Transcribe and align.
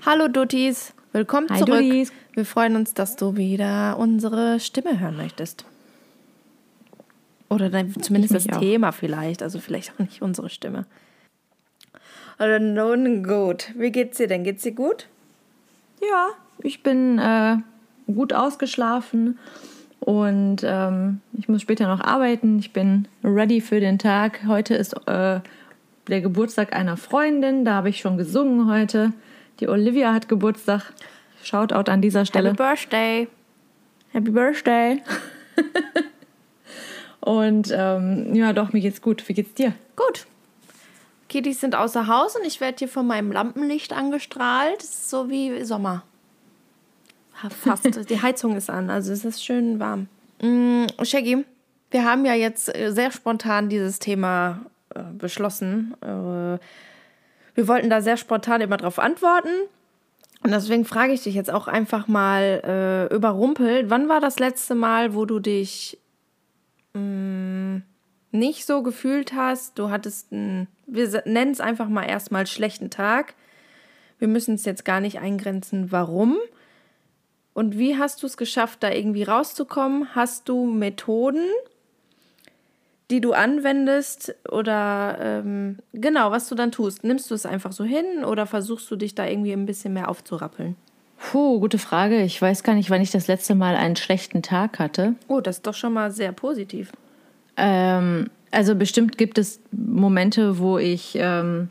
Hallo 0.05 0.29
Duttis, 0.29 0.93
willkommen 1.11 1.49
Hi, 1.49 1.59
zurück. 1.59 1.81
Duttis. 1.81 2.13
Wir 2.33 2.45
freuen 2.45 2.77
uns, 2.77 2.93
dass 2.93 3.17
du 3.17 3.35
wieder 3.35 3.97
unsere 3.97 4.61
Stimme 4.61 4.97
hören 5.01 5.17
möchtest. 5.17 5.65
Oder 7.49 7.69
dann 7.69 8.01
zumindest 8.01 8.33
das 8.35 8.47
auch. 8.47 8.61
Thema 8.61 8.93
vielleicht, 8.93 9.43
also 9.43 9.59
vielleicht 9.59 9.91
auch 9.91 9.99
nicht 9.99 10.21
unsere 10.21 10.49
Stimme. 10.49 10.85
Also 12.37 12.63
nun 12.63 13.25
gut, 13.25 13.73
wie 13.75 13.91
geht's 13.91 14.15
dir 14.17 14.27
denn? 14.27 14.45
Geht's 14.45 14.63
dir 14.63 14.71
gut? 14.71 15.07
Ja, 15.99 16.29
ich 16.59 16.83
bin 16.83 17.19
äh, 17.19 17.57
gut 18.07 18.31
ausgeschlafen 18.31 19.37
und 19.99 20.57
ähm, 20.63 21.21
ich 21.37 21.49
muss 21.49 21.61
später 21.61 21.87
noch 21.87 22.01
arbeiten. 22.01 22.59
Ich 22.59 22.73
bin 22.73 23.07
ready 23.23 23.61
für 23.61 23.79
den 23.79 23.99
Tag. 23.99 24.41
Heute 24.47 24.75
ist 24.75 24.93
äh, 25.07 25.41
der 26.07 26.21
Geburtstag 26.21 26.73
einer 26.73 26.97
Freundin. 26.97 27.65
Da 27.65 27.75
habe 27.75 27.89
ich 27.89 27.99
schon 27.99 28.17
gesungen 28.17 28.71
heute. 28.71 29.13
Die 29.59 29.67
Olivia 29.67 30.13
hat 30.13 30.29
Geburtstag. 30.29 30.93
Shoutout 31.43 31.91
an 31.91 32.01
dieser 32.01 32.25
Stelle. 32.25 32.49
Happy 32.49 32.57
Birthday. 32.57 33.27
Happy 34.11 34.31
Birthday. 34.31 35.03
und 37.19 37.71
ähm, 37.71 38.33
ja, 38.33 38.53
doch, 38.53 38.73
mir 38.73 38.81
geht's 38.81 39.01
gut. 39.01 39.27
Wie 39.27 39.33
geht's 39.33 39.53
dir? 39.53 39.73
Gut. 39.95 40.25
Kitties 41.27 41.61
sind 41.61 41.75
außer 41.75 42.07
Haus 42.07 42.35
und 42.35 42.45
ich 42.45 42.59
werde 42.59 42.77
hier 42.79 42.87
von 42.87 43.05
meinem 43.05 43.31
Lampenlicht 43.31 43.93
angestrahlt. 43.93 44.81
So 44.81 45.29
wie 45.29 45.63
Sommer. 45.63 46.03
Fast. 47.47 48.09
Die 48.09 48.21
Heizung 48.21 48.55
ist 48.55 48.69
an, 48.69 48.89
also 48.89 49.13
es 49.13 49.23
ist 49.23 49.43
schön 49.43 49.79
warm. 49.79 50.07
Mm, 50.41 50.85
Shaggy, 51.03 51.45
wir 51.91 52.03
haben 52.05 52.25
ja 52.25 52.33
jetzt 52.33 52.75
äh, 52.75 52.91
sehr 52.91 53.11
spontan 53.11 53.69
dieses 53.69 53.99
Thema 53.99 54.65
äh, 54.93 55.01
beschlossen. 55.17 55.95
Äh, 56.01 56.59
wir 57.55 57.67
wollten 57.67 57.89
da 57.89 58.01
sehr 58.01 58.17
spontan 58.17 58.61
immer 58.61 58.77
drauf 58.77 58.99
antworten. 58.99 59.49
Und 60.43 60.51
deswegen 60.51 60.85
frage 60.85 61.13
ich 61.13 61.23
dich 61.23 61.35
jetzt 61.35 61.51
auch 61.51 61.67
einfach 61.67 62.07
mal 62.07 62.61
äh, 63.11 63.13
überrumpelt. 63.13 63.89
Wann 63.89 64.07
war 64.07 64.21
das 64.21 64.39
letzte 64.39 64.75
Mal, 64.75 65.13
wo 65.13 65.25
du 65.25 65.39
dich 65.39 65.99
mh, 66.93 67.81
nicht 68.31 68.65
so 68.65 68.81
gefühlt 68.81 69.33
hast? 69.33 69.77
Du 69.77 69.89
hattest 69.89 70.31
einen, 70.31 70.67
wir 70.87 71.23
nennen 71.25 71.51
es 71.51 71.59
einfach 71.59 71.89
mal 71.89 72.03
erstmal 72.03 72.47
schlechten 72.47 72.89
Tag. 72.89 73.33
Wir 74.17 74.29
müssen 74.29 74.55
es 74.55 74.63
jetzt 74.63 74.85
gar 74.85 75.01
nicht 75.01 75.19
eingrenzen, 75.19 75.91
warum. 75.91 76.37
Und 77.53 77.77
wie 77.77 77.97
hast 77.97 78.23
du 78.23 78.27
es 78.27 78.37
geschafft, 78.37 78.83
da 78.83 78.91
irgendwie 78.91 79.23
rauszukommen? 79.23 80.15
Hast 80.15 80.47
du 80.49 80.65
Methoden, 80.65 81.45
die 83.09 83.21
du 83.21 83.33
anwendest 83.33 84.35
oder 84.49 85.17
ähm, 85.19 85.79
genau, 85.93 86.31
was 86.31 86.47
du 86.47 86.55
dann 86.55 86.71
tust? 86.71 87.03
Nimmst 87.03 87.29
du 87.31 87.35
es 87.35 87.45
einfach 87.45 87.71
so 87.71 87.83
hin 87.83 88.23
oder 88.23 88.45
versuchst 88.45 88.89
du 88.91 88.95
dich 88.95 89.15
da 89.15 89.25
irgendwie 89.25 89.53
ein 89.53 89.65
bisschen 89.65 89.93
mehr 89.93 90.09
aufzurappeln? 90.09 90.75
Puh, 91.17 91.59
gute 91.59 91.79
Frage. 91.79 92.21
Ich 92.21 92.41
weiß 92.41 92.63
gar 92.63 92.75
nicht, 92.75 92.89
wann 92.89 93.01
ich 93.01 93.11
das 93.11 93.27
letzte 93.27 93.55
Mal 93.55 93.75
einen 93.75 93.97
schlechten 93.97 94.41
Tag 94.41 94.79
hatte. 94.79 95.15
Oh, 95.27 95.41
das 95.41 95.57
ist 95.57 95.67
doch 95.67 95.73
schon 95.73 95.93
mal 95.93 96.11
sehr 96.11 96.31
positiv. 96.31 96.91
Ähm, 97.57 98.29
also 98.51 98.75
bestimmt 98.75 99.17
gibt 99.17 99.37
es 99.37 99.59
Momente, 99.71 100.59
wo 100.59 100.77
ich 100.77 101.17
ähm, 101.19 101.69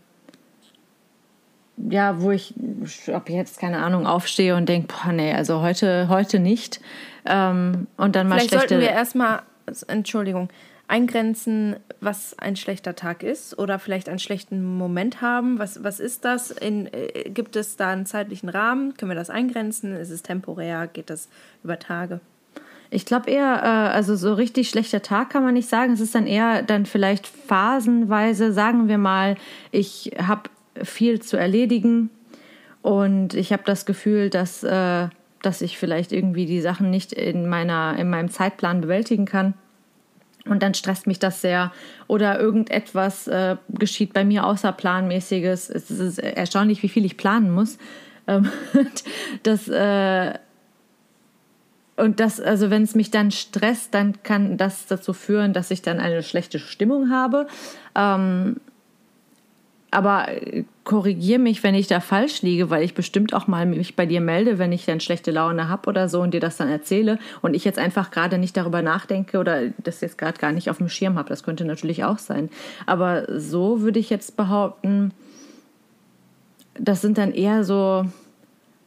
ja, 1.91 2.21
wo 2.21 2.31
ich 2.31 2.55
ob 3.13 3.29
jetzt 3.29 3.61
keine 3.61 3.79
Ahnung 3.79 4.07
aufstehe 4.07 4.57
und 4.57 4.69
denke, 4.69 4.95
boah, 4.95 5.13
nee, 5.13 5.33
also 5.33 5.61
heute 5.61 6.09
heute 6.09 6.39
nicht. 6.39 6.81
Ähm, 7.25 7.87
und 7.97 8.17
dann 8.17 8.29
mal 8.29 8.37
Vielleicht 8.37 8.51
schlechte. 8.51 8.69
sollten 8.69 8.83
wir 8.83 8.91
erstmal, 8.91 9.43
Entschuldigung, 9.87 10.49
eingrenzen, 10.89 11.77
was 12.01 12.39
ein 12.39 12.57
schlechter 12.57 12.95
Tag 12.95 13.23
ist 13.23 13.59
oder 13.59 13.79
vielleicht 13.79 14.09
einen 14.09 14.19
schlechten 14.19 14.79
Moment 14.79 15.21
haben. 15.21 15.59
Was, 15.59 15.85
was 15.85 16.01
ist 16.01 16.25
das? 16.25 16.51
In, 16.51 16.87
äh, 16.93 17.29
gibt 17.29 17.57
es 17.57 17.77
da 17.77 17.91
einen 17.91 18.07
zeitlichen 18.07 18.49
Rahmen? 18.49 18.95
Können 18.97 19.11
wir 19.11 19.17
das 19.17 19.31
eingrenzen? 19.31 19.95
Ist 19.95 20.11
es 20.11 20.23
temporär? 20.23 20.87
Geht 20.87 21.11
das 21.11 21.29
über 21.63 21.79
Tage? 21.79 22.21
Ich 22.91 23.05
glaube 23.05 23.31
eher, 23.31 23.61
äh, 23.63 23.95
also 23.95 24.17
so 24.17 24.33
richtig 24.33 24.71
schlechter 24.71 25.03
Tag 25.03 25.31
kann 25.31 25.45
man 25.45 25.53
nicht 25.53 25.69
sagen. 25.69 25.93
Es 25.93 26.01
ist 26.01 26.15
dann 26.15 26.27
eher 26.27 26.63
dann 26.63 26.87
vielleicht 26.87 27.27
phasenweise, 27.27 28.55
sagen 28.55 28.89
wir 28.89 28.97
mal, 28.97 29.37
ich 29.71 30.13
habe 30.27 30.49
viel 30.85 31.21
zu 31.21 31.37
erledigen 31.37 32.11
und 32.83 33.35
ich 33.35 33.53
habe 33.53 33.63
das 33.67 33.87
Gefühl, 33.87 34.31
dass, 34.31 34.63
äh, 34.63 35.09
dass 35.43 35.63
ich 35.63 35.79
vielleicht 35.79 36.13
irgendwie 36.13 36.47
die 36.47 36.61
Sachen 36.61 36.91
nicht 36.91 37.13
in, 37.13 37.49
meiner, 37.49 37.97
in 37.99 38.09
meinem 38.09 38.31
Zeitplan 38.31 38.81
bewältigen 38.81 39.27
kann. 39.27 39.55
Und 40.47 40.63
dann 40.63 40.73
stresst 40.73 41.07
mich 41.07 41.19
das 41.19 41.43
sehr. 41.43 41.73
Oder 42.07 42.41
irgendetwas 42.41 43.29
äh, 43.29 43.57
geschieht 43.69 44.15
bei 44.15 44.25
mir 44.25 44.47
außerplanmäßiges. 44.47 45.69
Es 45.69 45.91
ist 45.91 46.19
erstaunlich, 46.19 46.83
wie 46.83 46.89
viel 46.89 47.05
ich 47.05 47.19
planen 47.19 47.51
muss. 47.51 47.77
Ähm, 48.27 48.49
das, 49.43 49.69
äh, 49.69 50.39
und 51.97 52.21
das, 52.21 52.41
also 52.41 52.71
wenn 52.71 52.85
es 52.85 52.95
mich 52.95 53.11
dann 53.11 53.31
stresst, 53.31 53.93
dann 53.93 54.23
kann 54.23 54.57
das 54.57 54.87
dazu 54.87 55.13
führen, 55.13 55.53
dass 55.53 55.71
ich 55.71 55.83
dann 55.83 55.99
eine 55.99 56.23
schlechte 56.23 56.59
Stimmung 56.59 57.11
habe. 57.11 57.49
Ähm, 57.95 58.57
aber 59.91 60.27
korrigier 60.85 61.39
mich, 61.39 61.63
wenn 61.63 61.75
ich 61.75 61.87
da 61.87 62.01
falsch 62.01 62.43
liege, 62.43 62.69
weil 62.69 62.83
ich 62.83 62.95
bestimmt 62.95 63.33
auch 63.33 63.47
mal 63.47 63.65
mich 63.65 63.97
bei 63.97 64.05
dir 64.05 64.21
melde, 64.21 64.59
wenn 64.59 64.73
ich 64.73 64.85
dann 64.85 65.01
schlechte 65.01 65.31
Laune 65.31 65.69
habe 65.69 65.89
oder 65.89 66.09
so 66.09 66.21
und 66.21 66.35
dir 66.35 66.41
das 66.41 66.59
dann 66.59 66.69
erzähle 66.69 67.19
und 67.41 67.55
ich 67.55 67.65
jetzt 67.65 67.79
einfach 67.79 68.11
gerade 68.11 68.39
nicht 68.39 68.57
darüber 68.57 68.83
nachdenke 68.83 69.39
oder 69.39 69.69
das 69.79 70.01
jetzt 70.01 70.19
gerade 70.19 70.39
gar 70.39 70.53
nicht 70.53 70.69
auf 70.69 70.79
dem 70.79 70.89
Schirm 70.89 71.17
habe. 71.17 71.31
Das 71.31 71.43
könnte 71.43 71.65
natürlich 71.65 72.05
auch 72.05 72.19
sein. 72.19 72.51
Aber 72.85 73.27
so 73.39 73.81
würde 73.81 73.99
ich 73.99 74.11
jetzt 74.11 74.37
behaupten, 74.37 75.13
das 76.79 77.01
sind 77.01 77.17
dann 77.17 77.33
eher 77.33 77.65
so, 77.65 78.05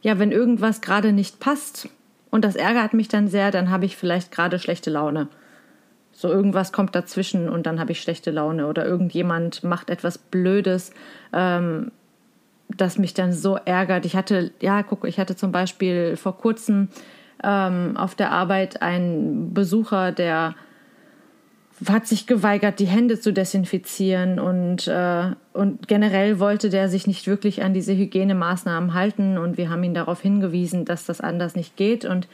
ja, 0.01 0.19
wenn 0.19 0.31
irgendwas 0.31 0.81
gerade 0.81 1.13
nicht 1.13 1.39
passt 1.39 1.89
und 2.29 2.45
das 2.45 2.55
ärgert 2.55 2.93
mich 2.93 3.07
dann 3.07 3.27
sehr, 3.27 3.51
dann 3.51 3.69
habe 3.71 3.85
ich 3.85 3.97
vielleicht 3.97 4.31
gerade 4.31 4.59
schlechte 4.59 4.91
Laune. 4.91 5.27
So 6.21 6.29
irgendwas 6.29 6.71
kommt 6.71 6.93
dazwischen 6.93 7.49
und 7.49 7.65
dann 7.65 7.79
habe 7.79 7.93
ich 7.93 7.99
schlechte 7.99 8.29
Laune 8.29 8.67
oder 8.67 8.85
irgendjemand 8.85 9.63
macht 9.63 9.89
etwas 9.89 10.19
Blödes, 10.19 10.93
ähm, 11.33 11.91
das 12.69 12.99
mich 12.99 13.15
dann 13.15 13.33
so 13.33 13.55
ärgert. 13.55 14.05
Ich 14.05 14.15
hatte, 14.15 14.51
ja, 14.61 14.83
guck, 14.83 15.07
ich 15.07 15.19
hatte 15.19 15.35
zum 15.35 15.51
Beispiel 15.51 16.15
vor 16.17 16.37
kurzem 16.37 16.89
ähm, 17.43 17.97
auf 17.97 18.13
der 18.13 18.31
Arbeit 18.31 18.83
einen 18.83 19.55
Besucher, 19.55 20.11
der 20.11 20.53
hat 21.89 22.05
sich 22.05 22.27
geweigert, 22.27 22.77
die 22.77 22.85
Hände 22.85 23.19
zu 23.19 23.33
desinfizieren 23.33 24.39
und, 24.39 24.87
äh, 24.87 25.31
und 25.53 25.87
generell 25.87 26.39
wollte 26.39 26.69
der 26.69 26.87
sich 26.87 27.07
nicht 27.07 27.25
wirklich 27.25 27.63
an 27.63 27.73
diese 27.73 27.97
Hygienemaßnahmen 27.97 28.93
halten 28.93 29.39
und 29.39 29.57
wir 29.57 29.71
haben 29.71 29.83
ihn 29.83 29.95
darauf 29.95 30.21
hingewiesen, 30.21 30.85
dass 30.85 31.07
das 31.07 31.19
anders 31.19 31.55
nicht 31.55 31.77
geht 31.77 32.05
und 32.05 32.27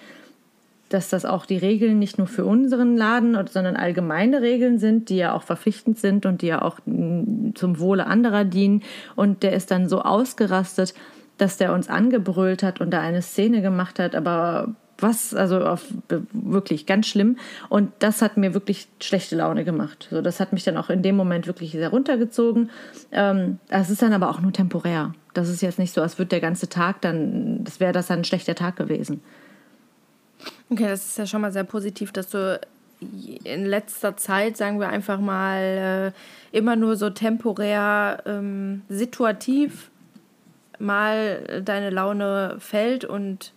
dass 0.89 1.09
das 1.09 1.25
auch 1.25 1.45
die 1.45 1.57
Regeln 1.57 1.99
nicht 1.99 2.17
nur 2.17 2.27
für 2.27 2.45
unseren 2.45 2.95
Laden, 2.95 3.37
sondern 3.49 3.75
allgemeine 3.75 4.41
Regeln 4.41 4.79
sind, 4.79 5.09
die 5.09 5.17
ja 5.17 5.33
auch 5.33 5.43
verpflichtend 5.43 5.97
sind 5.97 6.25
und 6.25 6.41
die 6.41 6.47
ja 6.47 6.61
auch 6.61 6.79
mm, 6.85 7.51
zum 7.55 7.79
Wohle 7.79 8.07
anderer 8.07 8.45
dienen. 8.45 8.83
Und 9.15 9.43
der 9.43 9.53
ist 9.53 9.71
dann 9.71 9.89
so 9.89 10.01
ausgerastet, 10.01 10.93
dass 11.37 11.57
der 11.57 11.73
uns 11.73 11.89
angebrüllt 11.89 12.63
hat 12.63 12.81
und 12.81 12.91
da 12.91 13.01
eine 13.01 13.21
Szene 13.21 13.61
gemacht 13.61 13.99
hat, 13.99 14.15
aber 14.15 14.75
was, 14.99 15.33
also 15.33 15.59
auf, 15.59 15.85
wirklich 16.31 16.85
ganz 16.85 17.07
schlimm. 17.07 17.37
Und 17.69 17.91
das 17.99 18.21
hat 18.21 18.37
mir 18.37 18.53
wirklich 18.53 18.87
schlechte 18.99 19.35
Laune 19.35 19.63
gemacht. 19.63 20.07
So, 20.09 20.21
das 20.21 20.39
hat 20.39 20.53
mich 20.53 20.63
dann 20.63 20.77
auch 20.77 20.89
in 20.89 21.01
dem 21.01 21.15
Moment 21.15 21.47
wirklich 21.47 21.71
sehr 21.71 21.89
runtergezogen. 21.89 22.69
Ähm, 23.11 23.59
das 23.69 23.89
ist 23.89 24.01
dann 24.01 24.13
aber 24.13 24.29
auch 24.29 24.41
nur 24.41 24.53
temporär. 24.53 25.13
Das 25.33 25.49
ist 25.49 25.61
jetzt 25.61 25.77
nicht 25.77 25.93
so, 25.93 26.01
als 26.01 26.17
würde 26.17 26.29
der 26.29 26.39
ganze 26.39 26.67
Tag 26.67 27.01
dann, 27.01 27.63
das 27.63 27.79
wäre 27.79 27.93
das 27.93 28.07
dann 28.07 28.19
ein 28.19 28.25
schlechter 28.25 28.55
Tag 28.55 28.75
gewesen. 28.75 29.21
Okay, 30.69 30.85
das 30.87 31.05
ist 31.05 31.17
ja 31.17 31.25
schon 31.25 31.41
mal 31.41 31.51
sehr 31.51 31.63
positiv, 31.63 32.11
dass 32.11 32.29
du 32.29 32.59
in 32.99 33.65
letzter 33.65 34.17
Zeit, 34.17 34.57
sagen 34.57 34.79
wir 34.79 34.89
einfach 34.89 35.19
mal, 35.19 36.13
äh, 36.51 36.57
immer 36.57 36.75
nur 36.75 36.95
so 36.95 37.09
temporär, 37.09 38.23
ähm, 38.25 38.81
situativ 38.89 39.91
mal 40.79 41.61
deine 41.63 41.89
Laune 41.89 42.57
fällt 42.59 43.05
und 43.05 43.53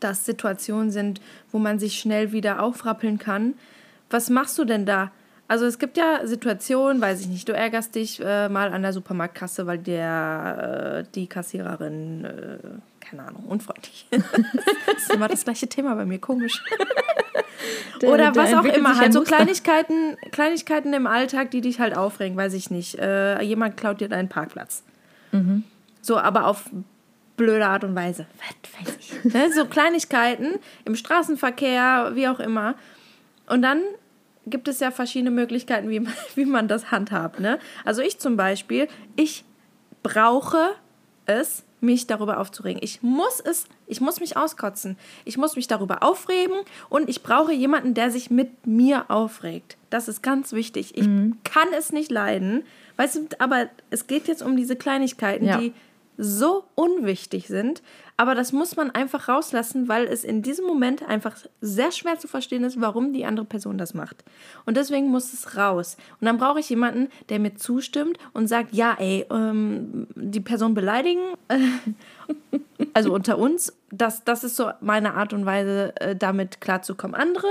das 0.00 0.24
Situationen 0.24 0.90
sind, 0.90 1.20
wo 1.50 1.58
man 1.58 1.78
sich 1.78 1.98
schnell 1.98 2.32
wieder 2.32 2.62
aufrappeln 2.62 3.18
kann. 3.18 3.54
Was 4.10 4.30
machst 4.30 4.58
du 4.58 4.64
denn 4.64 4.84
da? 4.84 5.10
Also 5.48 5.66
es 5.66 5.78
gibt 5.78 5.96
ja 5.96 6.26
Situationen, 6.26 7.00
weiß 7.00 7.20
ich 7.20 7.28
nicht, 7.28 7.48
du 7.48 7.52
ärgerst 7.52 7.94
dich 7.94 8.20
äh, 8.24 8.48
mal 8.48 8.72
an 8.72 8.82
der 8.82 8.92
Supermarktkasse, 8.92 9.66
weil 9.66 9.78
der 9.78 11.04
äh, 11.04 11.12
die 11.14 11.26
Kassiererin, 11.26 12.24
äh, 12.24 12.58
keine 13.02 13.24
Ahnung, 13.24 13.44
unfreundlich. 13.44 14.06
das 14.10 14.96
ist 14.96 15.12
immer 15.12 15.28
das 15.28 15.44
gleiche 15.44 15.68
Thema 15.68 15.94
bei 15.94 16.04
mir, 16.04 16.18
komisch. 16.18 16.62
Oder 18.02 18.34
was 18.34 18.52
auch 18.54 18.64
immer, 18.64 18.98
halt 18.98 19.12
so. 19.12 19.22
Kleinigkeiten, 19.22 20.16
Kleinigkeiten 20.30 20.92
im 20.92 21.06
Alltag, 21.06 21.50
die 21.50 21.60
dich 21.60 21.78
halt 21.80 21.96
aufregen, 21.96 22.36
weiß 22.36 22.54
ich 22.54 22.70
nicht. 22.70 22.98
Äh, 22.98 23.40
jemand 23.42 23.76
klaut 23.76 24.00
dir 24.00 24.08
deinen 24.08 24.28
Parkplatz. 24.28 24.82
Mhm. 25.30 25.64
So, 26.00 26.18
aber 26.18 26.46
auf 26.46 26.70
blöde 27.36 27.66
Art 27.66 27.84
und 27.84 27.94
Weise. 27.94 28.26
Was 28.38 28.86
weiß 28.86 28.96
ich. 28.98 29.32
ne? 29.32 29.52
So 29.52 29.66
Kleinigkeiten 29.66 30.58
im 30.84 30.96
Straßenverkehr, 30.96 32.12
wie 32.14 32.28
auch 32.28 32.40
immer. 32.40 32.74
Und 33.46 33.62
dann 33.62 33.82
gibt 34.46 34.68
es 34.68 34.80
ja 34.80 34.90
verschiedene 34.90 35.30
Möglichkeiten, 35.30 35.88
wie 35.90 36.00
man, 36.00 36.12
wie 36.34 36.44
man 36.44 36.68
das 36.68 36.90
handhabt. 36.90 37.40
Ne? 37.40 37.58
Also 37.84 38.02
ich 38.02 38.18
zum 38.18 38.36
Beispiel, 38.36 38.88
ich 39.16 39.44
brauche 40.02 40.70
es, 41.26 41.64
mich 41.82 42.06
darüber 42.06 42.38
aufzuregen. 42.38 42.80
Ich 42.82 43.02
muss 43.02 43.40
es, 43.40 43.66
ich 43.86 44.00
muss 44.00 44.20
mich 44.20 44.36
auskotzen. 44.36 44.96
Ich 45.24 45.36
muss 45.36 45.56
mich 45.56 45.66
darüber 45.66 46.02
aufregen 46.02 46.56
und 46.88 47.08
ich 47.08 47.22
brauche 47.22 47.52
jemanden, 47.52 47.94
der 47.94 48.10
sich 48.10 48.30
mit 48.30 48.66
mir 48.66 49.10
aufregt. 49.10 49.76
Das 49.90 50.08
ist 50.08 50.22
ganz 50.22 50.52
wichtig. 50.52 50.96
Ich 50.96 51.06
mhm. 51.06 51.38
kann 51.44 51.68
es 51.76 51.92
nicht 51.92 52.10
leiden. 52.10 52.64
Weißt 52.96 53.16
du, 53.16 53.26
aber 53.38 53.68
es 53.90 54.06
geht 54.06 54.28
jetzt 54.28 54.42
um 54.42 54.56
diese 54.56 54.76
Kleinigkeiten, 54.76 55.46
ja. 55.46 55.58
die 55.58 55.72
so 56.22 56.64
unwichtig 56.74 57.48
sind, 57.48 57.82
aber 58.16 58.34
das 58.34 58.52
muss 58.52 58.76
man 58.76 58.90
einfach 58.90 59.28
rauslassen, 59.28 59.88
weil 59.88 60.04
es 60.04 60.22
in 60.22 60.42
diesem 60.42 60.66
Moment 60.66 61.02
einfach 61.08 61.36
sehr 61.60 61.90
schwer 61.90 62.18
zu 62.18 62.28
verstehen 62.28 62.62
ist, 62.62 62.80
warum 62.80 63.12
die 63.12 63.24
andere 63.24 63.46
Person 63.46 63.78
das 63.78 63.94
macht. 63.94 64.24
Und 64.64 64.76
deswegen 64.76 65.08
muss 65.08 65.32
es 65.32 65.56
raus. 65.56 65.96
Und 66.20 66.26
dann 66.26 66.38
brauche 66.38 66.60
ich 66.60 66.68
jemanden, 66.70 67.08
der 67.30 67.40
mir 67.40 67.56
zustimmt 67.56 68.18
und 68.32 68.46
sagt, 68.46 68.74
ja, 68.74 68.94
ey, 68.98 69.26
ähm, 69.30 70.06
die 70.14 70.40
Person 70.40 70.74
beleidigen, 70.74 71.20
also 72.94 73.12
unter 73.12 73.38
uns, 73.38 73.76
das, 73.90 74.24
das 74.24 74.44
ist 74.44 74.56
so 74.56 74.70
meine 74.80 75.14
Art 75.14 75.32
und 75.32 75.44
Weise, 75.44 75.92
äh, 75.96 76.14
damit 76.14 76.60
klarzukommen. 76.60 77.14
Andere 77.14 77.48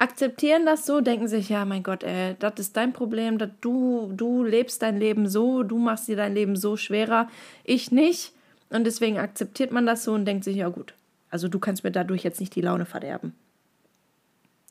akzeptieren 0.00 0.64
das 0.64 0.86
so, 0.86 1.00
denken 1.00 1.28
sich, 1.28 1.50
ja, 1.50 1.64
mein 1.64 1.82
Gott, 1.82 2.02
ey, 2.02 2.34
das 2.38 2.54
ist 2.56 2.76
dein 2.76 2.92
Problem, 2.92 3.36
dat 3.36 3.50
du, 3.60 4.10
du 4.14 4.42
lebst 4.42 4.80
dein 4.80 4.98
Leben 4.98 5.28
so, 5.28 5.62
du 5.62 5.78
machst 5.78 6.08
dir 6.08 6.16
dein 6.16 6.34
Leben 6.34 6.56
so 6.56 6.76
schwerer, 6.76 7.28
ich 7.64 7.92
nicht. 7.92 8.32
Und 8.70 8.84
deswegen 8.84 9.18
akzeptiert 9.18 9.72
man 9.72 9.84
das 9.84 10.04
so 10.04 10.12
und 10.12 10.24
denkt 10.24 10.44
sich, 10.44 10.56
ja 10.56 10.68
gut, 10.68 10.94
also 11.28 11.48
du 11.48 11.58
kannst 11.58 11.84
mir 11.84 11.90
dadurch 11.90 12.24
jetzt 12.24 12.40
nicht 12.40 12.54
die 12.54 12.62
Laune 12.62 12.86
verderben. 12.86 13.34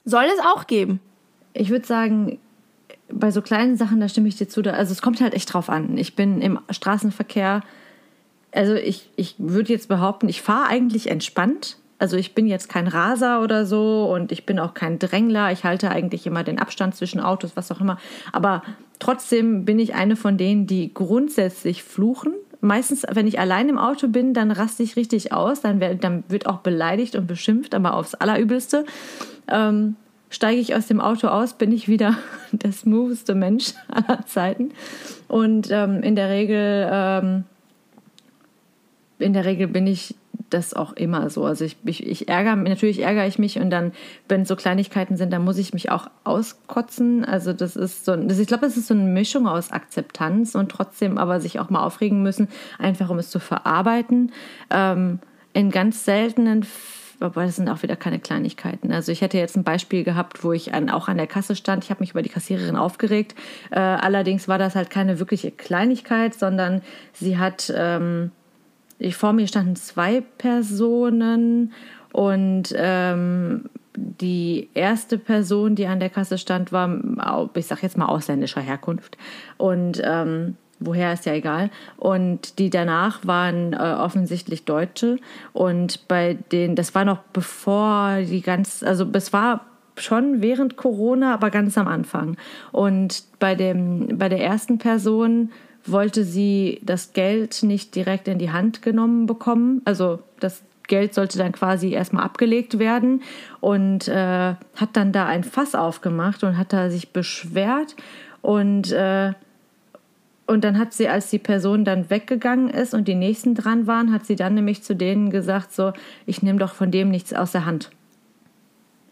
Soll 0.03 0.25
es 0.25 0.43
auch 0.43 0.65
geben. 0.65 0.99
Ich 1.53 1.69
würde 1.69 1.85
sagen, 1.85 2.39
bei 3.11 3.29
so 3.29 3.41
kleinen 3.41 3.77
Sachen, 3.77 3.99
da 3.99 4.09
stimme 4.09 4.29
ich 4.29 4.37
dir 4.37 4.47
zu. 4.47 4.61
Also 4.61 4.91
es 4.91 5.01
kommt 5.01 5.21
halt 5.21 5.33
echt 5.33 5.53
drauf 5.53 5.69
an. 5.69 5.97
Ich 5.97 6.15
bin 6.15 6.41
im 6.41 6.59
Straßenverkehr, 6.69 7.61
also 8.51 8.73
ich, 8.73 9.11
ich 9.15 9.35
würde 9.37 9.73
jetzt 9.73 9.89
behaupten, 9.89 10.27
ich 10.27 10.41
fahre 10.41 10.69
eigentlich 10.69 11.09
entspannt. 11.09 11.77
Also 11.99 12.15
ich 12.15 12.33
bin 12.33 12.47
jetzt 12.47 12.69
kein 12.69 12.87
Raser 12.87 13.41
oder 13.41 13.65
so 13.65 14.09
und 14.11 14.31
ich 14.31 14.45
bin 14.45 14.57
auch 14.57 14.73
kein 14.73 14.99
Drängler. 14.99 15.51
Ich 15.51 15.65
halte 15.65 15.91
eigentlich 15.91 16.25
immer 16.25 16.45
den 16.45 16.57
Abstand 16.57 16.95
zwischen 16.95 17.19
Autos, 17.19 17.51
was 17.55 17.71
auch 17.71 17.81
immer. 17.81 17.97
Aber 18.31 18.63
trotzdem 18.99 19.65
bin 19.65 19.79
ich 19.79 19.95
eine 19.95 20.15
von 20.15 20.37
denen, 20.37 20.65
die 20.65 20.93
grundsätzlich 20.93 21.83
fluchen. 21.83 22.33
Meistens, 22.61 23.05
wenn 23.11 23.27
ich 23.27 23.39
allein 23.39 23.67
im 23.69 23.77
Auto 23.77 24.07
bin, 24.07 24.33
dann 24.33 24.51
raste 24.51 24.81
ich 24.81 24.95
richtig 24.95 25.33
aus. 25.33 25.61
Dann, 25.61 25.81
werd, 25.81 26.03
dann 26.03 26.23
wird 26.29 26.47
auch 26.47 26.59
beleidigt 26.59 27.15
und 27.15 27.27
beschimpft, 27.27 27.75
aber 27.75 27.93
aufs 27.93 28.15
Allerübelste. 28.15 28.85
Ähm, 29.49 29.95
steige 30.29 30.61
ich 30.61 30.75
aus 30.75 30.87
dem 30.87 31.01
Auto 31.01 31.27
aus, 31.27 31.53
bin 31.53 31.71
ich 31.71 31.89
wieder 31.89 32.17
der 32.51 32.71
smootheste 32.71 33.35
Mensch 33.35 33.73
aller 33.89 34.25
Zeiten. 34.25 34.71
Und 35.27 35.69
ähm, 35.69 36.01
in 36.01 36.15
der 36.15 36.29
Regel, 36.29 36.89
ähm, 36.89 37.43
in 39.19 39.33
der 39.33 39.43
Regel 39.43 39.67
bin 39.67 39.85
ich 39.85 40.15
das 40.49 40.73
auch 40.73 40.93
immer 40.93 41.29
so. 41.29 41.45
Also 41.45 41.65
ich, 41.65 41.77
ich, 41.85 42.05
ich 42.05 42.27
ärgere 42.27 42.55
natürlich 42.55 43.01
ärgere 43.01 43.27
ich 43.27 43.39
mich 43.39 43.59
und 43.59 43.69
dann, 43.69 43.91
wenn 44.27 44.45
so 44.45 44.55
Kleinigkeiten 44.55 45.17
sind, 45.17 45.31
dann 45.31 45.43
muss 45.43 45.57
ich 45.57 45.73
mich 45.73 45.91
auch 45.91 46.09
auskotzen. 46.23 47.25
Also 47.25 47.53
das 47.53 47.75
ist 47.75 48.05
so, 48.05 48.15
das, 48.15 48.39
ich 48.39 48.47
glaube, 48.47 48.65
es 48.65 48.77
ist 48.77 48.87
so 48.87 48.93
eine 48.93 49.03
Mischung 49.03 49.47
aus 49.47 49.71
Akzeptanz 49.71 50.55
und 50.55 50.69
trotzdem 50.69 51.17
aber 51.17 51.39
sich 51.39 51.59
auch 51.59 51.69
mal 51.69 51.83
aufregen 51.83 52.23
müssen, 52.23 52.47
einfach 52.77 53.09
um 53.09 53.19
es 53.19 53.29
zu 53.29 53.39
verarbeiten. 53.39 54.31
Ähm, 54.69 55.19
in 55.53 55.71
ganz 55.71 56.05
seltenen 56.05 56.65
aber 57.21 57.43
das 57.43 57.57
sind 57.57 57.67
auch 57.67 57.83
wieder 57.83 57.95
keine 57.95 58.19
Kleinigkeiten. 58.19 58.91
Also 58.93 59.11
ich 59.11 59.21
hätte 59.21 59.37
jetzt 59.37 59.57
ein 59.57 59.63
Beispiel 59.63 60.03
gehabt, 60.03 60.43
wo 60.43 60.53
ich 60.53 60.73
an, 60.73 60.89
auch 60.89 61.09
an 61.09 61.17
der 61.17 61.27
Kasse 61.27 61.55
stand. 61.55 61.83
Ich 61.83 61.89
habe 61.89 61.99
mich 61.99 62.11
über 62.11 62.21
die 62.21 62.29
Kassiererin 62.29 62.77
aufgeregt. 62.77 63.35
Äh, 63.71 63.79
allerdings 63.79 64.47
war 64.47 64.57
das 64.57 64.75
halt 64.75 64.89
keine 64.89 65.19
wirkliche 65.19 65.51
Kleinigkeit, 65.51 66.33
sondern 66.33 66.81
sie 67.13 67.37
hat 67.37 67.73
ähm, 67.75 68.31
ich, 68.99 69.15
vor 69.15 69.33
mir 69.33 69.47
standen 69.47 69.75
zwei 69.75 70.21
Personen 70.37 71.73
und 72.11 72.73
ähm, 72.75 73.65
die 73.95 74.69
erste 74.73 75.17
Person, 75.17 75.75
die 75.75 75.87
an 75.87 75.99
der 75.99 76.09
Kasse 76.09 76.37
stand, 76.37 76.71
war, 76.71 77.49
ich 77.53 77.65
sag 77.65 77.81
jetzt 77.83 77.97
mal 77.97 78.05
ausländischer 78.05 78.61
Herkunft. 78.61 79.17
Und 79.57 80.01
ähm, 80.03 80.55
woher 80.79 81.13
ist 81.13 81.25
ja 81.25 81.33
egal. 81.33 81.69
Und 81.97 82.59
die 82.59 82.69
danach 82.69 83.25
waren 83.25 83.73
äh, 83.73 83.77
offensichtlich 83.77 84.65
Deutsche. 84.65 85.17
Und 85.53 86.07
bei 86.07 86.35
denen, 86.51 86.75
das 86.75 86.95
war 86.95 87.05
noch 87.05 87.19
bevor 87.33 88.19
die 88.21 88.41
ganz, 88.41 88.83
also 88.83 89.05
es 89.13 89.33
war 89.33 89.65
schon 89.95 90.41
während 90.41 90.77
Corona, 90.77 91.33
aber 91.33 91.49
ganz 91.49 91.77
am 91.77 91.87
Anfang. 91.87 92.37
Und 92.71 93.23
bei, 93.39 93.55
dem, 93.55 94.17
bei 94.17 94.29
der 94.29 94.41
ersten 94.41 94.77
Person 94.77 95.51
wollte 95.85 96.23
sie 96.23 96.81
das 96.83 97.13
Geld 97.13 97.63
nicht 97.63 97.95
direkt 97.95 98.27
in 98.27 98.39
die 98.39 98.51
Hand 98.51 98.81
genommen 98.81 99.25
bekommen. 99.25 99.81
Also 99.85 100.19
das 100.39 100.61
Geld 100.87 101.13
sollte 101.13 101.37
dann 101.37 101.51
quasi 101.51 101.91
erstmal 101.91 102.23
abgelegt 102.23 102.79
werden 102.79 103.21
und 103.59 104.07
äh, 104.07 104.55
hat 104.75 104.89
dann 104.93 105.11
da 105.11 105.25
ein 105.25 105.43
Fass 105.43 105.75
aufgemacht 105.75 106.43
und 106.43 106.57
hat 106.57 106.73
da 106.73 106.89
sich 106.89 107.13
beschwert 107.13 107.95
und 108.41 108.91
äh, 108.91 109.33
und 110.49 110.63
dann 110.63 110.79
hat 110.79 110.93
sie, 110.93 111.07
als 111.07 111.29
die 111.29 111.37
Person 111.37 111.85
dann 111.85 112.09
weggegangen 112.09 112.71
ist 112.71 112.95
und 112.95 113.07
die 113.07 113.13
nächsten 113.13 113.53
dran 113.53 113.85
waren, 113.85 114.11
hat 114.11 114.25
sie 114.25 114.35
dann 114.35 114.55
nämlich 114.55 114.81
zu 114.81 114.95
denen 114.95 115.29
gesagt, 115.29 115.71
so, 115.71 115.93
ich 116.25 116.41
nehme 116.41 116.57
doch 116.57 116.73
von 116.73 116.89
dem 116.89 117.11
nichts 117.11 117.33
aus 117.33 117.51
der 117.51 117.67
Hand. 117.67 117.91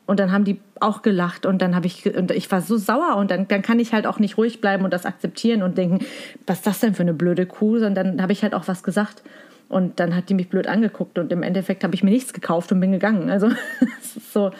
Und 0.07 0.21
dann 0.21 0.31
haben 0.31 0.45
die 0.45 0.59
auch 0.79 1.01
gelacht 1.01 1.45
und 1.45 1.61
dann 1.61 1.75
habe 1.75 1.85
ich, 1.85 2.15
und 2.15 2.31
ich 2.31 2.49
war 2.49 2.61
so 2.61 2.77
sauer 2.77 3.17
und 3.17 3.29
dann, 3.29 3.47
dann 3.47 3.61
kann 3.61 3.77
ich 3.79 3.93
halt 3.93 4.07
auch 4.07 4.19
nicht 4.19 4.37
ruhig 4.37 4.61
bleiben 4.61 4.85
und 4.85 4.93
das 4.93 5.05
akzeptieren 5.05 5.61
und 5.61 5.77
denken, 5.77 5.99
was 6.47 6.59
ist 6.59 6.67
das 6.67 6.79
denn 6.79 6.95
für 6.95 7.03
eine 7.03 7.13
blöde 7.13 7.45
Kuh, 7.45 7.77
sondern 7.77 8.07
dann 8.07 8.21
habe 8.21 8.31
ich 8.31 8.41
halt 8.41 8.53
auch 8.53 8.67
was 8.69 8.83
gesagt. 8.83 9.21
Und 9.67 9.99
dann 9.99 10.15
hat 10.15 10.29
die 10.29 10.33
mich 10.33 10.47
blöd 10.47 10.65
angeguckt 10.67 11.19
und 11.19 11.31
im 11.33 11.43
Endeffekt 11.43 11.83
habe 11.83 11.93
ich 11.93 12.03
mir 12.03 12.11
nichts 12.11 12.31
gekauft 12.31 12.71
und 12.71 12.79
bin 12.79 12.93
gegangen. 12.93 13.29
Also 13.29 13.49
so, 14.33 14.51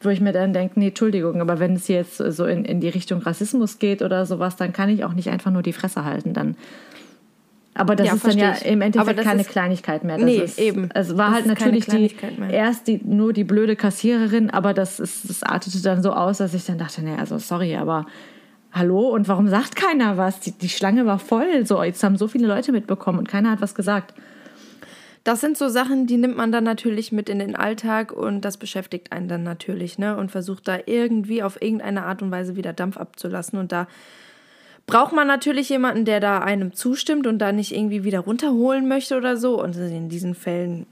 wo 0.00 0.08
ich 0.08 0.20
mir 0.20 0.32
dann 0.32 0.52
denke, 0.52 0.80
nee, 0.80 0.88
Entschuldigung, 0.88 1.40
aber 1.40 1.60
wenn 1.60 1.74
es 1.74 1.86
jetzt 1.86 2.16
so 2.16 2.44
in, 2.44 2.64
in 2.64 2.80
die 2.80 2.88
Richtung 2.88 3.22
Rassismus 3.22 3.78
geht 3.78 4.02
oder 4.02 4.26
sowas, 4.26 4.56
dann 4.56 4.72
kann 4.72 4.88
ich 4.88 5.04
auch 5.04 5.12
nicht 5.12 5.30
einfach 5.30 5.52
nur 5.52 5.62
die 5.62 5.72
Fresse 5.72 6.04
halten. 6.04 6.34
Dann 6.34 6.56
aber 7.76 7.94
das 7.94 8.06
ja, 8.06 8.14
ist 8.14 8.26
dann 8.26 8.38
ja 8.38 8.52
im 8.52 8.80
Endeffekt 8.80 9.20
keine 9.22 9.42
ist, 9.42 9.50
Kleinigkeit 9.50 10.02
mehr. 10.02 10.16
Das 10.16 10.24
nee, 10.24 10.38
ist, 10.38 10.58
eben. 10.58 10.88
Es 10.94 11.16
war 11.16 11.26
das 11.30 11.34
halt 11.34 11.46
natürlich 11.46 11.86
die, 11.86 12.14
erst 12.50 12.88
die, 12.88 13.00
nur 13.04 13.32
die 13.32 13.44
blöde 13.44 13.76
Kassiererin, 13.76 14.50
aber 14.50 14.72
das, 14.72 14.98
ist, 14.98 15.28
das 15.28 15.42
artete 15.42 15.82
dann 15.82 16.02
so 16.02 16.12
aus, 16.12 16.38
dass 16.38 16.54
ich 16.54 16.64
dann 16.64 16.78
dachte, 16.78 17.02
naja, 17.02 17.18
also 17.18 17.38
sorry, 17.38 17.76
aber 17.76 18.06
hallo 18.72 19.08
und 19.08 19.28
warum 19.28 19.48
sagt 19.48 19.76
keiner 19.76 20.16
was? 20.16 20.40
Die, 20.40 20.52
die 20.52 20.68
Schlange 20.68 21.06
war 21.06 21.18
voll. 21.18 21.66
So, 21.66 21.82
jetzt 21.82 22.02
haben 22.02 22.16
so 22.16 22.28
viele 22.28 22.46
Leute 22.46 22.72
mitbekommen 22.72 23.18
und 23.18 23.28
keiner 23.28 23.50
hat 23.50 23.60
was 23.60 23.74
gesagt. 23.74 24.14
Das 25.24 25.40
sind 25.40 25.58
so 25.58 25.68
Sachen, 25.68 26.06
die 26.06 26.18
nimmt 26.18 26.36
man 26.36 26.52
dann 26.52 26.64
natürlich 26.64 27.10
mit 27.10 27.28
in 27.28 27.40
den 27.40 27.56
Alltag 27.56 28.12
und 28.12 28.42
das 28.42 28.58
beschäftigt 28.58 29.12
einen 29.12 29.26
dann 29.28 29.42
natürlich, 29.42 29.98
ne? 29.98 30.16
Und 30.16 30.30
versucht 30.30 30.68
da 30.68 30.78
irgendwie 30.86 31.42
auf 31.42 31.60
irgendeine 31.60 32.04
Art 32.04 32.22
und 32.22 32.30
Weise 32.30 32.54
wieder 32.54 32.72
Dampf 32.72 32.96
abzulassen 32.96 33.58
und 33.58 33.72
da 33.72 33.88
braucht 34.86 35.12
man 35.12 35.26
natürlich 35.26 35.68
jemanden, 35.68 36.04
der 36.04 36.20
da 36.20 36.38
einem 36.38 36.72
zustimmt 36.74 37.26
und 37.26 37.38
da 37.38 37.52
nicht 37.52 37.74
irgendwie 37.74 38.04
wieder 38.04 38.20
runterholen 38.20 38.88
möchte 38.88 39.16
oder 39.16 39.36
so. 39.36 39.62
Und 39.62 39.76
in 39.76 40.08
diesen 40.08 40.34
Fällen 40.34 40.86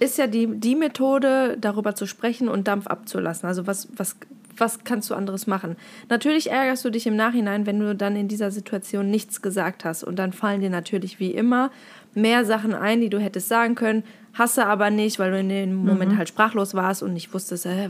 ist 0.00 0.18
ja 0.18 0.26
die, 0.26 0.48
die 0.48 0.74
Methode, 0.74 1.56
darüber 1.60 1.94
zu 1.94 2.06
sprechen 2.06 2.48
und 2.48 2.66
Dampf 2.66 2.88
abzulassen. 2.88 3.48
Also 3.48 3.68
was, 3.68 3.88
was, 3.96 4.16
was 4.56 4.82
kannst 4.82 5.08
du 5.10 5.14
anderes 5.14 5.46
machen? 5.46 5.76
Natürlich 6.08 6.50
ärgerst 6.50 6.84
du 6.84 6.90
dich 6.90 7.06
im 7.06 7.14
Nachhinein, 7.14 7.66
wenn 7.66 7.78
du 7.78 7.94
dann 7.94 8.16
in 8.16 8.26
dieser 8.26 8.50
Situation 8.50 9.08
nichts 9.08 9.40
gesagt 9.40 9.84
hast. 9.84 10.02
Und 10.02 10.16
dann 10.16 10.32
fallen 10.32 10.60
dir 10.60 10.70
natürlich 10.70 11.20
wie 11.20 11.30
immer 11.30 11.70
mehr 12.14 12.44
Sachen 12.44 12.74
ein, 12.74 13.00
die 13.00 13.08
du 13.08 13.20
hättest 13.20 13.48
sagen 13.48 13.76
können, 13.76 14.02
hasse 14.34 14.66
aber 14.66 14.90
nicht, 14.90 15.20
weil 15.20 15.30
du 15.30 15.38
in 15.38 15.48
dem 15.48 15.74
Moment 15.74 16.12
mhm. 16.12 16.18
halt 16.18 16.28
sprachlos 16.28 16.74
warst 16.74 17.02
und 17.02 17.12
nicht 17.12 17.32
wusstest, 17.32 17.66
äh, 17.66 17.88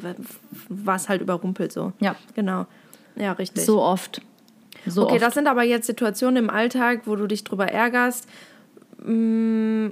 warst 0.69 1.09
halt 1.09 1.23
überrumpelt 1.23 1.73
so. 1.73 1.93
Ja. 2.01 2.17
Genau. 2.35 2.67
Ja, 3.17 3.33
richtig. 3.33 3.65
So 3.65 3.81
oft. 3.81 4.21
So 4.87 5.05
okay, 5.05 5.15
oft. 5.15 5.23
das 5.23 5.35
sind 5.35 5.47
aber 5.47 5.63
jetzt 5.63 5.87
Situationen 5.87 6.45
im 6.45 6.51
Alltag, 6.51 7.03
wo 7.05 7.17
du 7.17 7.27
dich 7.27 7.45
drüber 7.45 7.69
ärgerst 7.69 8.29
mm, 9.05 9.89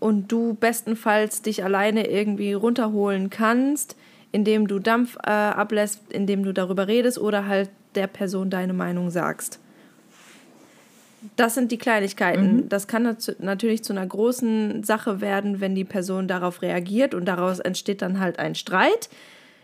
und 0.00 0.32
du 0.32 0.54
bestenfalls 0.54 1.42
dich 1.42 1.64
alleine 1.64 2.08
irgendwie 2.08 2.52
runterholen 2.52 3.30
kannst, 3.30 3.96
indem 4.32 4.66
du 4.68 4.78
Dampf 4.78 5.16
äh, 5.24 5.30
ablässt, 5.30 6.00
indem 6.10 6.42
du 6.42 6.52
darüber 6.52 6.88
redest 6.88 7.18
oder 7.18 7.46
halt 7.46 7.70
der 7.94 8.06
Person 8.06 8.50
deine 8.50 8.72
Meinung 8.72 9.10
sagst. 9.10 9.58
Das 11.36 11.54
sind 11.54 11.70
die 11.70 11.78
Kleinigkeiten. 11.78 12.56
Mhm. 12.56 12.68
Das 12.68 12.88
kann 12.88 13.16
natürlich 13.38 13.84
zu 13.84 13.92
einer 13.92 14.06
großen 14.06 14.82
Sache 14.82 15.20
werden, 15.20 15.60
wenn 15.60 15.74
die 15.74 15.84
Person 15.84 16.26
darauf 16.26 16.62
reagiert 16.62 17.14
und 17.14 17.26
daraus 17.26 17.60
entsteht 17.60 18.02
dann 18.02 18.18
halt 18.18 18.38
ein 18.38 18.54
Streit 18.54 19.08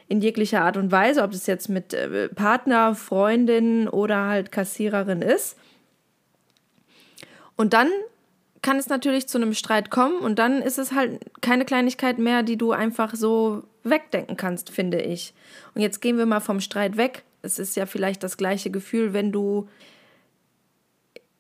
in 0.09 0.21
jeglicher 0.21 0.63
Art 0.63 0.77
und 0.77 0.91
Weise, 0.91 1.23
ob 1.23 1.33
es 1.33 1.47
jetzt 1.47 1.69
mit 1.69 1.93
äh, 1.93 2.29
Partner, 2.31 2.95
Freundin 2.95 3.89
oder 3.89 4.27
halt 4.27 4.51
Kassiererin 4.51 5.23
ist. 5.23 5.57
Und 7.57 7.75
dann 7.75 7.89
kann 8.63 8.79
es 8.79 8.89
natürlich 8.89 9.29
zu 9.29 9.39
einem 9.39 9.55
Streit 9.55 9.91
kommen 9.91 10.19
und 10.19 10.39
dann 10.39 10.63
ist 10.63 10.79
es 10.79 10.93
halt 10.93 11.21
keine 11.41 11.65
Kleinigkeit 11.65 12.19
mehr, 12.19 12.43
die 12.43 12.57
du 12.57 12.73
einfach 12.73 13.15
so 13.15 13.63
wegdenken 13.85 14.37
kannst, 14.37 14.71
finde 14.71 15.01
ich. 15.01 15.35
Und 15.75 15.83
jetzt 15.83 16.01
gehen 16.01 16.19
wir 16.19 16.27
mal 16.27 16.41
vom 16.41 16.61
Streit 16.61 16.97
weg. 16.97 17.25
Es 17.43 17.59
ist 17.59 17.77
ja 17.77 17.87
vielleicht 17.87 18.23
das 18.23 18.37
gleiche 18.37 18.71
Gefühl, 18.71 19.13
wenn 19.13 19.31
du, 19.31 19.69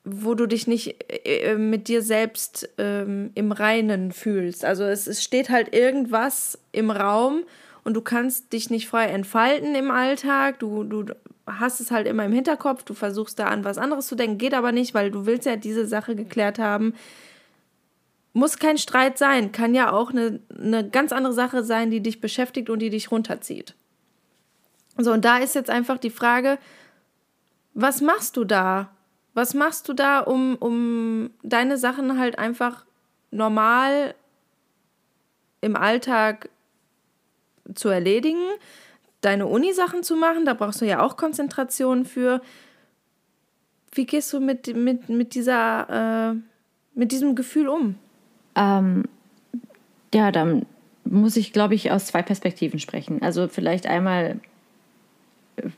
wo 0.04 0.34
du 0.34 0.46
dich 0.46 0.66
nicht 0.66 0.96
äh, 1.26 1.56
mit 1.56 1.88
dir 1.88 2.02
selbst 2.02 2.68
ähm, 2.78 3.30
im 3.34 3.50
Reinen 3.50 4.12
fühlst. 4.12 4.64
Also 4.64 4.84
es, 4.84 5.06
es 5.06 5.22
steht 5.24 5.50
halt 5.50 5.74
irgendwas 5.74 6.58
im 6.72 6.90
Raum 6.90 7.44
und 7.88 7.94
du 7.94 8.02
kannst 8.02 8.52
dich 8.52 8.68
nicht 8.68 8.86
frei 8.86 9.06
entfalten 9.06 9.74
im 9.74 9.90
Alltag. 9.90 10.58
Du, 10.58 10.84
du 10.84 11.06
hast 11.46 11.80
es 11.80 11.90
halt 11.90 12.06
immer 12.06 12.26
im 12.26 12.34
Hinterkopf, 12.34 12.82
du 12.82 12.92
versuchst 12.92 13.38
da 13.38 13.46
an 13.46 13.64
was 13.64 13.78
anderes 13.78 14.08
zu 14.08 14.14
denken, 14.14 14.36
geht 14.36 14.52
aber 14.52 14.72
nicht, 14.72 14.92
weil 14.92 15.10
du 15.10 15.24
willst 15.24 15.46
ja 15.46 15.56
diese 15.56 15.86
Sache 15.86 16.14
geklärt 16.14 16.58
haben. 16.58 16.92
Muss 18.34 18.58
kein 18.58 18.76
Streit 18.76 19.16
sein, 19.16 19.52
kann 19.52 19.74
ja 19.74 19.90
auch 19.90 20.10
eine, 20.10 20.38
eine 20.54 20.86
ganz 20.86 21.12
andere 21.12 21.32
Sache 21.32 21.64
sein, 21.64 21.90
die 21.90 22.02
dich 22.02 22.20
beschäftigt 22.20 22.68
und 22.68 22.80
die 22.80 22.90
dich 22.90 23.10
runterzieht. 23.10 23.74
So, 24.98 25.10
und 25.10 25.24
da 25.24 25.38
ist 25.38 25.54
jetzt 25.54 25.70
einfach 25.70 25.96
die 25.96 26.10
Frage, 26.10 26.58
was 27.72 28.02
machst 28.02 28.36
du 28.36 28.44
da? 28.44 28.90
Was 29.32 29.54
machst 29.54 29.88
du 29.88 29.94
da, 29.94 30.20
um, 30.20 30.56
um 30.56 31.30
deine 31.42 31.78
Sachen 31.78 32.18
halt 32.18 32.38
einfach 32.38 32.84
normal 33.30 34.14
im 35.62 35.74
Alltag 35.74 36.50
zu 37.74 37.88
erledigen? 37.88 38.42
deine 39.20 39.46
Uni-Sachen 39.46 40.02
zu 40.02 40.16
machen. 40.16 40.44
Da 40.44 40.54
brauchst 40.54 40.80
du 40.80 40.86
ja 40.86 41.02
auch 41.02 41.16
Konzentration 41.16 42.04
für. 42.04 42.40
Wie 43.92 44.06
gehst 44.06 44.32
du 44.32 44.40
mit, 44.40 44.74
mit, 44.76 45.08
mit, 45.08 45.34
dieser, 45.34 46.34
äh, 46.34 46.38
mit 46.94 47.10
diesem 47.10 47.34
Gefühl 47.34 47.68
um? 47.68 47.96
Ähm, 48.54 49.04
ja, 50.14 50.30
dann 50.30 50.66
muss 51.04 51.36
ich, 51.36 51.52
glaube 51.52 51.74
ich, 51.74 51.90
aus 51.90 52.06
zwei 52.06 52.22
Perspektiven 52.22 52.78
sprechen. 52.78 53.22
Also 53.22 53.48
vielleicht 53.48 53.86
einmal 53.86 54.40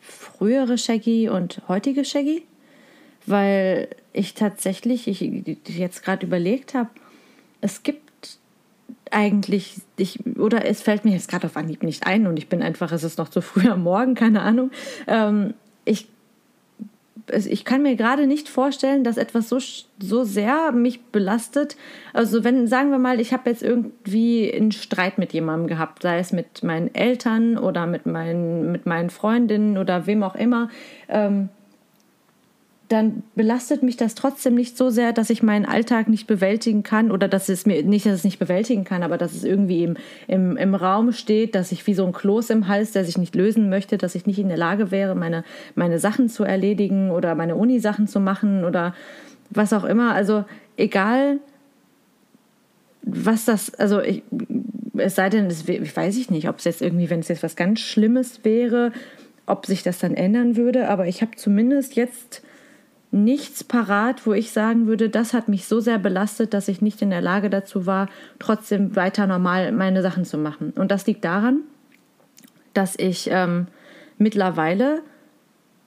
frühere 0.00 0.76
Shaggy 0.76 1.28
und 1.28 1.62
heutige 1.68 2.04
Shaggy, 2.04 2.42
weil 3.26 3.88
ich 4.12 4.34
tatsächlich, 4.34 5.06
ich 5.06 5.20
jetzt 5.68 6.02
gerade 6.02 6.26
überlegt 6.26 6.74
habe, 6.74 6.90
es 7.60 7.82
gibt 7.82 8.09
eigentlich, 9.10 9.76
ich, 9.96 10.24
oder 10.38 10.64
es 10.64 10.82
fällt 10.82 11.04
mir 11.04 11.12
jetzt 11.12 11.28
gerade 11.28 11.46
auf 11.46 11.56
Anhieb 11.56 11.82
nicht 11.82 12.06
ein 12.06 12.26
und 12.26 12.36
ich 12.36 12.48
bin 12.48 12.62
einfach, 12.62 12.92
es 12.92 13.04
ist 13.04 13.18
noch 13.18 13.28
zu 13.28 13.40
früh 13.40 13.68
am 13.68 13.82
Morgen, 13.82 14.14
keine 14.14 14.42
Ahnung. 14.42 14.70
Ähm, 15.06 15.54
ich, 15.84 16.08
ich 17.32 17.64
kann 17.64 17.82
mir 17.82 17.96
gerade 17.96 18.26
nicht 18.26 18.48
vorstellen, 18.48 19.04
dass 19.04 19.16
etwas 19.16 19.48
so, 19.48 19.58
so 20.00 20.24
sehr 20.24 20.72
mich 20.72 21.02
belastet. 21.06 21.76
Also 22.12 22.44
wenn, 22.44 22.66
sagen 22.66 22.90
wir 22.90 22.98
mal, 22.98 23.20
ich 23.20 23.32
habe 23.32 23.50
jetzt 23.50 23.62
irgendwie 23.62 24.52
einen 24.52 24.72
Streit 24.72 25.18
mit 25.18 25.32
jemandem 25.32 25.68
gehabt, 25.68 26.02
sei 26.02 26.18
es 26.18 26.32
mit 26.32 26.62
meinen 26.62 26.94
Eltern 26.94 27.58
oder 27.58 27.86
mit 27.86 28.06
meinen, 28.06 28.72
mit 28.72 28.86
meinen 28.86 29.10
Freundinnen 29.10 29.78
oder 29.78 30.06
wem 30.06 30.22
auch 30.22 30.34
immer. 30.34 30.70
Ähm, 31.08 31.50
dann 32.90 33.22
belastet 33.36 33.84
mich 33.84 33.96
das 33.96 34.16
trotzdem 34.16 34.56
nicht 34.56 34.76
so 34.76 34.90
sehr, 34.90 35.12
dass 35.12 35.30
ich 35.30 35.44
meinen 35.44 35.64
Alltag 35.64 36.08
nicht 36.08 36.26
bewältigen 36.26 36.82
kann 36.82 37.12
oder 37.12 37.28
dass 37.28 37.48
es 37.48 37.64
mir 37.64 37.84
nicht, 37.84 38.04
dass 38.04 38.14
es 38.14 38.24
nicht 38.24 38.40
bewältigen 38.40 38.82
kann, 38.82 39.04
aber 39.04 39.16
dass 39.16 39.32
es 39.32 39.44
irgendwie 39.44 39.84
im, 39.84 39.96
im, 40.26 40.56
im 40.56 40.74
Raum 40.74 41.12
steht, 41.12 41.54
dass 41.54 41.70
ich 41.70 41.86
wie 41.86 41.94
so 41.94 42.04
ein 42.04 42.12
Kloß 42.12 42.50
im 42.50 42.66
Hals, 42.66 42.90
der 42.90 43.04
sich 43.04 43.16
nicht 43.16 43.36
lösen 43.36 43.70
möchte, 43.70 43.96
dass 43.96 44.16
ich 44.16 44.26
nicht 44.26 44.40
in 44.40 44.48
der 44.48 44.56
Lage 44.56 44.90
wäre, 44.90 45.14
meine, 45.14 45.44
meine 45.76 46.00
Sachen 46.00 46.28
zu 46.28 46.42
erledigen 46.42 47.12
oder 47.12 47.36
meine 47.36 47.54
Uni-Sachen 47.54 48.08
zu 48.08 48.18
machen 48.18 48.64
oder 48.64 48.92
was 49.50 49.72
auch 49.72 49.84
immer. 49.84 50.12
Also 50.12 50.44
egal, 50.76 51.38
was 53.02 53.44
das, 53.44 53.72
also 53.74 54.00
ich, 54.00 54.24
es 54.96 55.14
sei 55.14 55.30
denn, 55.30 55.48
das 55.48 55.68
weiß 55.68 56.16
ich 56.16 56.28
nicht, 56.28 56.48
ob 56.48 56.58
es 56.58 56.64
jetzt 56.64 56.82
irgendwie, 56.82 57.08
wenn 57.08 57.20
es 57.20 57.28
jetzt 57.28 57.44
was 57.44 57.54
ganz 57.54 57.78
Schlimmes 57.78 58.44
wäre, 58.44 58.90
ob 59.46 59.66
sich 59.66 59.84
das 59.84 60.00
dann 60.00 60.14
ändern 60.14 60.56
würde, 60.56 60.88
aber 60.88 61.06
ich 61.06 61.22
habe 61.22 61.36
zumindest 61.36 61.94
jetzt 61.94 62.42
nichts 63.12 63.64
parat, 63.64 64.26
wo 64.26 64.32
ich 64.32 64.52
sagen 64.52 64.86
würde, 64.86 65.08
das 65.08 65.34
hat 65.34 65.48
mich 65.48 65.66
so 65.66 65.80
sehr 65.80 65.98
belastet, 65.98 66.54
dass 66.54 66.68
ich 66.68 66.80
nicht 66.80 67.02
in 67.02 67.10
der 67.10 67.20
Lage 67.20 67.50
dazu 67.50 67.86
war, 67.86 68.08
trotzdem 68.38 68.94
weiter 68.94 69.26
normal 69.26 69.72
meine 69.72 70.02
Sachen 70.02 70.24
zu 70.24 70.38
machen. 70.38 70.72
Und 70.76 70.90
das 70.90 71.06
liegt 71.06 71.24
daran, 71.24 71.62
dass 72.72 72.94
ich 72.96 73.28
ähm, 73.32 73.66
mittlerweile 74.18 75.02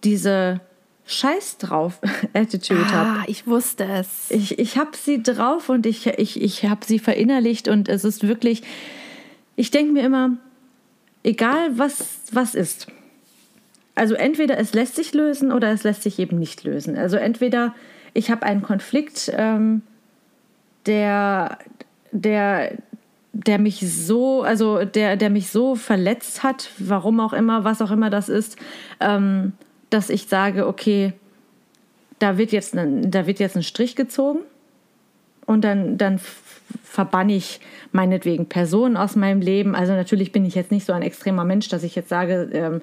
diese 0.04 0.60
Scheiß 1.06 1.58
drauf 1.60 2.00
Attitude 2.34 2.86
ah, 2.88 2.92
habe. 2.92 3.32
Ich 3.32 3.48
wusste 3.48 3.86
es. 3.86 4.30
Ich, 4.30 4.60
ich 4.60 4.78
habe 4.78 4.92
sie 4.96 5.24
drauf 5.24 5.70
und 5.70 5.86
ich, 5.86 6.08
ich, 6.08 6.42
ich 6.42 6.66
habe 6.66 6.86
sie 6.86 7.00
verinnerlicht 7.00 7.70
und 7.70 7.88
es 7.88 8.04
ist 8.04 8.28
wirklich, 8.28 8.64
ich 9.56 9.72
denke 9.72 9.94
mir 9.94 10.04
immer, 10.04 10.38
egal 11.24 11.78
was, 11.78 12.22
was 12.32 12.54
ist, 12.54 12.88
also 13.96 14.16
entweder 14.16 14.58
es 14.58 14.74
lässt 14.74 14.96
sich 14.96 15.14
lösen 15.14 15.52
oder 15.52 15.72
es 15.72 15.84
lässt 15.84 16.04
sich 16.04 16.20
eben 16.20 16.40
nicht 16.40 16.64
lösen. 16.64 16.98
Also 16.98 17.18
entweder 17.18 17.76
ich 18.14 18.32
habe 18.32 18.44
einen 18.44 18.62
Konflikt, 18.62 19.32
ähm, 19.36 19.82
der, 20.86 21.60
der, 22.12 22.78
der 23.34 23.60
mich 23.60 23.80
so, 23.80 24.44
also 24.44 24.84
der, 24.84 25.16
der 25.16 25.30
mich 25.30 25.50
so 25.50 25.76
verletzt 25.76 26.44
hat, 26.44 26.70
warum 26.78 27.20
auch 27.20 27.34
immer, 27.34 27.64
was 27.64 27.82
auch 27.82 27.92
immer 27.92 28.10
das 28.10 28.30
ist, 28.30 28.58
ähm, 29.00 29.54
dass 29.90 30.10
ich 30.10 30.28
sage, 30.28 30.68
okay, 30.68 31.14
da 32.20 32.38
wird 32.38 32.52
jetzt 32.52 32.76
ein, 32.76 33.12
da 33.12 33.28
wird 33.28 33.40
jetzt 33.40 33.56
ein 33.56 33.64
Strich 33.64 33.96
gezogen 33.96 34.40
und 35.46 35.64
dann, 35.64 35.98
dann 35.98 36.20
verbanne 36.84 37.36
ich 37.36 37.60
meinetwegen 37.92 38.48
Personen 38.48 38.98
aus 38.98 39.16
meinem 39.16 39.42
Leben. 39.42 39.76
Also 39.76 39.94
natürlich 39.94 40.32
bin 40.32 40.46
ich 40.46 40.56
jetzt 40.56 40.72
nicht 40.72 40.86
so 40.86 40.94
ein 40.94 41.02
extremer 41.02 41.44
Mensch, 41.44 41.68
dass 41.70 41.84
ich 41.84 41.96
jetzt 41.96 42.10
sage, 42.10 42.50
ähm, 42.54 42.82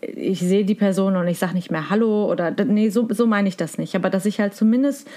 ich 0.00 0.40
sehe 0.40 0.64
die 0.64 0.74
Person 0.74 1.16
und 1.16 1.26
ich 1.28 1.38
sage 1.38 1.54
nicht 1.54 1.70
mehr 1.70 1.90
Hallo 1.90 2.30
oder 2.30 2.50
nee, 2.64 2.88
so, 2.88 3.08
so 3.10 3.26
meine 3.26 3.48
ich 3.48 3.56
das 3.56 3.78
nicht. 3.78 3.94
Aber 3.94 4.10
dass 4.10 4.26
ich 4.26 4.40
halt 4.40 4.54
zumindest 4.54 5.08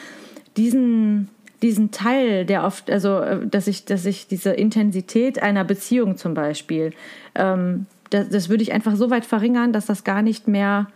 diesen, 0.57 1.29
diesen 1.61 1.91
Teil, 1.91 2.45
der 2.45 2.63
oft, 2.63 2.89
also 2.89 3.19
äh, 3.19 3.47
dass 3.47 3.67
ich, 3.67 3.85
dass 3.85 4.05
ich 4.05 4.27
diese 4.27 4.51
Intensität 4.51 5.41
einer 5.41 5.63
Beziehung 5.63 6.17
zum 6.17 6.33
Beispiel, 6.33 6.91
ähm, 7.35 7.85
das, 8.09 8.29
das 8.29 8.49
würde 8.49 8.63
ich 8.63 8.73
einfach 8.73 8.95
so 8.95 9.09
weit 9.09 9.25
verringern, 9.25 9.73
dass 9.73 9.85
das 9.85 10.03
gar 10.03 10.21
nicht 10.21 10.47
mehr 10.47 10.87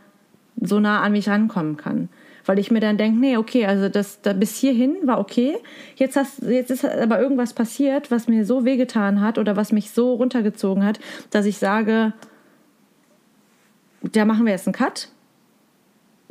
so 0.62 0.80
nah 0.80 1.02
an 1.02 1.14
mich 1.14 1.30
rankommen 1.30 1.78
kann. 1.78 2.10
Weil 2.46 2.60
ich 2.60 2.72
mir 2.72 2.80
dann 2.80 2.98
denke, 2.98 3.20
nee, 3.20 3.38
okay, 3.38 3.66
also 3.66 3.90
das, 3.90 4.22
das 4.22 4.40
bis 4.40 4.56
hierhin 4.56 4.96
war 5.04 5.20
okay. 5.20 5.56
Jetzt, 5.96 6.16
hast, 6.16 6.42
jetzt 6.42 6.72
ist 6.72 6.86
aber 6.86 7.20
irgendwas 7.20 7.54
passiert, 7.54 8.12
was 8.12 8.28
mir 8.28 8.46
so 8.46 8.66
wehgetan 8.66 9.22
hat 9.22 9.38
oder 9.38 9.56
was 9.56 9.72
mich 9.72 9.92
so 9.92 10.14
runtergezogen 10.16 10.84
hat, 10.84 11.00
dass 11.30 11.46
ich 11.46 11.58
sage, 11.58 12.14
da 14.02 14.26
machen 14.26 14.46
wir 14.46 14.54
jetzt 14.54 14.68
einen 14.68 14.74
Cut. 14.74 15.10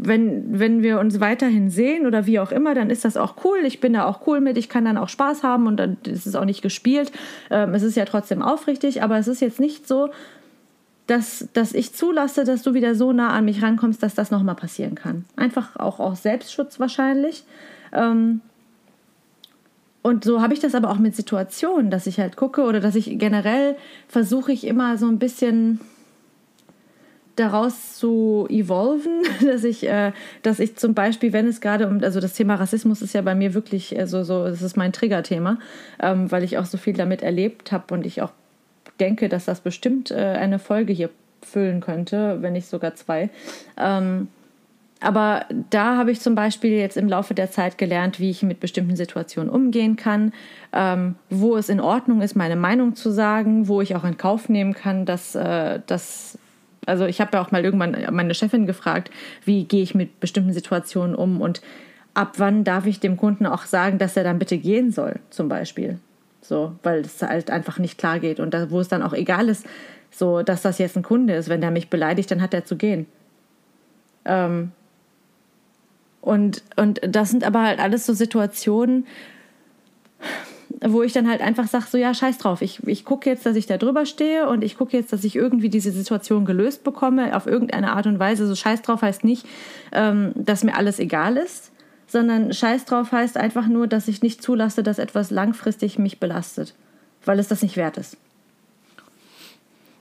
Wenn, 0.01 0.61
wenn 0.61 0.83
wir 0.83 1.01
uns 1.01 1.19
weiterhin 1.19 1.71
sehen 1.71 2.07
oder 2.07 2.25
wie 2.25 2.39
auch 2.39 2.53
immer, 2.53 2.75
dann 2.75 2.89
ist 2.89 3.05
das 3.05 3.17
auch 3.17 3.45
cool. 3.45 3.59
Ich 3.65 3.81
bin 3.81 3.95
da 3.95 4.07
auch 4.07 4.27
cool 4.29 4.41
mit. 4.41 4.57
Ich 4.57 4.69
kann 4.69 4.85
dann 4.85 4.97
auch 4.97 5.09
Spaß 5.09 5.43
haben 5.43 5.67
und 5.67 5.77
dann 5.77 5.97
ist 6.05 6.27
es 6.27 6.37
auch 6.37 6.45
nicht 6.45 6.63
gespielt. 6.63 7.11
Ähm, 7.51 7.75
es 7.75 7.83
ist 7.83 7.97
ja 7.97 8.05
trotzdem 8.05 8.41
aufrichtig, 8.41 9.03
aber 9.03 9.19
es 9.19 9.27
ist 9.27 9.41
jetzt 9.41 9.59
nicht 9.59 9.89
so, 9.89 10.11
dass, 11.09 11.49
dass 11.53 11.73
ich 11.73 11.95
zulasse, 11.95 12.45
dass 12.45 12.63
du 12.63 12.75
wieder 12.75 12.95
so 12.95 13.13
nah 13.13 13.31
an 13.31 13.47
mich 13.47 13.63
rankommst, 13.63 14.03
dass 14.03 14.15
das 14.15 14.31
nochmal 14.31 14.55
passieren 14.55 14.95
kann. 14.95 15.25
Einfach 15.35 15.75
auch 15.77 15.99
aus 15.99 16.23
Selbstschutz 16.23 16.79
wahrscheinlich. 16.79 17.45
Ähm, 17.93 18.41
und 20.03 20.23
so 20.23 20.41
habe 20.41 20.55
ich 20.55 20.61
das 20.61 20.75
aber 20.75 20.91
auch 20.91 20.99
mit 20.99 21.17
Situationen, 21.17 21.91
dass 21.91 22.07
ich 22.07 22.21
halt 22.21 22.37
gucke 22.37 22.63
oder 22.63 22.79
dass 22.79 22.95
ich 22.95 23.19
generell 23.19 23.77
versuche 24.07 24.53
ich 24.53 24.67
immer 24.67 24.97
so 24.97 25.07
ein 25.07 25.19
bisschen 25.19 25.81
daraus 27.39 27.97
zu 27.97 28.47
evolven, 28.51 29.23
dass 29.45 29.65
ich, 29.65 29.87
äh, 29.89 30.13
dass 30.43 30.61
ich 30.61 30.77
zum 30.77 30.95
Beispiel, 30.95 31.33
wenn 31.33 31.47
es 31.47 31.61
gerade 31.61 31.87
um, 31.87 32.03
also 32.03 32.21
das 32.21 32.35
Thema 32.35 32.57
Rassismus 32.57 33.03
ist 33.03 33.15
ja 33.15 33.23
bei 33.23 33.35
mir 33.35 33.55
wirklich, 33.55 33.99
also 33.99 34.25
so, 34.25 34.45
das 34.45 34.63
ist 34.63 34.77
mein 34.77 34.93
Triggerthema, 34.93 35.59
ähm, 36.01 36.31
weil 36.31 36.45
ich 36.45 36.59
auch 36.59 36.67
so 36.67 36.79
viel 36.79 36.95
damit 36.95 37.23
erlebt 37.23 37.73
habe 37.73 37.95
und 37.95 38.07
ich 38.07 38.23
auch 38.23 38.33
denke, 39.01 39.29
dass 39.29 39.45
das 39.45 39.61
bestimmt 39.61 40.11
äh, 40.11 40.17
eine 40.17 40.59
Folge 40.59 40.93
hier 40.93 41.11
füllen 41.43 41.81
könnte, 41.81 42.39
wenn 42.41 42.53
nicht 42.53 42.67
sogar 42.67 42.95
zwei. 42.95 43.31
Ähm, 43.77 44.29
aber 45.01 45.47
da 45.71 45.97
habe 45.97 46.11
ich 46.11 46.21
zum 46.21 46.35
Beispiel 46.35 46.73
jetzt 46.73 46.97
im 46.97 47.09
Laufe 47.09 47.33
der 47.33 47.51
Zeit 47.51 47.79
gelernt, 47.79 48.19
wie 48.19 48.31
ich 48.31 48.43
mit 48.43 48.59
bestimmten 48.59 48.97
Situationen 48.97 49.49
umgehen 49.49 49.95
kann, 49.95 50.33
ähm, 50.73 51.15
wo 51.31 51.57
es 51.57 51.69
in 51.69 51.81
Ordnung 51.81 52.21
ist, 52.21 52.35
meine 52.35 52.57
Meinung 52.57 52.97
zu 52.97 53.11
sagen, 53.11 53.69
wo 53.69 53.81
ich 53.81 53.95
auch 53.95 54.05
in 54.05 54.17
Kauf 54.17 54.49
nehmen 54.49 54.75
kann, 54.75 55.07
dass, 55.07 55.37
äh, 55.37 55.81
dass 55.87 56.37
also 56.89 57.07
ich 57.07 57.21
habe 57.21 57.37
ja 57.37 57.43
auch 57.43 57.51
mal 57.51 57.65
irgendwann 57.65 57.97
meine 58.11 58.35
Chefin 58.35 58.67
gefragt, 58.67 59.11
wie 59.45 59.65
gehe 59.65 59.83
ich 59.83 59.95
mit 59.95 60.21
bestimmten 60.21 60.53
Situationen 60.53 61.15
um 61.15 61.41
und 61.41 61.61
ab 62.15 62.35
wann 62.39 62.65
darf 62.65 62.87
ich 62.87 62.99
dem 62.99 63.17
Kunden 63.17 63.47
auch 63.47 63.65
sagen, 63.65 63.99
dass 63.99 64.17
er 64.17 64.25
dann 64.25 64.39
bitte 64.39 64.59
gehen 64.59 64.91
soll, 64.91 65.21
zum 65.31 65.49
Beispiel. 65.49 65.99
So, 66.41 66.75
weil 66.83 67.01
es 67.01 67.23
halt 67.23 67.51
einfach 67.51 67.79
nicht 67.79 67.99
klar 67.99 68.19
geht 68.19 68.41
und 68.41 68.55
da, 68.55 68.71
wo 68.71 68.81
es 68.81 68.89
dann 68.89 69.03
auch 69.03 69.13
egal 69.13 69.49
ist, 69.49 69.67
so, 70.11 70.43
dass 70.43 70.63
das 70.63 70.79
jetzt 70.79 70.97
ein 70.97 71.03
Kunde 71.03 71.35
ist. 71.35 71.49
Wenn 71.49 71.61
der 71.61 71.71
mich 71.71 71.91
beleidigt, 71.91 72.31
dann 72.31 72.41
hat 72.41 72.55
er 72.55 72.65
zu 72.65 72.77
gehen. 72.77 73.07
Ähm, 74.25 74.73
und, 76.21 76.63
und 76.77 77.01
das 77.03 77.31
sind 77.31 77.45
aber 77.45 77.63
halt 77.63 77.79
alles 77.79 78.07
so 78.07 78.13
Situationen, 78.13 79.07
wo 80.81 81.03
ich 81.03 81.13
dann 81.13 81.29
halt 81.29 81.41
einfach 81.41 81.67
sage, 81.67 81.87
so 81.91 81.99
ja, 81.99 82.15
scheiß 82.15 82.39
drauf, 82.39 82.63
ich, 82.63 82.87
ich 82.87 83.05
gucke 83.05 83.29
jetzt, 83.29 83.47
dass 83.47 83.57
ich 83.57 83.67
da 83.67 83.79
drüber 83.79 84.07
stehe 84.07 84.49
und 84.49 84.63
ich 84.63 84.77
gucke 84.77 84.97
jetzt, 84.97 85.13
dass 85.13 85.25
ich 85.25 85.37
irgendwie 85.37 85.69
diese 85.69 85.93
Situation 85.93 86.45
gelöst 86.45 86.85
bekomme, 86.85 87.37
auf 87.37 87.47
irgendeine 87.47 87.93
Art 87.93 88.07
und 88.07 88.19
Weise. 88.19 88.47
So 88.47 88.55
scheiß 88.55 88.83
drauf 88.83 89.03
heißt 89.03 89.25
nicht, 89.25 89.47
ähm, 89.93 90.33
dass 90.35 90.65
mir 90.65 90.77
alles 90.77 90.99
egal 90.99 91.37
ist, 91.37 91.73
sondern 92.07 92.53
scheiß 92.53 92.85
drauf 92.85 93.13
heißt 93.13 93.37
einfach 93.37 93.67
nur, 93.67 93.87
dass 93.87 94.09
ich 94.09 94.23
nicht 94.23 94.43
zulasse, 94.43 94.83
dass 94.83 94.99
etwas 94.99 95.31
langfristig 95.31 95.99
mich 95.99 96.21
belastet, 96.21 96.75
weil 97.25 97.39
es 97.39 97.49
das 97.49 97.63
nicht 97.63 97.77
wert 97.77 97.97
ist. 97.97 98.17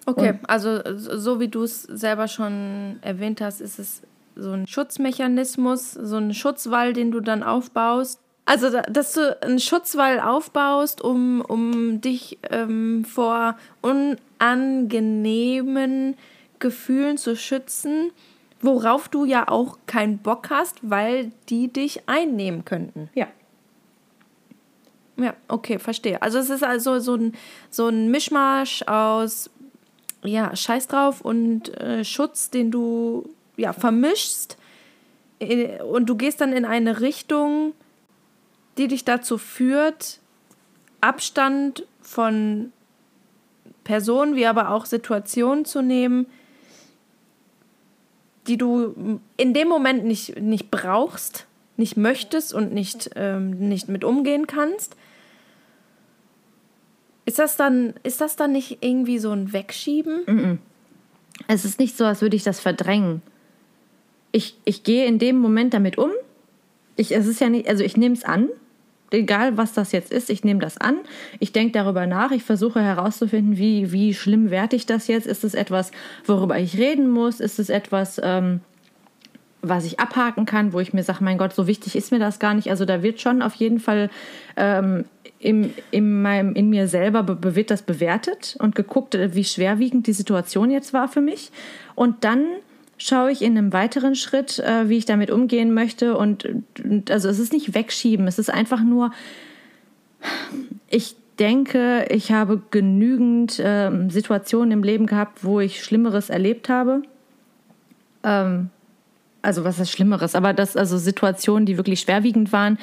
Okay, 0.05 0.31
und 0.31 0.49
also 0.49 0.79
so 0.95 1.39
wie 1.39 1.49
du 1.49 1.63
es 1.63 1.83
selber 1.83 2.27
schon 2.29 2.97
erwähnt 3.01 3.41
hast, 3.41 3.59
ist 3.59 3.77
es 3.77 4.01
so 4.37 4.51
ein 4.51 4.67
Schutzmechanismus, 4.67 5.91
so 5.91 6.17
ein 6.17 6.33
Schutzwall, 6.33 6.93
den 6.93 7.11
du 7.11 7.19
dann 7.19 7.43
aufbaust. 7.43 8.19
Also, 8.47 8.69
dass 8.89 9.13
du 9.13 9.39
einen 9.41 9.59
Schutzwall 9.59 10.19
aufbaust, 10.21 11.01
um, 11.01 11.41
um 11.41 11.99
dich 11.99 12.37
ähm, 12.49 13.03
vor 13.03 13.57
unangenehmen 13.81 16.15
Gefühlen 16.59 17.17
zu 17.17 17.35
schützen, 17.35 18.11
worauf 18.61 19.09
du 19.09 19.25
ja 19.25 19.49
auch 19.49 19.79
keinen 19.85 20.19
Bock 20.19 20.49
hast, 20.49 20.77
weil 20.81 21.33
die 21.49 21.67
dich 21.67 22.07
einnehmen 22.07 22.63
könnten. 22.63 23.09
Ja. 23.15 23.27
Ja, 25.17 25.33
okay, 25.49 25.77
verstehe. 25.77 26.21
Also 26.21 26.37
es 26.37 26.49
ist 26.49 26.63
also 26.63 26.99
so 26.99 27.15
ein, 27.15 27.33
so 27.69 27.89
ein 27.89 28.09
Mischmasch 28.11 28.81
aus 28.83 29.49
ja, 30.23 30.55
Scheiß 30.55 30.87
drauf 30.87 31.19
und 31.19 31.77
äh, 31.81 32.05
Schutz, 32.05 32.49
den 32.49 32.71
du 32.71 33.29
ja, 33.57 33.73
vermischst 33.73 34.57
äh, 35.39 35.81
und 35.81 36.05
du 36.05 36.15
gehst 36.15 36.39
dann 36.39 36.53
in 36.53 36.63
eine 36.63 37.01
Richtung, 37.01 37.73
die 38.77 38.87
dich 38.87 39.05
dazu 39.05 39.37
führt, 39.37 40.19
Abstand 41.01 41.85
von 42.01 42.71
Personen 43.83 44.35
wie 44.35 44.45
aber 44.45 44.71
auch 44.71 44.85
Situationen 44.85 45.65
zu 45.65 45.81
nehmen, 45.81 46.27
die 48.47 48.57
du 48.57 49.19
in 49.35 49.53
dem 49.53 49.67
Moment 49.67 50.05
nicht, 50.05 50.39
nicht 50.39 50.71
brauchst, 50.71 51.47
nicht 51.75 51.97
möchtest 51.97 52.53
und 52.53 52.73
nicht, 52.73 53.11
ähm, 53.15 53.51
nicht 53.69 53.87
mit 53.87 54.03
umgehen 54.03 54.47
kannst. 54.47 54.95
Ist 57.25 57.39
das 57.39 57.57
dann, 57.57 57.93
ist 58.03 58.21
das 58.21 58.35
dann 58.35 58.53
nicht 58.53 58.77
irgendwie 58.81 59.19
so 59.19 59.31
ein 59.31 59.51
Wegschieben? 59.51 60.59
Es 61.47 61.65
ist 61.65 61.79
nicht 61.79 61.97
so, 61.97 62.05
als 62.05 62.21
würde 62.21 62.35
ich 62.35 62.43
das 62.43 62.59
verdrängen. 62.59 63.21
Ich, 64.31 64.57
ich 64.65 64.83
gehe 64.83 65.05
in 65.05 65.19
dem 65.19 65.37
Moment 65.37 65.73
damit 65.73 65.97
um. 65.97 66.11
Ich, 66.95 67.15
es 67.15 67.27
ist 67.27 67.41
ja 67.41 67.49
nicht, 67.49 67.67
also 67.67 67.83
ich 67.83 67.95
nehme 67.95 68.15
es 68.15 68.23
an, 68.23 68.49
egal 69.11 69.57
was 69.57 69.73
das 69.73 69.91
jetzt 69.91 70.11
ist, 70.11 70.29
ich 70.29 70.43
nehme 70.43 70.59
das 70.59 70.77
an, 70.77 70.97
ich 71.39 71.51
denke 71.51 71.73
darüber 71.73 72.07
nach, 72.07 72.31
ich 72.31 72.43
versuche 72.43 72.81
herauszufinden, 72.81 73.57
wie, 73.57 73.91
wie 73.91 74.13
schlimm 74.13 74.49
werte 74.49 74.75
ich 74.75 74.85
das 74.85 75.07
jetzt? 75.07 75.27
Ist 75.27 75.43
es 75.43 75.53
etwas, 75.53 75.91
worüber 76.25 76.57
ich 76.57 76.77
reden 76.77 77.09
muss? 77.09 77.39
Ist 77.39 77.59
es 77.59 77.69
etwas, 77.69 78.19
ähm, 78.23 78.61
was 79.61 79.85
ich 79.85 79.99
abhaken 79.99 80.45
kann, 80.45 80.73
wo 80.73 80.79
ich 80.79 80.93
mir 80.93 81.03
sage, 81.03 81.23
mein 81.23 81.37
Gott, 81.37 81.53
so 81.53 81.67
wichtig 81.67 81.95
ist 81.95 82.11
mir 82.11 82.19
das 82.19 82.39
gar 82.39 82.53
nicht. 82.53 82.69
Also 82.69 82.85
da 82.85 83.01
wird 83.01 83.21
schon 83.21 83.41
auf 83.41 83.55
jeden 83.55 83.79
Fall 83.79 84.09
ähm, 84.55 85.05
im, 85.39 85.73
in, 85.91 86.21
meinem, 86.21 86.53
in 86.53 86.69
mir 86.69 86.87
selber 86.87 87.25
wird 87.41 87.71
das 87.71 87.81
bewertet 87.81 88.55
und 88.59 88.75
geguckt, 88.75 89.15
äh, 89.15 89.33
wie 89.33 89.43
schwerwiegend 89.43 90.07
die 90.07 90.13
Situation 90.13 90.71
jetzt 90.71 90.93
war 90.93 91.07
für 91.07 91.21
mich. 91.21 91.51
Und 91.95 92.23
dann 92.23 92.45
schaue 92.97 93.31
ich 93.31 93.41
in 93.41 93.57
einem 93.57 93.73
weiteren 93.73 94.15
Schritt, 94.15 94.59
äh, 94.59 94.89
wie 94.89 94.97
ich 94.97 95.05
damit 95.05 95.31
umgehen 95.31 95.73
möchte. 95.73 96.17
Und, 96.17 96.47
und, 96.83 97.11
also 97.11 97.29
es 97.29 97.39
ist 97.39 97.53
nicht 97.53 97.73
wegschieben, 97.75 98.27
es 98.27 98.39
ist 98.39 98.49
einfach 98.49 98.81
nur, 98.81 99.11
ich 100.89 101.15
denke, 101.39 102.07
ich 102.09 102.31
habe 102.31 102.61
genügend 102.71 103.59
äh, 103.59 103.91
Situationen 104.09 104.71
im 104.71 104.83
Leben 104.83 105.05
gehabt, 105.05 105.43
wo 105.43 105.59
ich 105.59 105.83
Schlimmeres 105.83 106.29
erlebt 106.29 106.69
habe. 106.69 107.03
Ähm, 108.23 108.69
also 109.43 109.63
was 109.63 109.79
ist 109.79 109.91
Schlimmeres, 109.91 110.35
aber 110.35 110.53
das, 110.53 110.75
also 110.75 110.97
Situationen, 110.97 111.65
die 111.65 111.77
wirklich 111.77 111.99
schwerwiegend 112.01 112.51
waren. 112.51 112.79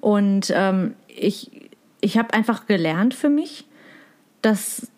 Und 0.00 0.50
ähm, 0.54 0.94
ich 1.06 1.50
ich 2.00 2.18
habe 2.18 2.34
einfach 2.34 2.66
gelernt 2.66 3.14
für 3.14 3.28
mich, 3.28 3.64
dass 4.42 4.88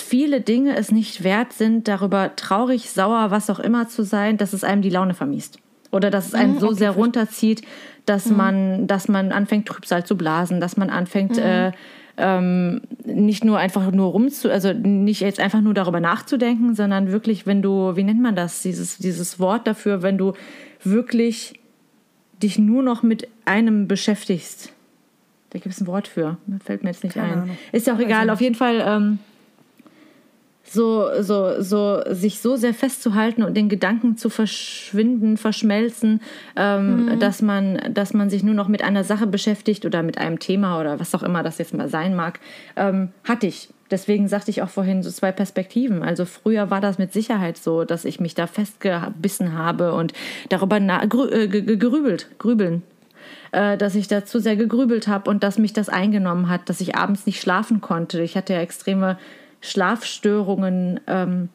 viele 0.00 0.40
Dinge 0.40 0.76
es 0.76 0.90
nicht 0.90 1.24
wert 1.24 1.52
sind, 1.52 1.88
darüber 1.88 2.34
traurig, 2.36 2.90
sauer, 2.90 3.30
was 3.30 3.50
auch 3.50 3.58
immer 3.58 3.88
zu 3.88 4.02
sein, 4.04 4.36
dass 4.36 4.52
es 4.52 4.64
einem 4.64 4.82
die 4.82 4.90
Laune 4.90 5.14
vermiest. 5.14 5.58
Oder 5.90 6.10
dass 6.10 6.26
es 6.26 6.34
einem 6.34 6.54
mhm, 6.54 6.60
so 6.60 6.72
sehr 6.72 6.90
runterzieht, 6.90 7.62
dass 8.04 8.26
mhm. 8.26 8.36
man, 8.36 8.86
dass 8.86 9.08
man 9.08 9.32
anfängt, 9.32 9.66
Trübsal 9.66 10.04
zu 10.04 10.16
blasen, 10.16 10.60
dass 10.60 10.76
man 10.76 10.90
anfängt, 10.90 11.36
mhm. 11.36 11.42
äh, 11.42 11.72
ähm, 12.18 12.80
nicht 13.04 13.44
nur 13.44 13.58
einfach 13.58 13.90
nur 13.92 14.10
rumzu, 14.10 14.50
also 14.50 14.72
nicht 14.72 15.20
jetzt 15.20 15.40
einfach 15.40 15.60
nur 15.60 15.72
darüber 15.72 16.00
nachzudenken, 16.00 16.74
sondern 16.74 17.12
wirklich, 17.12 17.46
wenn 17.46 17.62
du, 17.62 17.96
wie 17.96 18.02
nennt 18.02 18.20
man 18.20 18.34
das, 18.34 18.60
dieses, 18.62 18.98
dieses 18.98 19.38
Wort 19.38 19.66
dafür, 19.66 20.02
wenn 20.02 20.18
du 20.18 20.32
wirklich 20.82 21.60
dich 22.42 22.58
nur 22.58 22.82
noch 22.82 23.02
mit 23.02 23.28
einem 23.44 23.88
beschäftigst. 23.88 24.72
Da 25.50 25.58
gibt 25.58 25.74
es 25.74 25.80
ein 25.80 25.86
Wort 25.86 26.08
für. 26.08 26.36
Fällt 26.64 26.82
mir 26.82 26.90
jetzt 26.90 27.04
nicht 27.04 27.14
Keine 27.14 27.32
ein. 27.32 27.38
Ahnung. 27.40 27.58
Ist 27.72 27.86
ja 27.86 27.94
auch 27.94 27.98
egal. 27.98 28.28
Auf 28.30 28.40
jeden 28.40 28.54
Fall 28.54 28.82
ähm, 28.84 29.18
so, 30.72 31.08
so, 31.22 31.60
so, 31.62 32.02
sich 32.10 32.40
so 32.40 32.56
sehr 32.56 32.74
festzuhalten 32.74 33.42
und 33.42 33.56
den 33.56 33.68
Gedanken 33.68 34.16
zu 34.16 34.30
verschwinden, 34.30 35.36
verschmelzen, 35.36 36.20
ähm, 36.56 37.06
mhm. 37.06 37.18
dass, 37.18 37.42
man, 37.42 37.80
dass 37.92 38.14
man 38.14 38.30
sich 38.30 38.42
nur 38.42 38.54
noch 38.54 38.68
mit 38.68 38.82
einer 38.82 39.04
Sache 39.04 39.26
beschäftigt 39.26 39.84
oder 39.84 40.02
mit 40.02 40.18
einem 40.18 40.38
Thema 40.38 40.80
oder 40.80 41.00
was 41.00 41.14
auch 41.14 41.22
immer 41.22 41.42
das 41.42 41.58
jetzt 41.58 41.74
mal 41.74 41.88
sein 41.88 42.14
mag, 42.14 42.40
ähm, 42.76 43.10
hatte 43.24 43.46
ich. 43.46 43.68
Deswegen 43.90 44.28
sagte 44.28 44.50
ich 44.50 44.60
auch 44.60 44.68
vorhin 44.68 45.02
so 45.02 45.10
zwei 45.10 45.32
Perspektiven. 45.32 46.02
Also 46.02 46.26
früher 46.26 46.70
war 46.70 46.80
das 46.80 46.98
mit 46.98 47.12
Sicherheit 47.12 47.56
so, 47.56 47.84
dass 47.84 48.04
ich 48.04 48.20
mich 48.20 48.34
da 48.34 48.46
festgebissen 48.46 49.56
habe 49.56 49.94
und 49.94 50.12
darüber 50.50 50.78
grü 50.80 51.28
äh, 51.30 51.48
gerübelt, 51.48 52.28
grübeln 52.38 52.82
äh, 53.52 53.76
dass 53.76 53.94
ich 53.94 54.08
da 54.08 54.24
zu 54.24 54.40
sehr 54.40 54.56
gegrübelt 54.56 55.08
habe 55.08 55.30
und 55.30 55.42
dass 55.42 55.58
mich 55.58 55.72
das 55.72 55.88
eingenommen 55.88 56.48
hat, 56.48 56.68
dass 56.68 56.80
ich 56.80 56.96
abends 56.96 57.26
nicht 57.26 57.40
schlafen 57.40 57.80
konnte. 57.80 58.20
Ich 58.22 58.36
hatte 58.36 58.52
ja 58.52 58.60
extreme 58.60 59.18
Schlafstörungen 59.60 61.00
ähm, 61.06 61.48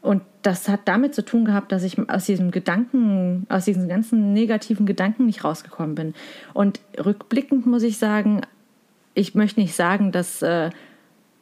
und 0.00 0.22
das 0.42 0.68
hat 0.68 0.80
damit 0.86 1.14
zu 1.14 1.24
tun 1.24 1.44
gehabt, 1.44 1.72
dass 1.72 1.82
ich 1.82 1.98
aus 2.08 2.26
diesem 2.26 2.50
Gedanken, 2.50 3.46
aus 3.48 3.64
diesen 3.64 3.88
ganzen 3.88 4.32
negativen 4.32 4.86
Gedanken 4.86 5.26
nicht 5.26 5.44
rausgekommen 5.44 5.94
bin. 5.94 6.14
Und 6.54 6.80
rückblickend 7.04 7.66
muss 7.66 7.82
ich 7.82 7.98
sagen, 7.98 8.42
ich 9.14 9.34
möchte 9.34 9.60
nicht 9.60 9.74
sagen, 9.74 10.12
dass, 10.12 10.40
äh, 10.42 10.70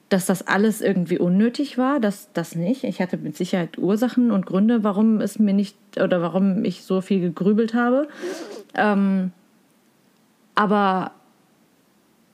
dass 0.08 0.24
das 0.26 0.46
alles 0.46 0.80
irgendwie 0.80 1.18
unnötig 1.18 1.76
war, 1.76 2.00
das, 2.00 2.32
das 2.32 2.54
nicht. 2.54 2.84
Ich 2.84 3.00
hatte 3.00 3.18
mit 3.18 3.36
Sicherheit 3.36 3.76
Ursachen 3.76 4.30
und 4.30 4.46
Gründe, 4.46 4.82
warum 4.82 5.20
es 5.20 5.38
mir 5.38 5.52
nicht 5.52 5.76
oder 6.00 6.22
warum 6.22 6.64
ich 6.64 6.82
so 6.82 7.02
viel 7.02 7.20
gegrübelt 7.20 7.74
habe. 7.74 8.08
Ähm, 8.74 9.32
aber 10.54 11.12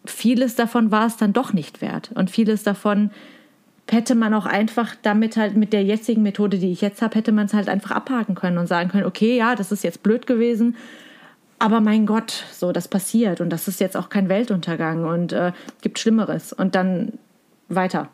vieles 0.05 0.55
davon 0.55 0.90
war 0.92 1.07
es 1.07 1.16
dann 1.16 1.33
doch 1.33 1.53
nicht 1.53 1.81
wert. 1.81 2.12
Und 2.14 2.31
vieles 2.31 2.62
davon 2.62 3.11
hätte 3.92 4.14
man 4.14 4.35
auch 4.35 4.46
einfach 4.46 4.94
damit 5.02 5.37
halt 5.37 5.57
mit 5.57 5.72
der 5.72 5.85
jetzigen 5.85 6.22
Methode, 6.22 6.59
die 6.59 6.72
ich 6.72 6.81
jetzt 6.81 7.02
habe, 7.02 7.16
hätte 7.16 7.33
man 7.33 7.46
es 7.46 7.55
halt 7.55 7.68
einfach 7.68 7.90
abhaken 7.90 8.35
können 8.35 8.59
und 8.59 8.66
sagen 8.66 8.90
können, 8.90 9.05
okay, 9.05 9.37
ja, 9.37 9.55
das 9.55 9.72
ist 9.72 9.85
jetzt 9.85 10.02
blöd 10.02 10.26
gewesen, 10.26 10.76
aber 11.59 11.81
mein 11.81 12.07
Gott, 12.07 12.44
so, 12.52 12.72
das 12.72 12.88
passiert 12.88 13.40
und 13.40 13.50
das 13.50 13.68
ist 13.68 13.81
jetzt 13.81 13.96
auch 13.96 14.09
kein 14.09 14.28
Weltuntergang 14.28 15.05
und 15.05 15.33
äh, 15.33 15.52
gibt 15.81 16.00
Schlimmeres 16.00 16.52
und 16.52 16.74
dann 16.74 17.12
weiter. 17.68 18.09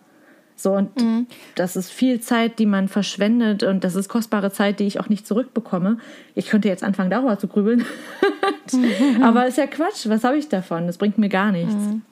So, 0.55 0.73
und 0.73 1.01
mhm. 1.01 1.27
das 1.55 1.77
ist 1.77 1.91
viel 1.91 2.21
Zeit, 2.21 2.59
die 2.59 2.67
man 2.67 2.88
verschwendet 2.88 3.62
und 3.62 3.85
das 3.85 3.95
ist 3.95 4.09
kostbare 4.09 4.51
Zeit, 4.51 4.81
die 4.81 4.85
ich 4.85 4.99
auch 4.99 5.09
nicht 5.09 5.27
zurückbekomme. 5.27 5.99
Ich 6.35 6.49
könnte 6.49 6.69
jetzt 6.69 6.83
anfangen, 6.83 7.11
darüber 7.11 7.38
zu 7.38 7.47
grübeln. 7.47 7.85
mhm. 8.73 9.23
Aber 9.23 9.47
ist 9.47 9.57
ja 9.57 9.69
Quatsch. 9.69 10.09
Was 10.09 10.25
habe 10.25 10.37
ich 10.37 10.49
davon? 10.49 10.88
Das 10.88 10.99
bringt 10.99 11.17
mir 11.17 11.29
gar 11.29 11.53
nichts. 11.53 11.73
Mhm. 11.73 12.03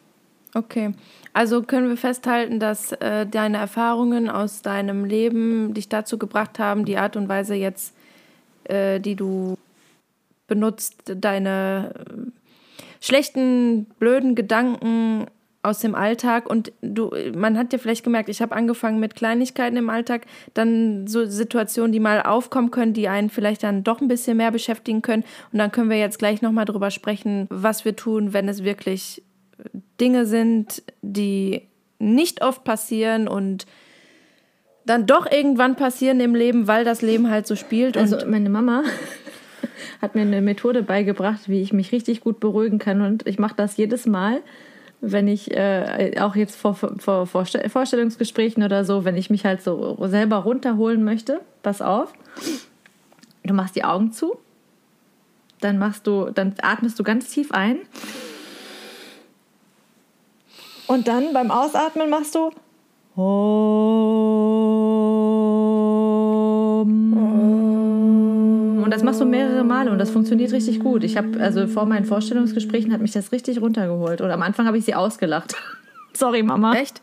Okay. 0.54 0.94
Also 1.36 1.60
können 1.60 1.90
wir 1.90 1.98
festhalten, 1.98 2.60
dass 2.60 2.92
äh, 2.92 3.26
deine 3.26 3.58
Erfahrungen 3.58 4.30
aus 4.30 4.62
deinem 4.62 5.04
Leben 5.04 5.74
dich 5.74 5.90
dazu 5.90 6.16
gebracht 6.16 6.58
haben, 6.58 6.86
die 6.86 6.96
Art 6.96 7.14
und 7.14 7.28
Weise 7.28 7.54
jetzt, 7.54 7.94
äh, 8.64 9.00
die 9.00 9.16
du 9.16 9.58
benutzt, 10.46 10.96
deine 11.04 11.92
äh, 11.94 13.04
schlechten, 13.04 13.84
blöden 13.98 14.34
Gedanken 14.34 15.26
aus 15.62 15.80
dem 15.80 15.94
Alltag. 15.94 16.48
Und 16.48 16.72
du, 16.80 17.10
man 17.34 17.58
hat 17.58 17.70
ja 17.74 17.78
vielleicht 17.78 18.02
gemerkt, 18.02 18.30
ich 18.30 18.40
habe 18.40 18.56
angefangen 18.56 18.98
mit 18.98 19.14
Kleinigkeiten 19.14 19.76
im 19.76 19.90
Alltag, 19.90 20.22
dann 20.54 21.06
so 21.06 21.26
Situationen, 21.26 21.92
die 21.92 22.00
mal 22.00 22.22
aufkommen 22.22 22.70
können, 22.70 22.94
die 22.94 23.08
einen 23.08 23.28
vielleicht 23.28 23.62
dann 23.62 23.84
doch 23.84 24.00
ein 24.00 24.08
bisschen 24.08 24.38
mehr 24.38 24.52
beschäftigen 24.52 25.02
können. 25.02 25.24
Und 25.52 25.58
dann 25.58 25.70
können 25.70 25.90
wir 25.90 25.98
jetzt 25.98 26.18
gleich 26.18 26.40
nochmal 26.40 26.64
drüber 26.64 26.90
sprechen, 26.90 27.46
was 27.50 27.84
wir 27.84 27.94
tun, 27.94 28.32
wenn 28.32 28.48
es 28.48 28.64
wirklich 28.64 29.22
Dinge 30.00 30.26
sind, 30.26 30.82
die 31.02 31.62
nicht 31.98 32.42
oft 32.42 32.64
passieren 32.64 33.28
und 33.28 33.66
dann 34.84 35.06
doch 35.06 35.30
irgendwann 35.30 35.76
passieren 35.76 36.20
im 36.20 36.34
Leben, 36.34 36.68
weil 36.68 36.84
das 36.84 37.02
Leben 37.02 37.30
halt 37.30 37.46
so 37.46 37.56
spielt. 37.56 37.96
Also 37.96 38.18
meine 38.26 38.50
Mama 38.50 38.84
hat 40.02 40.14
mir 40.14 40.20
eine 40.22 40.42
Methode 40.42 40.82
beigebracht, 40.82 41.48
wie 41.48 41.60
ich 41.60 41.72
mich 41.72 41.92
richtig 41.92 42.20
gut 42.20 42.38
beruhigen 42.38 42.78
kann 42.78 43.00
und 43.00 43.26
ich 43.26 43.38
mache 43.38 43.54
das 43.56 43.76
jedes 43.76 44.06
Mal 44.06 44.42
wenn 45.00 45.28
ich 45.28 45.50
äh, 45.52 46.14
auch 46.20 46.36
jetzt 46.36 46.56
vor, 46.56 46.74
vor, 46.74 47.26
vor 47.26 47.46
Vorstellungsgesprächen 47.46 48.62
oder 48.62 48.84
so, 48.84 49.04
wenn 49.04 49.16
ich 49.16 49.30
mich 49.30 49.44
halt 49.44 49.62
so 49.62 49.96
selber 50.06 50.36
runterholen 50.36 51.04
möchte, 51.04 51.40
pass 51.62 51.82
auf, 51.82 52.12
du 53.44 53.54
machst 53.54 53.76
die 53.76 53.84
Augen 53.84 54.12
zu, 54.12 54.38
dann 55.60 55.78
machst 55.78 56.06
du, 56.06 56.30
dann 56.30 56.54
atmest 56.62 56.98
du 56.98 57.02
ganz 57.02 57.30
tief 57.30 57.52
ein 57.52 57.78
und 60.86 61.08
dann 61.08 61.32
beim 61.32 61.50
Ausatmen 61.50 62.10
machst 62.10 62.34
du 62.34 62.50
und 68.84 68.90
das 68.90 69.02
machst 69.02 69.20
du 69.20 69.24
mehrere 69.24 69.64
Male 69.64 69.90
und 69.90 69.98
das 69.98 70.10
funktioniert 70.10 70.52
richtig 70.52 70.80
gut. 70.80 71.02
Ich 71.02 71.16
habe 71.16 71.40
also 71.40 71.66
vor 71.66 71.86
meinen 71.86 72.04
Vorstellungsgesprächen 72.04 72.92
hat 72.92 73.00
mich 73.00 73.12
das 73.12 73.32
richtig 73.32 73.60
runtergeholt 73.60 74.20
und 74.20 74.30
am 74.30 74.42
Anfang 74.42 74.66
habe 74.66 74.78
ich 74.78 74.84
sie 74.84 74.94
ausgelacht. 74.94 75.54
Sorry, 76.12 76.42
Mama. 76.42 76.74
Echt? 76.74 77.00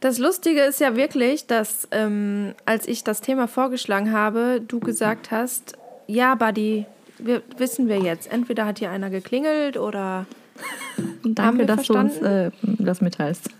Das 0.00 0.18
Lustige 0.18 0.60
ist 0.62 0.80
ja 0.80 0.96
wirklich, 0.96 1.46
dass 1.46 1.88
ähm, 1.90 2.54
als 2.64 2.88
ich 2.88 3.04
das 3.04 3.20
Thema 3.20 3.48
vorgeschlagen 3.48 4.12
habe, 4.12 4.62
du 4.66 4.80
gesagt 4.80 5.30
hast, 5.30 5.74
ja, 6.06 6.34
Buddy, 6.34 6.86
wir, 7.18 7.42
wissen 7.56 7.88
wir 7.88 7.98
jetzt. 7.98 8.30
Entweder 8.30 8.66
hat 8.66 8.78
hier 8.78 8.90
einer 8.90 9.10
geklingelt 9.10 9.76
oder. 9.76 10.26
Danke, 11.24 11.66
dass 11.66 11.86
verstanden? 11.86 12.20
du 12.20 12.26
uns 12.26 12.26
äh, 12.26 12.50
das 12.78 13.00
mitteilst. 13.00 13.50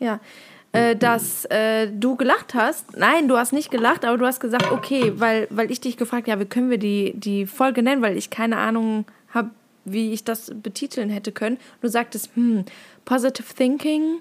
Ja, 0.00 0.20
äh, 0.72 0.96
dass 0.96 1.44
äh, 1.46 1.88
du 1.90 2.16
gelacht 2.16 2.54
hast. 2.54 2.96
Nein, 2.96 3.28
du 3.28 3.36
hast 3.36 3.52
nicht 3.52 3.70
gelacht, 3.70 4.04
aber 4.04 4.18
du 4.18 4.26
hast 4.26 4.40
gesagt, 4.40 4.70
okay, 4.70 5.12
weil, 5.16 5.46
weil 5.50 5.70
ich 5.70 5.80
dich 5.80 5.96
gefragt 5.96 6.28
habe, 6.28 6.40
ja, 6.40 6.40
wie 6.40 6.48
können 6.48 6.70
wir 6.70 6.78
die, 6.78 7.14
die 7.16 7.46
Folge 7.46 7.82
nennen, 7.82 8.02
weil 8.02 8.16
ich 8.16 8.30
keine 8.30 8.58
Ahnung 8.58 9.06
habe, 9.30 9.50
wie 9.84 10.12
ich 10.12 10.24
das 10.24 10.52
betiteln 10.54 11.08
hätte 11.08 11.32
können. 11.32 11.58
Du 11.80 11.88
sagtest, 11.88 12.30
hm, 12.34 12.64
Positive 13.04 13.54
Thinking, 13.54 14.18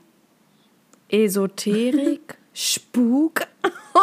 Esoterik, 1.09 2.37
Spuk. 2.53 3.41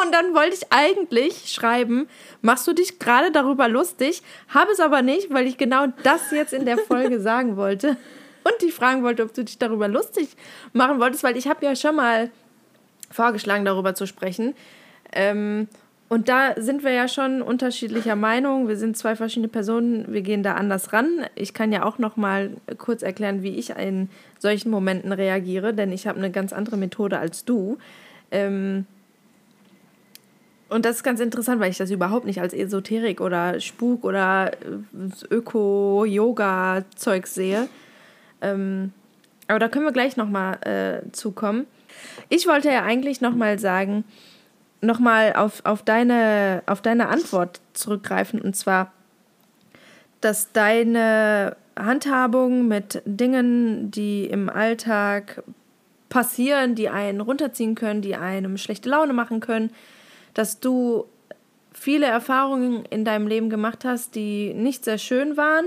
Und 0.02 0.12
dann 0.12 0.34
wollte 0.34 0.56
ich 0.56 0.66
eigentlich 0.70 1.52
schreiben, 1.52 2.08
machst 2.42 2.66
du 2.66 2.72
dich 2.72 2.98
gerade 2.98 3.30
darüber 3.30 3.68
lustig, 3.68 4.22
habe 4.48 4.72
es 4.72 4.80
aber 4.80 5.02
nicht, 5.02 5.32
weil 5.32 5.46
ich 5.46 5.56
genau 5.56 5.86
das 6.02 6.32
jetzt 6.32 6.52
in 6.52 6.64
der 6.64 6.78
Folge 6.78 7.20
sagen 7.28 7.56
wollte 7.56 7.96
und 8.42 8.62
dich 8.62 8.74
fragen 8.74 9.04
wollte, 9.04 9.22
ob 9.22 9.32
du 9.34 9.44
dich 9.44 9.58
darüber 9.58 9.86
lustig 9.86 10.30
machen 10.72 10.98
wolltest, 10.98 11.22
weil 11.22 11.36
ich 11.36 11.46
habe 11.46 11.64
ja 11.64 11.76
schon 11.76 11.94
mal 11.94 12.30
vorgeschlagen, 13.10 13.64
darüber 13.64 13.94
zu 13.94 14.06
sprechen. 14.06 14.54
Ähm, 15.12 15.68
und 16.08 16.28
da 16.28 16.54
sind 16.56 16.82
wir 16.82 16.92
ja 16.92 17.06
schon 17.06 17.40
unterschiedlicher 17.40 18.16
Meinung. 18.16 18.68
Wir 18.68 18.76
sind 18.76 18.96
zwei 18.96 19.14
verschiedene 19.14 19.48
Personen. 19.48 20.12
Wir 20.12 20.22
gehen 20.22 20.42
da 20.42 20.54
anders 20.54 20.92
ran. 20.92 21.26
Ich 21.34 21.54
kann 21.54 21.72
ja 21.72 21.84
auch 21.84 21.98
noch 21.98 22.16
mal 22.16 22.50
kurz 22.78 23.02
erklären, 23.02 23.42
wie 23.42 23.56
ich 23.56 23.70
in 23.70 24.08
solchen 24.38 24.70
Momenten 24.70 25.12
reagiere, 25.12 25.72
denn 25.72 25.92
ich 25.92 26.06
habe 26.06 26.18
eine 26.18 26.30
ganz 26.30 26.52
andere 26.52 26.76
Methode 26.76 27.18
als 27.18 27.44
du. 27.44 27.78
Ähm, 28.30 28.86
und 30.74 30.84
das 30.84 30.96
ist 30.96 31.02
ganz 31.04 31.20
interessant, 31.20 31.60
weil 31.60 31.70
ich 31.70 31.78
das 31.78 31.92
überhaupt 31.92 32.26
nicht 32.26 32.40
als 32.40 32.52
Esoterik 32.52 33.20
oder 33.20 33.60
Spuk 33.60 34.02
oder 34.04 34.50
äh, 34.54 35.32
Öko-Yoga-Zeug 35.32 37.28
sehe. 37.28 37.68
Ähm, 38.42 38.92
aber 39.46 39.60
da 39.60 39.68
können 39.68 39.84
wir 39.84 39.92
gleich 39.92 40.16
nochmal 40.16 40.58
äh, 40.62 41.12
zukommen. 41.12 41.66
Ich 42.28 42.48
wollte 42.48 42.72
ja 42.72 42.82
eigentlich 42.82 43.20
nochmal 43.20 43.60
sagen, 43.60 44.02
nochmal 44.80 45.34
auf, 45.34 45.64
auf, 45.64 45.84
deine, 45.84 46.64
auf 46.66 46.82
deine 46.82 47.06
Antwort 47.06 47.60
zurückgreifen. 47.74 48.40
Und 48.40 48.56
zwar, 48.56 48.92
dass 50.20 50.50
deine 50.50 51.56
Handhabung 51.78 52.66
mit 52.66 53.00
Dingen, 53.04 53.92
die 53.92 54.26
im 54.26 54.50
Alltag 54.50 55.44
passieren, 56.08 56.74
die 56.74 56.88
einen 56.88 57.20
runterziehen 57.20 57.76
können, 57.76 58.02
die 58.02 58.16
einem 58.16 58.56
schlechte 58.56 58.88
Laune 58.88 59.12
machen 59.12 59.38
können, 59.38 59.70
dass 60.34 60.60
du 60.60 61.06
viele 61.72 62.06
Erfahrungen 62.06 62.84
in 62.86 63.04
deinem 63.04 63.26
Leben 63.26 63.50
gemacht 63.50 63.84
hast, 63.84 64.14
die 64.14 64.54
nicht 64.54 64.84
sehr 64.84 64.98
schön 64.98 65.36
waren 65.36 65.66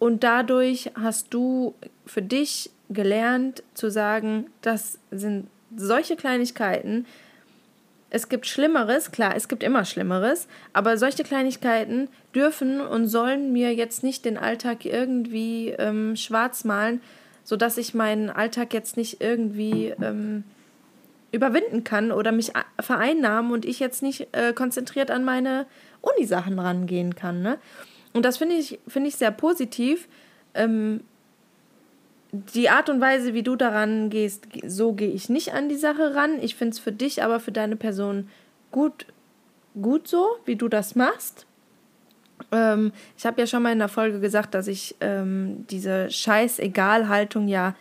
und 0.00 0.24
dadurch 0.24 0.90
hast 0.94 1.32
du 1.32 1.74
für 2.06 2.22
dich 2.22 2.70
gelernt 2.88 3.62
zu 3.74 3.90
sagen, 3.90 4.46
das 4.62 4.98
sind 5.10 5.46
solche 5.76 6.16
Kleinigkeiten. 6.16 7.06
Es 8.08 8.28
gibt 8.28 8.46
Schlimmeres, 8.46 9.12
klar, 9.12 9.36
es 9.36 9.46
gibt 9.46 9.62
immer 9.62 9.84
Schlimmeres, 9.84 10.48
aber 10.72 10.96
solche 10.96 11.22
Kleinigkeiten 11.22 12.08
dürfen 12.34 12.80
und 12.80 13.06
sollen 13.06 13.52
mir 13.52 13.74
jetzt 13.74 14.02
nicht 14.02 14.24
den 14.24 14.38
Alltag 14.38 14.84
irgendwie 14.84 15.68
ähm, 15.78 16.16
schwarz 16.16 16.64
malen, 16.64 17.02
sodass 17.44 17.76
ich 17.76 17.94
meinen 17.94 18.30
Alltag 18.30 18.72
jetzt 18.72 18.96
nicht 18.96 19.20
irgendwie 19.20 19.94
ähm, 20.02 20.44
überwinden 21.32 21.84
kann 21.84 22.12
oder 22.12 22.32
mich 22.32 22.52
vereinnahmen 22.80 23.52
und 23.52 23.64
ich 23.64 23.80
jetzt 23.80 24.02
nicht 24.02 24.28
äh, 24.32 24.52
konzentriert 24.52 25.10
an 25.10 25.24
meine 25.24 25.66
Unisachen 26.00 26.58
rangehen 26.58 27.14
kann. 27.14 27.42
Ne? 27.42 27.58
Und 28.12 28.24
das 28.24 28.38
finde 28.38 28.56
ich, 28.56 28.78
find 28.88 29.06
ich 29.06 29.16
sehr 29.16 29.30
positiv. 29.30 30.08
Ähm, 30.54 31.00
die 32.32 32.68
Art 32.68 32.88
und 32.88 33.00
Weise, 33.00 33.34
wie 33.34 33.42
du 33.42 33.56
daran 33.56 34.10
gehst, 34.10 34.46
so 34.66 34.92
gehe 34.92 35.10
ich 35.10 35.28
nicht 35.28 35.52
an 35.52 35.68
die 35.68 35.76
Sache 35.76 36.14
ran. 36.14 36.38
Ich 36.40 36.54
finde 36.54 36.74
es 36.74 36.78
für 36.78 36.92
dich, 36.92 37.22
aber 37.22 37.40
für 37.40 37.52
deine 37.52 37.76
Person 37.76 38.28
gut, 38.70 39.06
gut 39.80 40.06
so, 40.06 40.36
wie 40.44 40.56
du 40.56 40.68
das 40.68 40.94
machst. 40.94 41.46
Ähm, 42.52 42.92
ich 43.16 43.26
habe 43.26 43.40
ja 43.40 43.46
schon 43.46 43.62
mal 43.62 43.72
in 43.72 43.78
der 43.78 43.88
Folge 43.88 44.20
gesagt, 44.20 44.54
dass 44.54 44.68
ich 44.68 44.96
ähm, 45.00 45.66
diese 45.70 46.10
Scheiß-Egal-Haltung 46.10 47.48
ja, 47.48 47.74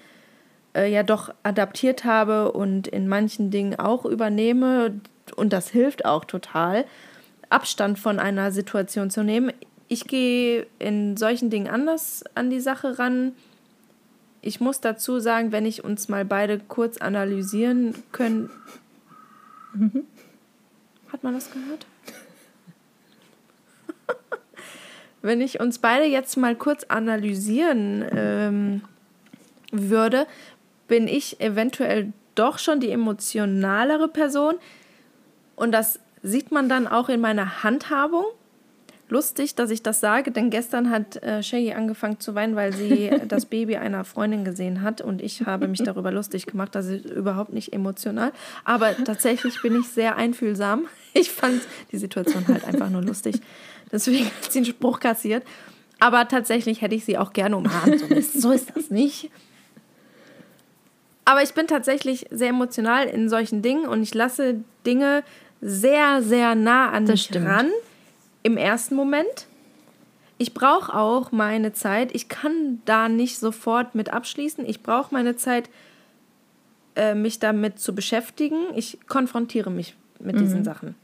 äh, 0.76 0.92
ja 0.92 1.04
doch 1.04 1.34
adaptiert 1.44 2.06
habe 2.06 2.52
und 2.52 2.88
in 2.88 3.08
manchen 3.08 3.52
Dingen 3.52 3.80
auch 3.80 4.06
übernehme. 4.06 5.00
Und 5.36 5.54
das 5.54 5.70
hilft 5.70 6.06
auch 6.06 6.26
total, 6.26 6.86
Abstand 7.50 7.98
von 7.98 8.20
einer 8.20 8.52
Situation 8.52 9.10
zu 9.10 9.24
nehmen 9.24 9.52
ich 9.90 10.06
gehe 10.06 10.68
in 10.78 11.18
solchen 11.18 11.50
Dingen 11.50 11.68
anders 11.68 12.24
an 12.36 12.50
die 12.50 12.62
Sache 12.62 13.00
ran. 13.00 13.34
Ich 14.42 14.62
muss 14.62 14.80
dazu 14.80 15.20
sagen, 15.20 15.52
wenn 15.52 15.66
ich 15.66 15.84
uns 15.84 16.08
mal 16.08 16.24
beide 16.24 16.60
kurz 16.60 16.98
analysieren 16.98 17.96
können. 18.12 18.52
Mhm. 19.74 20.06
Hat 21.12 21.24
man 21.24 21.34
das 21.34 21.52
gehört? 21.52 21.88
wenn 25.24 25.42
ich 25.42 25.60
uns 25.60 25.80
beide 25.80 26.06
jetzt 26.06 26.38
mal 26.38 26.56
kurz 26.56 26.84
analysieren 26.84 28.06
ähm, 28.12 28.82
würde, 29.72 30.28
bin 30.90 31.08
ich 31.08 31.40
eventuell 31.40 32.12
doch 32.36 32.60
schon 32.60 32.82
die 32.82 32.92
emotionalere 32.92 34.10
Person. 34.10 34.56
Und 35.56 35.72
das 35.72 36.00
sieht 36.22 36.52
man 36.52 36.68
dann 36.68 36.88
auch 36.88 37.08
in 37.08 37.22
meiner 37.22 37.64
Handhabung 37.64 38.26
lustig, 39.10 39.56
dass 39.56 39.72
ich 39.72 39.82
das 39.82 40.00
sage, 40.00 40.32
denn 40.32 40.50
gestern 40.50 40.90
hat 40.92 41.22
äh, 41.24 41.42
Shaggy 41.42 41.74
angefangen 41.74 42.20
zu 42.20 42.36
weinen, 42.36 42.56
weil 42.56 42.74
sie 42.74 43.10
das 43.28 43.46
Baby 43.46 43.78
einer 43.78 44.04
Freundin 44.04 44.46
gesehen 44.46 44.82
hat 44.82 45.02
und 45.02 45.22
ich 45.22 45.46
habe 45.46 45.68
mich 45.68 45.82
darüber 45.84 46.12
lustig 46.12 46.46
gemacht. 46.46 46.76
Das 46.76 46.86
ist 46.86 47.06
überhaupt 47.06 47.52
nicht 47.52 47.74
emotional, 47.74 48.32
aber 48.66 48.96
tatsächlich 49.04 49.62
bin 49.62 49.80
ich 49.80 49.88
sehr 49.88 50.16
einfühlsam. 50.16 50.88
Ich 51.14 51.32
fand 51.32 51.62
die 51.92 51.98
Situation 51.98 52.48
halt 52.48 52.66
einfach 52.66 52.90
nur 52.90 53.02
lustig. 53.02 53.42
Deswegen 53.92 54.26
hat 54.26 54.52
sie 54.52 54.60
einen 54.60 54.66
Spruch 54.66 55.00
kassiert. 55.00 55.44
Aber 56.00 56.28
tatsächlich 56.28 56.82
hätte 56.82 56.96
ich 56.96 57.04
sie 57.04 57.18
auch 57.18 57.34
gerne 57.34 57.58
umarmt. 57.58 58.00
So 58.00 58.06
ist, 58.06 58.42
so 58.42 58.52
ist 58.52 58.72
das 58.76 58.90
nicht. 58.90 59.30
Aber 61.30 61.44
ich 61.44 61.54
bin 61.54 61.68
tatsächlich 61.68 62.26
sehr 62.32 62.50
emotional 62.50 63.06
in 63.06 63.30
solchen 63.30 63.62
Dingen 63.62 63.88
und 63.88 64.02
ich 64.02 64.16
lasse 64.16 64.64
Dinge 64.84 65.24
sehr, 65.62 66.24
sehr 66.24 66.56
nah 66.56 66.90
an 66.90 67.06
das 67.06 67.12
mich 67.12 67.22
stimmt. 67.26 67.46
ran 67.46 67.70
im 68.42 68.58
ersten 68.58 68.96
Moment. 68.96 69.46
Ich 70.40 70.56
brauche 70.56 70.92
auch 70.92 71.32
meine 71.32 71.72
Zeit. 71.72 72.16
Ich 72.16 72.30
kann 72.30 72.82
da 72.86 73.10
nicht 73.10 73.38
sofort 73.38 73.94
mit 73.94 74.12
abschließen. 74.12 74.66
Ich 74.66 74.82
brauche 74.82 75.14
meine 75.14 75.36
Zeit, 75.36 75.70
äh, 76.96 77.14
mich 77.14 77.38
damit 77.38 77.78
zu 77.78 77.94
beschäftigen. 77.94 78.74
Ich 78.76 78.98
konfrontiere 79.06 79.70
mich 79.70 79.96
mit 80.20 80.36
mhm. 80.36 80.40
diesen 80.40 80.64
Sachen. 80.64 80.96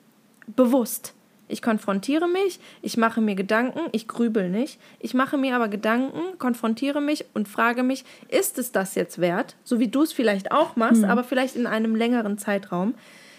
Bewusst. 0.48 1.14
Ich 1.48 1.62
konfrontiere 1.62 2.28
mich, 2.28 2.60
ich 2.82 2.98
mache 2.98 3.22
mir 3.22 3.36
Gedanken, 3.36 3.82
ich 3.92 4.08
grübel 4.08 4.50
nicht. 4.50 4.80
Ich 5.00 5.14
mache 5.14 5.38
mir 5.38 5.56
aber 5.56 5.68
Gedanken, 5.68 6.38
konfrontiere 6.40 7.02
mich 7.02 7.26
und 7.36 7.48
frage 7.48 7.84
mich, 7.84 8.04
ist 8.30 8.58
es 8.58 8.72
das 8.72 8.96
jetzt 8.96 9.20
wert? 9.22 9.56
So 9.64 9.80
wie 9.80 9.88
du 9.88 10.02
es 10.02 10.12
vielleicht 10.12 10.52
auch 10.52 10.76
machst, 10.76 11.04
mhm. 11.04 11.10
aber 11.10 11.24
vielleicht 11.24 11.56
in 11.56 11.68
einem 11.68 11.96
längeren 11.96 12.40
Zeitraum. 12.40 12.96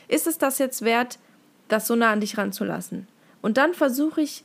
Ist 0.06 0.28
es 0.28 0.38
das 0.38 0.58
jetzt 0.58 0.82
wert, 0.82 1.18
das 1.66 1.88
so 1.88 1.96
nah 1.96 2.12
an 2.12 2.20
dich 2.20 2.38
ranzulassen? 2.38 3.08
Und 3.42 3.56
dann 3.56 3.74
versuche 3.74 4.20
ich, 4.20 4.44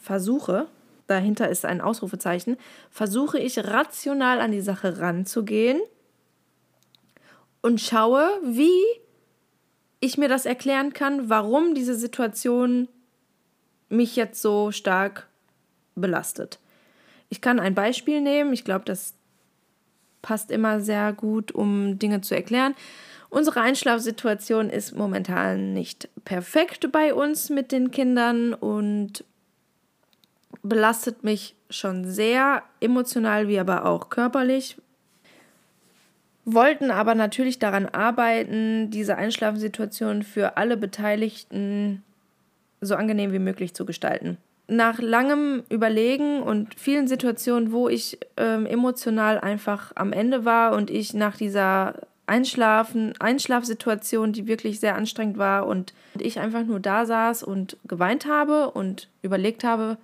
versuche, 0.00 0.66
dahinter 1.06 1.50
ist 1.50 1.66
ein 1.66 1.82
Ausrufezeichen, 1.82 2.56
versuche 2.90 3.38
ich 3.38 3.58
rational 3.58 4.40
an 4.40 4.52
die 4.52 4.62
Sache 4.62 5.00
ranzugehen 5.00 5.80
und 7.60 7.80
schaue, 7.80 8.28
wie 8.42 8.80
ich 10.00 10.18
mir 10.18 10.28
das 10.28 10.46
erklären 10.46 10.92
kann, 10.92 11.28
warum 11.28 11.74
diese 11.74 11.94
Situation 11.94 12.88
mich 13.92 14.16
jetzt 14.16 14.42
so 14.42 14.72
stark 14.72 15.28
belastet. 15.94 16.58
Ich 17.28 17.40
kann 17.40 17.60
ein 17.60 17.74
Beispiel 17.74 18.20
nehmen. 18.20 18.52
Ich 18.52 18.64
glaube, 18.64 18.84
das 18.84 19.14
passt 20.22 20.50
immer 20.50 20.80
sehr 20.80 21.12
gut, 21.12 21.52
um 21.52 21.98
Dinge 21.98 22.20
zu 22.20 22.34
erklären. 22.34 22.74
Unsere 23.28 23.60
Einschlafsituation 23.62 24.68
ist 24.68 24.94
momentan 24.94 25.72
nicht 25.72 26.08
perfekt 26.24 26.92
bei 26.92 27.14
uns 27.14 27.50
mit 27.50 27.72
den 27.72 27.90
Kindern 27.90 28.52
und 28.52 29.24
belastet 30.62 31.24
mich 31.24 31.54
schon 31.70 32.04
sehr 32.04 32.62
emotional 32.80 33.48
wie 33.48 33.58
aber 33.58 33.86
auch 33.86 34.10
körperlich. 34.10 34.76
Wollten 36.44 36.90
aber 36.90 37.14
natürlich 37.14 37.58
daran 37.58 37.86
arbeiten, 37.86 38.90
diese 38.90 39.16
Einschlafsituation 39.16 40.22
für 40.22 40.56
alle 40.56 40.76
Beteiligten 40.76 42.02
so 42.82 42.94
angenehm 42.96 43.32
wie 43.32 43.38
möglich 43.38 43.72
zu 43.74 43.86
gestalten. 43.86 44.36
Nach 44.68 45.00
langem 45.00 45.62
Überlegen 45.70 46.42
und 46.42 46.74
vielen 46.78 47.08
Situationen, 47.08 47.72
wo 47.72 47.88
ich 47.88 48.18
ähm, 48.36 48.66
emotional 48.66 49.40
einfach 49.40 49.92
am 49.94 50.12
Ende 50.12 50.44
war 50.44 50.74
und 50.74 50.90
ich 50.90 51.14
nach 51.14 51.36
dieser 51.36 51.94
Einschlafen, 52.26 53.14
Einschlafsituation, 53.18 54.32
die 54.32 54.46
wirklich 54.46 54.80
sehr 54.80 54.94
anstrengend 54.94 55.38
war 55.38 55.66
und 55.66 55.92
ich 56.18 56.38
einfach 56.38 56.64
nur 56.64 56.80
da 56.80 57.04
saß 57.04 57.42
und 57.42 57.76
geweint 57.84 58.26
habe 58.26 58.70
und 58.70 59.08
überlegt 59.22 59.64
habe, 59.64 59.96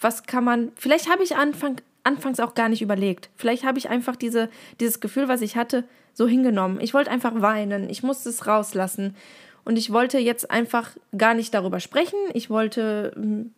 was 0.00 0.24
kann 0.24 0.44
man, 0.44 0.72
vielleicht 0.76 1.10
habe 1.10 1.22
ich 1.22 1.36
Anfang, 1.36 1.80
anfangs 2.04 2.40
auch 2.40 2.54
gar 2.54 2.68
nicht 2.68 2.82
überlegt. 2.82 3.30
Vielleicht 3.36 3.64
habe 3.64 3.78
ich 3.78 3.88
einfach 3.88 4.16
diese, 4.16 4.48
dieses 4.80 5.00
Gefühl, 5.00 5.28
was 5.28 5.42
ich 5.42 5.56
hatte, 5.56 5.84
so 6.14 6.26
hingenommen. 6.26 6.80
Ich 6.80 6.94
wollte 6.94 7.10
einfach 7.10 7.42
weinen, 7.42 7.90
ich 7.90 8.02
musste 8.02 8.30
es 8.30 8.46
rauslassen. 8.46 9.16
Und 9.66 9.76
ich 9.76 9.92
wollte 9.92 10.18
jetzt 10.18 10.48
einfach 10.48 10.92
gar 11.18 11.34
nicht 11.34 11.52
darüber 11.52 11.80
sprechen. 11.80 12.18
Ich 12.34 12.50
wollte 12.50 13.10
hm, 13.16 13.52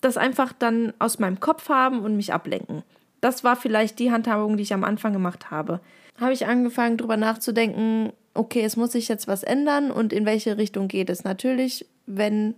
das 0.00 0.16
einfach 0.16 0.52
dann 0.52 0.92
aus 0.98 1.20
meinem 1.20 1.38
Kopf 1.38 1.68
haben 1.68 2.00
und 2.00 2.16
mich 2.16 2.32
ablenken. 2.32 2.82
Das 3.20 3.44
war 3.44 3.54
vielleicht 3.54 4.00
die 4.00 4.10
Handhabung, 4.10 4.56
die 4.56 4.64
ich 4.64 4.74
am 4.74 4.82
Anfang 4.82 5.12
gemacht 5.12 5.52
habe. 5.52 5.80
Habe 6.20 6.32
ich 6.32 6.46
angefangen, 6.46 6.96
darüber 6.96 7.16
nachzudenken, 7.16 8.12
okay, 8.34 8.62
es 8.62 8.76
muss 8.76 8.90
sich 8.92 9.06
jetzt 9.06 9.28
was 9.28 9.44
ändern 9.44 9.92
und 9.92 10.12
in 10.12 10.26
welche 10.26 10.58
Richtung 10.58 10.88
geht 10.88 11.08
es. 11.08 11.22
Natürlich, 11.22 11.86
wenn 12.06 12.56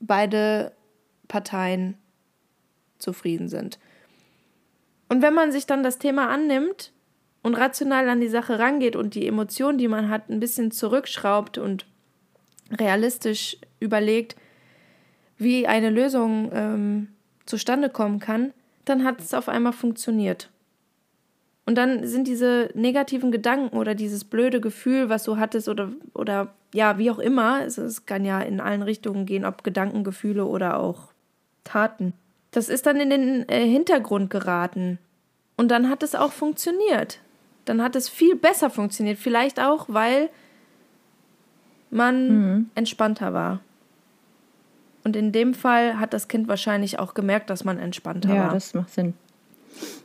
beide 0.00 0.72
Parteien 1.28 1.96
zufrieden 2.98 3.48
sind. 3.48 3.78
Und 5.08 5.22
wenn 5.22 5.32
man 5.32 5.52
sich 5.52 5.66
dann 5.66 5.84
das 5.84 5.98
Thema 5.98 6.28
annimmt 6.28 6.90
und 7.44 7.54
rational 7.54 8.08
an 8.08 8.20
die 8.20 8.26
Sache 8.26 8.58
rangeht 8.58 8.96
und 8.96 9.14
die 9.14 9.28
Emotionen, 9.28 9.78
die 9.78 9.86
man 9.86 10.08
hat, 10.08 10.28
ein 10.28 10.40
bisschen 10.40 10.72
zurückschraubt 10.72 11.56
und 11.56 11.86
realistisch 12.70 13.56
überlegt, 13.80 14.36
wie 15.38 15.66
eine 15.66 15.90
Lösung 15.90 16.50
ähm, 16.52 17.08
zustande 17.44 17.90
kommen 17.90 18.20
kann, 18.20 18.52
dann 18.84 19.04
hat 19.04 19.20
es 19.20 19.34
auf 19.34 19.48
einmal 19.48 19.72
funktioniert. 19.72 20.50
Und 21.66 21.76
dann 21.76 22.06
sind 22.06 22.28
diese 22.28 22.70
negativen 22.74 23.32
Gedanken 23.32 23.76
oder 23.76 23.94
dieses 23.96 24.24
blöde 24.24 24.60
Gefühl, 24.60 25.08
was 25.08 25.24
du 25.24 25.36
hattest 25.36 25.68
oder, 25.68 25.90
oder 26.14 26.54
ja, 26.72 26.96
wie 26.96 27.10
auch 27.10 27.18
immer, 27.18 27.64
es, 27.64 27.76
es 27.76 28.06
kann 28.06 28.24
ja 28.24 28.40
in 28.40 28.60
allen 28.60 28.82
Richtungen 28.82 29.26
gehen, 29.26 29.44
ob 29.44 29.64
Gedanken, 29.64 30.04
Gefühle 30.04 30.44
oder 30.44 30.78
auch 30.78 31.08
Taten. 31.64 32.12
Das 32.52 32.68
ist 32.68 32.86
dann 32.86 33.00
in 33.00 33.10
den 33.10 33.48
äh, 33.48 33.66
Hintergrund 33.66 34.30
geraten. 34.30 34.98
Und 35.56 35.70
dann 35.70 35.90
hat 35.90 36.04
es 36.04 36.14
auch 36.14 36.32
funktioniert. 36.32 37.18
Dann 37.64 37.82
hat 37.82 37.96
es 37.96 38.08
viel 38.08 38.36
besser 38.36 38.70
funktioniert. 38.70 39.18
Vielleicht 39.18 39.58
auch, 39.58 39.86
weil 39.88 40.30
man 41.90 42.28
mhm. 42.28 42.70
entspannter 42.74 43.32
war. 43.32 43.60
Und 45.04 45.14
in 45.14 45.30
dem 45.30 45.54
Fall 45.54 46.00
hat 46.00 46.12
das 46.12 46.26
Kind 46.26 46.48
wahrscheinlich 46.48 46.98
auch 46.98 47.14
gemerkt, 47.14 47.48
dass 47.48 47.64
man 47.64 47.78
entspannter 47.78 48.28
ja, 48.28 48.34
war. 48.34 48.46
Ja, 48.46 48.52
das 48.54 48.74
macht 48.74 48.90
Sinn. 48.90 49.14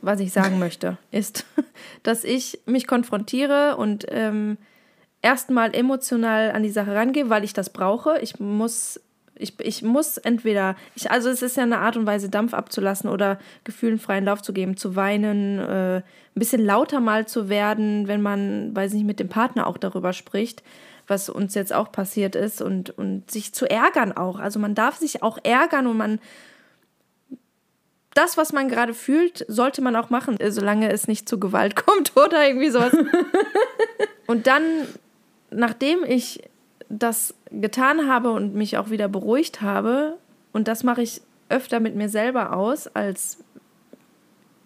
Was 0.00 0.20
ich 0.20 0.32
sagen 0.32 0.58
möchte, 0.58 0.96
ist, 1.10 1.44
dass 2.02 2.24
ich 2.24 2.60
mich 2.66 2.86
konfrontiere 2.86 3.76
und 3.76 4.06
ähm, 4.08 4.58
erstmal 5.20 5.74
emotional 5.74 6.52
an 6.52 6.62
die 6.62 6.70
Sache 6.70 6.94
rangehe, 6.94 7.30
weil 7.30 7.42
ich 7.42 7.52
das 7.52 7.70
brauche. 7.70 8.18
Ich 8.20 8.38
muss, 8.38 9.00
ich, 9.34 9.58
ich 9.58 9.82
muss 9.82 10.18
entweder, 10.18 10.76
ich, 10.94 11.10
also 11.10 11.30
es 11.30 11.42
ist 11.42 11.56
ja 11.56 11.64
eine 11.64 11.78
Art 11.78 11.96
und 11.96 12.06
Weise, 12.06 12.28
Dampf 12.28 12.54
abzulassen 12.54 13.10
oder 13.10 13.38
Gefühlen 13.64 13.98
freien 13.98 14.26
Lauf 14.26 14.42
zu 14.42 14.52
geben, 14.52 14.76
zu 14.76 14.94
weinen, 14.94 15.58
äh, 15.58 15.96
ein 15.96 16.02
bisschen 16.34 16.64
lauter 16.64 17.00
mal 17.00 17.26
zu 17.26 17.48
werden, 17.48 18.06
wenn 18.06 18.22
man, 18.22 18.76
weiß 18.76 18.92
nicht, 18.92 19.06
mit 19.06 19.18
dem 19.18 19.28
Partner 19.28 19.66
auch 19.66 19.78
darüber 19.78 20.12
spricht 20.12 20.62
was 21.12 21.28
uns 21.28 21.54
jetzt 21.54 21.74
auch 21.74 21.92
passiert 21.92 22.34
ist 22.34 22.62
und, 22.62 22.96
und 22.96 23.30
sich 23.30 23.52
zu 23.52 23.70
ärgern 23.70 24.12
auch. 24.12 24.40
Also 24.40 24.58
man 24.58 24.74
darf 24.74 24.96
sich 24.96 25.22
auch 25.22 25.38
ärgern 25.44 25.86
und 25.86 25.98
man 25.98 26.18
das, 28.14 28.38
was 28.38 28.52
man 28.52 28.68
gerade 28.68 28.94
fühlt, 28.94 29.44
sollte 29.46 29.82
man 29.82 29.94
auch 29.94 30.08
machen, 30.08 30.38
solange 30.48 30.90
es 30.90 31.08
nicht 31.08 31.28
zu 31.28 31.38
Gewalt 31.38 31.76
kommt 31.86 32.16
oder 32.16 32.46
irgendwie 32.46 32.70
sowas. 32.70 32.96
und 34.26 34.46
dann, 34.46 34.62
nachdem 35.50 36.02
ich 36.02 36.42
das 36.88 37.34
getan 37.50 38.08
habe 38.08 38.30
und 38.30 38.54
mich 38.54 38.78
auch 38.78 38.88
wieder 38.88 39.08
beruhigt 39.08 39.60
habe, 39.60 40.16
und 40.52 40.66
das 40.66 40.82
mache 40.82 41.02
ich 41.02 41.20
öfter 41.50 41.78
mit 41.78 41.94
mir 41.94 42.08
selber 42.08 42.56
aus, 42.56 42.86
als 42.88 43.38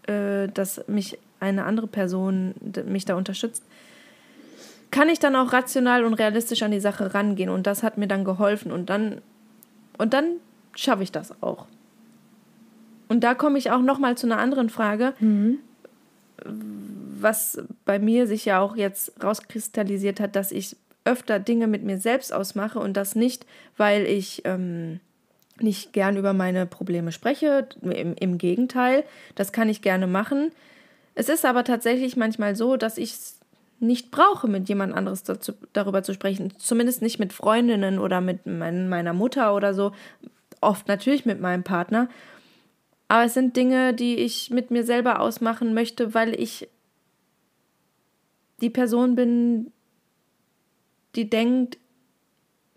äh, 0.07 0.49
dass 0.49 0.87
mich 0.87 1.19
eine 1.41 1.65
andere 1.65 1.89
Person 1.89 2.55
mich 2.87 3.05
da 3.05 3.17
unterstützt, 3.17 3.65
kann 4.91 5.09
ich 5.09 5.19
dann 5.19 5.37
auch 5.37 5.53
rational 5.53 6.05
und 6.05 6.15
realistisch 6.15 6.63
an 6.63 6.71
die 6.71 6.81
Sache 6.81 7.15
rangehen 7.15 7.51
und 7.51 7.67
das 7.67 7.83
hat 7.83 7.99
mir 7.99 8.07
dann 8.07 8.25
geholfen 8.25 8.73
und 8.73 8.91
dann 8.91 9.21
und 9.99 10.13
dann 10.13 10.37
schaffe 10.75 11.03
ich 11.03 11.13
das 11.13 11.43
auch. 11.43 11.67
Und 13.09 13.21
da 13.21 13.35
komme 13.35 13.59
ich 13.59 13.71
auch 13.71 13.81
noch 13.81 13.99
mal 13.99 14.17
zu 14.17 14.27
einer 14.27 14.39
anderen 14.39 14.69
Frage, 14.69 15.15
mhm. 15.21 15.59
was 16.45 17.63
bei 17.85 17.99
mir 17.99 18.27
sich 18.27 18.45
ja 18.45 18.61
auch 18.61 18.77
jetzt 18.77 19.23
rauskristallisiert 19.23 20.21
hat, 20.21 20.37
dass 20.37 20.53
ich 20.53 20.77
öfter 21.05 21.39
Dinge 21.39 21.67
mit 21.69 21.85
mir 21.85 21.99
selbst 21.99 22.33
ausmache 22.33 22.79
und 22.81 22.97
das 22.97 23.15
nicht, 23.15 23.47
weil 23.77 24.07
ich 24.07 24.43
ähm, 24.45 25.01
nicht 25.61 25.93
gern 25.93 26.17
über 26.17 26.33
meine 26.33 26.67
Probleme 26.67 27.13
spreche. 27.13 27.69
Im, 27.81 28.15
Im 28.15 28.39
Gegenteil, 28.39 29.05
das 29.37 29.53
kann 29.53 29.69
ich 29.69 29.83
gerne 29.83 30.07
machen. 30.09 30.51
Es 31.15 31.29
ist 31.29 31.45
aber 31.45 31.65
tatsächlich 31.65 32.17
manchmal 32.17 32.57
so, 32.57 32.77
dass 32.77 32.99
ich 32.99 33.15
nicht 33.79 34.11
brauche, 34.11 34.49
mit 34.49 34.69
jemand 34.69 34.95
anderes 34.95 35.23
dazu, 35.23 35.53
darüber 35.73 36.03
zu 36.03 36.15
sprechen. 36.15 36.53
Zumindest 36.59 37.03
nicht 37.03 37.19
mit 37.19 37.33
Freundinnen 37.33 37.99
oder 37.99 38.21
mit 38.21 38.47
mein, 38.47 38.89
meiner 38.89 39.13
Mutter 39.13 39.55
oder 39.55 39.75
so. 39.75 39.93
Oft 40.61 40.89
natürlich 40.89 41.27
mit 41.27 41.41
meinem 41.41 41.63
Partner. 41.63 42.09
Aber 43.09 43.25
es 43.25 43.35
sind 43.35 43.57
Dinge, 43.57 43.95
die 43.95 44.17
ich 44.17 44.51
mit 44.51 44.71
mir 44.71 44.85
selber 44.85 45.21
ausmachen 45.21 45.75
möchte, 45.75 46.15
weil 46.15 46.39
ich 46.41 46.69
die 48.61 48.71
Person 48.71 49.15
bin, 49.15 49.73
die 51.15 51.29
denkt, 51.29 51.79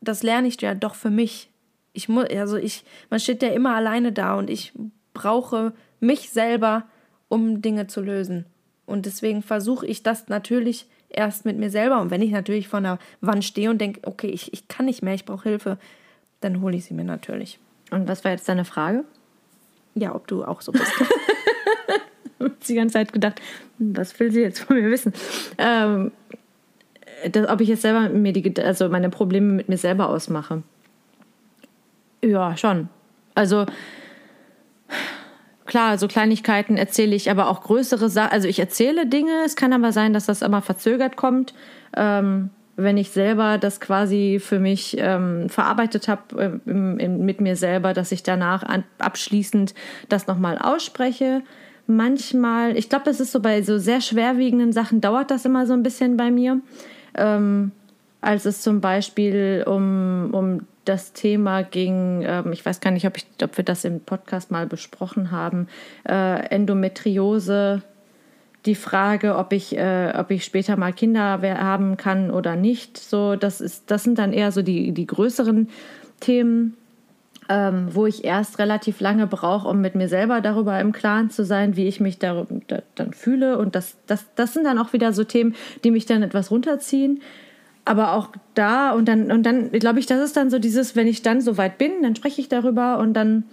das 0.02 0.24
lerne 0.24 0.48
ich 0.48 0.62
ja 0.62 0.76
doch 0.76 0.96
für 0.96 1.10
mich. 1.10 1.50
Ich 1.94 2.10
muss, 2.10 2.26
also 2.30 2.58
ich, 2.58 2.84
man 3.10 3.20
steht 3.20 3.42
ja 3.42 3.50
immer 3.50 3.76
alleine 3.76 4.12
da 4.12 4.36
und 4.36 4.50
ich 4.50 4.74
brauche 5.14 5.74
mich 6.00 6.30
selber, 6.30 6.88
um 7.28 7.62
Dinge 7.62 7.88
zu 7.88 8.02
lösen. 8.02 8.46
Und 8.90 9.06
deswegen 9.06 9.44
versuche 9.44 9.86
ich 9.86 10.02
das 10.02 10.28
natürlich 10.28 10.88
erst 11.10 11.46
mit 11.46 11.58
mir 11.58 11.70
selber. 11.70 12.02
Und 12.02 12.12
wenn 12.12 12.22
ich 12.22 12.32
natürlich 12.32 12.68
vor 12.68 12.78
einer 12.78 13.00
Wand 13.22 13.46
stehe 13.46 13.70
und 13.70 13.80
denke, 13.80 14.02
okay, 14.04 14.28
ich, 14.28 14.52
ich 14.52 14.68
kann 14.68 14.86
nicht 14.86 15.04
mehr, 15.04 15.14
ich 15.14 15.26
brauche 15.26 15.48
Hilfe, 15.48 15.78
dann 16.42 16.62
hole 16.62 16.76
ich 16.76 16.86
sie 16.86 16.94
mir 16.94 17.04
natürlich. 17.04 17.60
Und 17.92 18.08
was 18.08 18.24
war 18.24 18.32
jetzt 18.32 18.50
deine 18.50 18.66
Frage? 18.66 19.04
Ja, 19.96 20.16
ob 20.16 20.28
du 20.28 20.44
auch 20.44 20.62
so 20.62 20.72
bist. 20.72 20.86
ich 20.98 22.40
habe 22.40 22.56
die 22.68 22.76
ganze 22.76 22.94
Zeit 22.94 23.14
gedacht, 23.14 23.42
hm, 23.78 23.96
was 23.96 24.20
will 24.20 24.32
sie 24.32 24.42
jetzt 24.42 24.60
von 24.60 24.76
mir 24.76 24.90
wissen? 24.90 25.14
Ähm, 25.58 26.12
das, 27.32 27.50
ob 27.50 27.62
ich 27.62 27.70
jetzt 27.70 27.82
selber 27.82 28.10
mir 28.10 28.34
die, 28.34 28.62
also 28.62 28.90
meine 28.90 29.10
Probleme 29.10 29.54
mit 29.54 29.70
mir 29.70 29.78
selber 29.78 30.10
ausmache. 30.10 30.64
Ja, 32.24 32.56
schon. 32.58 32.90
Also 33.36 33.66
klar, 35.70 35.98
so 35.98 36.08
Kleinigkeiten 36.08 36.76
erzähle 36.76 37.16
ich, 37.16 37.32
aber 37.32 37.48
auch 37.48 37.62
größere 37.62 38.10
Sachen. 38.10 38.32
Also 38.34 38.48
ich 38.50 38.60
erzähle 38.60 39.06
Dinge, 39.06 39.44
es 39.46 39.56
kann 39.56 39.72
aber 39.72 39.94
sein, 39.94 40.12
dass 40.12 40.26
das 40.26 40.42
immer 40.42 40.62
verzögert 40.62 41.16
kommt. 41.16 41.54
Ähm, 41.96 42.50
wenn 42.76 42.98
ich 42.98 43.12
selber 43.12 43.58
das 43.58 43.80
quasi 43.80 44.40
für 44.42 44.60
mich 44.60 44.98
ähm, 45.00 45.50
verarbeitet 45.50 46.08
habe 46.08 46.60
äh, 46.66 47.08
mit 47.08 47.40
mir 47.40 47.56
selber, 47.56 47.94
dass 47.94 48.12
ich 48.12 48.24
danach 48.24 48.64
an, 48.64 48.84
abschließend 48.98 49.74
das 50.10 50.28
nochmal 50.28 50.58
ausspreche. 50.58 51.42
Manchmal, 51.88 52.78
ich 52.78 52.90
glaube, 52.90 53.06
das 53.06 53.20
ist 53.20 53.32
so 53.32 53.40
bei 53.40 53.62
so 53.62 53.78
sehr 53.78 54.02
schwerwiegenden 54.02 54.72
Sachen, 54.74 55.02
dauert 55.02 55.32
das 55.32 55.46
immer 55.46 55.66
so 55.68 55.74
ein 55.74 55.84
bisschen 55.84 56.18
bei 56.18 56.32
mir. 56.32 56.62
Ähm, 57.16 57.72
als 58.22 58.46
es 58.46 58.62
zum 58.62 58.82
Beispiel 58.82 59.64
um, 59.66 60.30
um 60.34 60.62
das 60.86 61.14
Thema 61.14 61.62
ging, 61.62 62.24
ähm, 62.26 62.52
ich 62.52 62.66
weiß 62.66 62.82
gar 62.82 62.92
nicht, 62.92 63.06
ob, 63.06 63.16
ich, 63.18 63.26
ob 63.44 63.56
wir 63.58 63.64
das 63.64 63.86
im 63.86 64.00
Podcast 64.02 64.52
mal 64.52 64.66
besprochen 64.66 65.32
haben, 65.32 65.68
äh, 66.08 66.48
Endometriose, 66.50 67.84
die 68.66 68.76
Frage, 68.76 69.38
ob 69.38 69.54
ich, 69.54 69.78
äh, 69.78 70.14
ob 70.18 70.32
ich 70.32 70.44
später 70.44 70.76
mal 70.76 70.92
Kinder 70.92 71.42
haben 71.42 71.96
kann 71.96 72.30
oder 72.30 72.56
nicht. 72.56 72.98
So, 72.98 73.36
das, 73.36 73.62
ist, 73.62 73.90
das 73.90 74.04
sind 74.04 74.20
dann 74.20 74.34
eher 74.34 74.52
so 74.52 74.62
die, 74.62 74.92
die 74.92 75.08
größeren 75.08 75.70
Themen. 76.20 76.76
ähm, 77.52 77.88
wo 77.94 78.06
ich 78.06 78.24
erst 78.26 78.60
relativ 78.60 79.00
lange 79.00 79.26
brauche, 79.26 79.68
um 79.68 79.82
mit 79.82 79.96
mir 79.96 80.08
selber 80.08 80.40
darüber 80.40 80.80
im 80.80 80.92
Klaren 80.92 81.32
zu 81.32 81.44
sein, 81.44 81.76
wie 81.76 81.88
ich 81.88 82.00
mich 82.00 82.20
da, 82.20 82.46
da, 82.68 82.84
dann 82.94 83.12
fühle. 83.12 83.58
Und 83.58 83.76
das, 83.76 83.98
das, 84.06 84.26
das 84.36 84.54
sind 84.54 84.66
dann 84.66 84.78
auch 84.78 84.94
wieder 84.94 85.14
so 85.14 85.24
Themen, 85.24 85.56
die 85.84 85.90
mich 85.90 86.06
dann 86.06 86.22
etwas 86.22 86.52
runterziehen. 86.52 87.22
Aber 87.90 88.14
auch 88.14 88.30
da 88.54 88.92
und 88.92 89.08
dann, 89.08 89.32
und 89.32 89.42
dann 89.42 89.72
glaube 89.72 89.98
ich, 90.00 90.06
das 90.06 90.20
ist 90.24 90.38
dann 90.38 90.52
so 90.52 90.60
dieses, 90.60 90.96
wenn 90.96 91.08
ich 91.08 91.24
dann 91.24 91.42
so 91.42 91.58
weit 91.58 91.80
bin, 91.80 92.04
dann 92.04 92.16
spreche 92.16 92.40
ich 92.40 92.48
darüber 92.48 93.00
und 93.00 93.16
dann, 93.16 93.46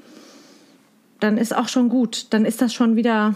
dann 1.20 1.38
ist 1.38 1.56
auch 1.56 1.68
schon 1.68 1.88
gut. 1.88 2.26
Dann 2.34 2.44
ist 2.44 2.60
das 2.60 2.74
schon 2.74 2.96
wieder 2.96 3.34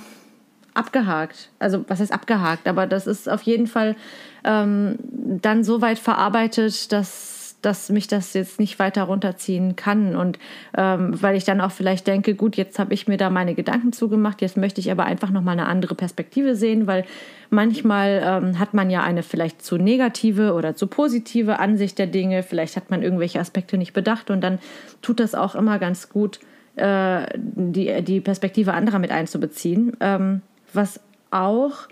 abgehakt. 0.75 1.49
Also 1.59 1.87
was 1.89 2.01
heißt 2.01 2.13
abgehakt? 2.13 2.69
Aber 2.69 2.87
das 2.87 3.07
ist 3.07 3.31
auf 3.31 3.41
jeden 3.41 3.67
Fall 3.67 3.97
ähm, 4.45 4.97
dann 5.41 5.65
so 5.65 5.81
weit 5.81 5.99
verarbeitet, 5.99 6.93
dass 6.93 7.40
dass 7.63 7.89
mich 7.91 8.07
das 8.07 8.33
jetzt 8.35 8.59
nicht 8.59 8.79
weiter 8.79 9.05
runterziehen 9.05 9.77
kann. 9.77 10.17
Und 10.17 10.39
ähm, 10.77 11.21
weil 11.21 11.37
ich 11.37 11.45
dann 11.45 11.61
auch 11.61 11.71
vielleicht 11.71 12.07
denke, 12.07 12.35
gut, 12.35 12.57
jetzt 12.57 12.79
habe 12.79 12.95
ich 12.95 13.09
mir 13.09 13.17
da 13.17 13.31
meine 13.31 13.55
Gedanken 13.55 13.93
zugemacht, 13.93 14.41
jetzt 14.43 14.57
möchte 14.57 14.81
ich 14.81 14.91
aber 14.91 15.05
einfach 15.05 15.31
nochmal 15.31 15.59
eine 15.59 15.69
andere 15.69 15.95
Perspektive 15.95 16.57
sehen, 16.57 16.87
weil 16.87 17.05
manchmal 17.51 18.23
ähm, 18.25 18.59
hat 18.59 18.75
man 18.75 18.91
ja 18.91 19.03
eine 19.03 19.23
vielleicht 19.23 19.63
zu 19.63 19.77
negative 19.77 20.55
oder 20.55 20.75
zu 20.75 20.87
positive 20.87 21.59
Ansicht 21.59 21.99
der 21.99 22.07
Dinge, 22.07 22.43
vielleicht 22.43 22.77
hat 22.77 22.91
man 22.91 23.03
irgendwelche 23.03 23.41
Aspekte 23.41 23.77
nicht 23.79 23.93
bedacht 23.93 24.31
und 24.31 24.41
dann 24.41 24.59
tut 25.03 25.21
das 25.21 25.35
auch 25.35 25.55
immer 25.55 25.79
ganz 25.79 26.09
gut, 26.09 26.41
äh, 26.77 27.27
die, 27.37 28.03
die 28.03 28.21
Perspektive 28.21 28.73
anderer 28.73 28.99
mit 28.99 29.11
einzubeziehen. 29.11 29.97
Ähm, 30.01 30.43
was 30.73 31.01
auch 31.31 31.89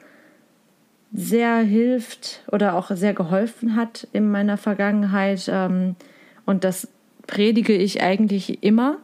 sehr 1.13 1.59
hilft 1.59 2.43
oder 2.51 2.75
auch 2.75 2.91
sehr 2.91 3.15
geholfen 3.15 3.77
hat 3.77 4.07
in 4.13 4.31
meiner 4.31 4.57
Vergangenheit. 4.57 5.49
Ähm, 5.53 5.97
und 6.45 6.65
das 6.65 6.89
predige 7.27 7.75
ich 7.75 8.03
eigentlich 8.03 8.63
immer, 8.63 8.99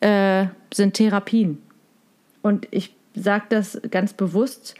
äh, 0.00 0.46
sind 0.72 0.94
Therapien. 0.94 1.58
Und 2.42 2.68
ich 2.70 2.94
sage 3.14 3.44
das 3.48 3.80
ganz 3.90 4.12
bewusst, 4.12 4.74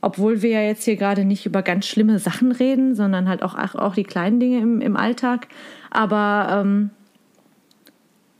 obwohl 0.00 0.42
wir 0.42 0.50
ja 0.50 0.62
jetzt 0.62 0.84
hier 0.84 0.96
gerade 0.96 1.24
nicht 1.24 1.46
über 1.46 1.62
ganz 1.62 1.86
schlimme 1.86 2.18
Sachen 2.18 2.52
reden, 2.52 2.94
sondern 2.94 3.28
halt 3.28 3.42
auch, 3.42 3.54
auch 3.56 3.94
die 3.94 4.04
kleinen 4.04 4.40
Dinge 4.40 4.58
im, 4.58 4.80
im 4.80 4.96
Alltag. 4.96 5.48
Aber 5.90 6.60
ähm, 6.60 6.90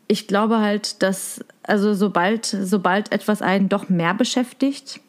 ich 0.06 0.26
glaube 0.26 0.58
halt, 0.58 1.02
dass, 1.02 1.44
also 1.62 1.94
sobald, 1.94 2.46
sobald 2.46 3.12
etwas 3.12 3.42
einen 3.42 3.68
doch 3.68 3.88
mehr 3.88 4.14
beschäftigt, 4.14 5.00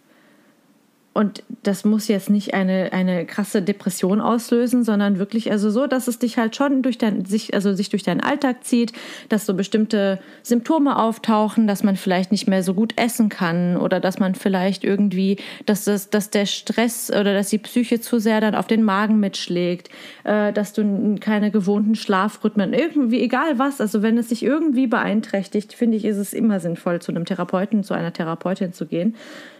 und 1.19 1.43
das 1.63 1.83
muss 1.83 2.07
jetzt 2.07 2.29
nicht 2.29 2.53
eine, 2.53 2.93
eine 2.93 3.25
krasse 3.25 3.61
Depression 3.61 4.21
auslösen, 4.21 4.85
sondern 4.85 5.19
wirklich 5.19 5.51
also 5.51 5.69
so, 5.69 5.85
dass 5.85 6.07
es 6.07 6.17
dich 6.17 6.37
halt 6.37 6.55
schon 6.55 6.81
durch 6.81 6.97
dein, 6.97 7.25
sich, 7.25 7.53
also 7.53 7.73
sich 7.73 7.89
durch 7.89 8.03
deinen 8.03 8.21
Alltag 8.21 8.63
zieht, 8.63 8.93
dass 9.27 9.45
so 9.45 9.53
bestimmte 9.53 10.19
Symptome 10.43 10.97
auftauchen, 10.97 11.67
dass 11.67 11.83
man 11.83 11.97
vielleicht 11.97 12.31
nicht 12.31 12.47
mehr 12.47 12.63
so 12.63 12.73
gut 12.73 12.93
essen 12.95 13.27
kann 13.27 13.75
oder 13.75 13.99
dass 13.99 14.19
man 14.19 14.33
vielleicht 14.33 14.85
irgendwie, 14.85 15.35
dass, 15.65 15.83
das, 15.83 16.09
dass 16.09 16.29
der 16.29 16.45
Stress 16.45 17.09
oder 17.11 17.33
dass 17.33 17.49
die 17.49 17.57
Psyche 17.57 17.99
zu 17.99 18.19
sehr 18.19 18.39
dann 18.39 18.55
auf 18.55 18.67
den 18.67 18.83
Magen 18.83 19.19
mitschlägt, 19.19 19.89
äh, 20.23 20.53
dass 20.53 20.71
du 20.71 21.17
keine 21.19 21.51
gewohnten 21.51 21.95
Schlafrhythmen, 21.95 22.71
irgendwie, 22.71 23.19
egal 23.19 23.59
was, 23.59 23.81
also 23.81 24.01
wenn 24.01 24.17
es 24.17 24.29
sich 24.29 24.41
irgendwie 24.41 24.87
beeinträchtigt, 24.87 25.73
finde 25.73 25.97
ich, 25.97 26.05
ist 26.05 26.15
es 26.15 26.31
immer 26.31 26.61
sinnvoll, 26.61 27.01
zu 27.01 27.11
einem 27.11 27.25
Therapeuten, 27.25 27.83
zu 27.83 27.93
einer 27.93 28.13
Therapeutin 28.13 28.71
zu 28.71 28.85
gehen. 28.85 29.17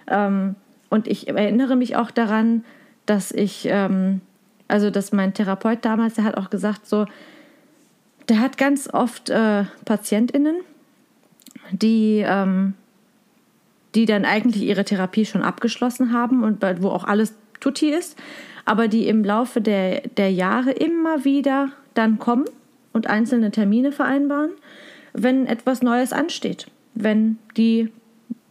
Ähm, 0.08 0.56
und 0.90 1.08
ich 1.08 1.28
erinnere 1.28 1.76
mich 1.76 1.96
auch 1.96 2.12
daran, 2.12 2.64
dass 3.06 3.32
ich, 3.32 3.68
ähm, 3.70 4.22
also 4.68 4.90
dass 4.90 5.12
mein 5.12 5.34
Therapeut 5.34 5.84
damals, 5.84 6.16
der 6.16 6.24
hat 6.24 6.38
auch 6.38 6.50
gesagt, 6.50 6.88
so, 6.88 7.06
der 8.28 8.40
hat 8.40 8.58
ganz 8.58 8.90
oft 8.92 9.30
äh, 9.30 9.66
PatientInnen, 9.86 10.58
die, 11.72 12.24
ähm, 12.26 12.74
die 13.96 14.06
dann 14.06 14.26
eigentlich 14.26 14.64
ihre 14.64 14.86
Therapie 14.86 15.26
schon 15.26 15.42
abgeschlossen 15.42 16.14
haben 16.14 16.44
und 16.44 16.62
wo 16.82 16.90
auch 16.90 17.04
alles 17.04 17.34
tutti 17.60 17.90
ist, 17.90 18.18
aber 18.66 18.88
die 18.88 19.08
im 19.08 19.24
Laufe 19.24 19.62
der, 19.62 20.02
der 20.02 20.32
Jahre 20.32 20.72
immer 20.72 21.26
wieder 21.26 21.72
dann 21.96 22.20
kommen 22.20 22.46
und 22.94 23.08
einzelne 23.08 23.52
Termine 23.52 23.92
vereinbaren, 23.92 24.52
wenn 25.14 25.48
etwas 25.48 25.82
Neues 25.82 26.14
ansteht, 26.14 26.68
wenn 26.94 27.38
die 27.58 27.92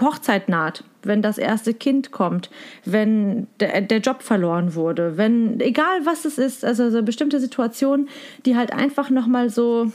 Hochzeit 0.03 0.49
naht, 0.49 0.85
wenn 1.03 1.23
das 1.23 1.39
erste 1.39 1.75
Kind 1.75 2.11
kommt, 2.11 2.51
wenn 2.85 3.47
der, 3.61 3.81
der 3.81 3.99
Job 3.99 4.23
verloren 4.23 4.75
wurde, 4.75 5.17
wenn, 5.17 5.61
egal 5.61 6.05
was 6.05 6.25
es 6.25 6.39
ist, 6.39 6.65
also 6.65 6.91
so 6.91 7.03
bestimmte 7.03 7.41
Situationen, 7.41 8.09
die 8.47 8.57
halt 8.57 8.73
einfach 8.73 9.11
nochmal 9.11 9.51
so, 9.51 9.91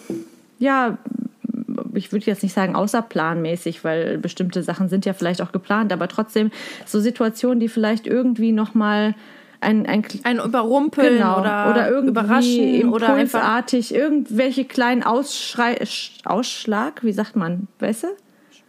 ja, 0.59 0.97
ich 1.93 2.11
würde 2.11 2.25
jetzt 2.25 2.43
nicht 2.43 2.53
sagen 2.53 2.75
außerplanmäßig, 2.75 3.83
weil 3.83 4.17
bestimmte 4.17 4.63
Sachen 4.63 4.89
sind 4.89 5.05
ja 5.05 5.13
vielleicht 5.13 5.41
auch 5.41 5.51
geplant, 5.51 5.91
aber 5.93 6.07
trotzdem 6.07 6.51
so 6.85 6.99
Situationen, 6.99 7.59
die 7.59 7.69
vielleicht 7.69 8.07
irgendwie 8.07 8.51
nochmal 8.51 9.15
ein, 9.63 9.85
ein, 9.85 10.05
ein 10.23 10.39
Überrumpeln 10.39 11.15
genau, 11.15 11.39
oder, 11.39 11.71
oder 11.71 11.89
irgendwie 11.89 12.09
überraschen 12.09 12.89
oder 12.89 13.09
impulsartig 13.09 13.95
irgendwelche 13.95 14.65
kleinen 14.65 15.03
Ausschrei, 15.03 15.77
Ausschlag, 16.25 17.03
wie 17.03 17.13
sagt 17.13 17.35
man, 17.35 17.67
weißt 17.79 18.03
du? 18.03 18.07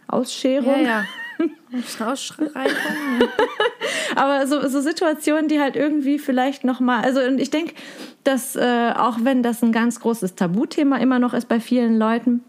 Ausscherung. 0.07 0.83
Ja, 0.83 0.87
ja. 0.87 1.05
Ausschreibung. 1.99 2.53
Aber 4.15 4.47
so, 4.47 4.67
so 4.67 4.81
Situationen, 4.81 5.47
die 5.47 5.59
halt 5.59 5.75
irgendwie 5.75 6.19
vielleicht 6.19 6.63
nochmal, 6.63 7.03
also 7.03 7.21
und 7.21 7.39
ich 7.39 7.49
denke, 7.49 7.73
dass 8.23 8.55
äh, 8.55 8.93
auch 8.95 9.17
wenn 9.23 9.43
das 9.43 9.61
ein 9.61 9.71
ganz 9.71 9.99
großes 9.99 10.35
Tabuthema 10.35 10.97
immer 10.97 11.19
noch 11.19 11.33
ist 11.33 11.47
bei 11.47 11.59
vielen 11.59 11.97
Leuten, 11.97 12.43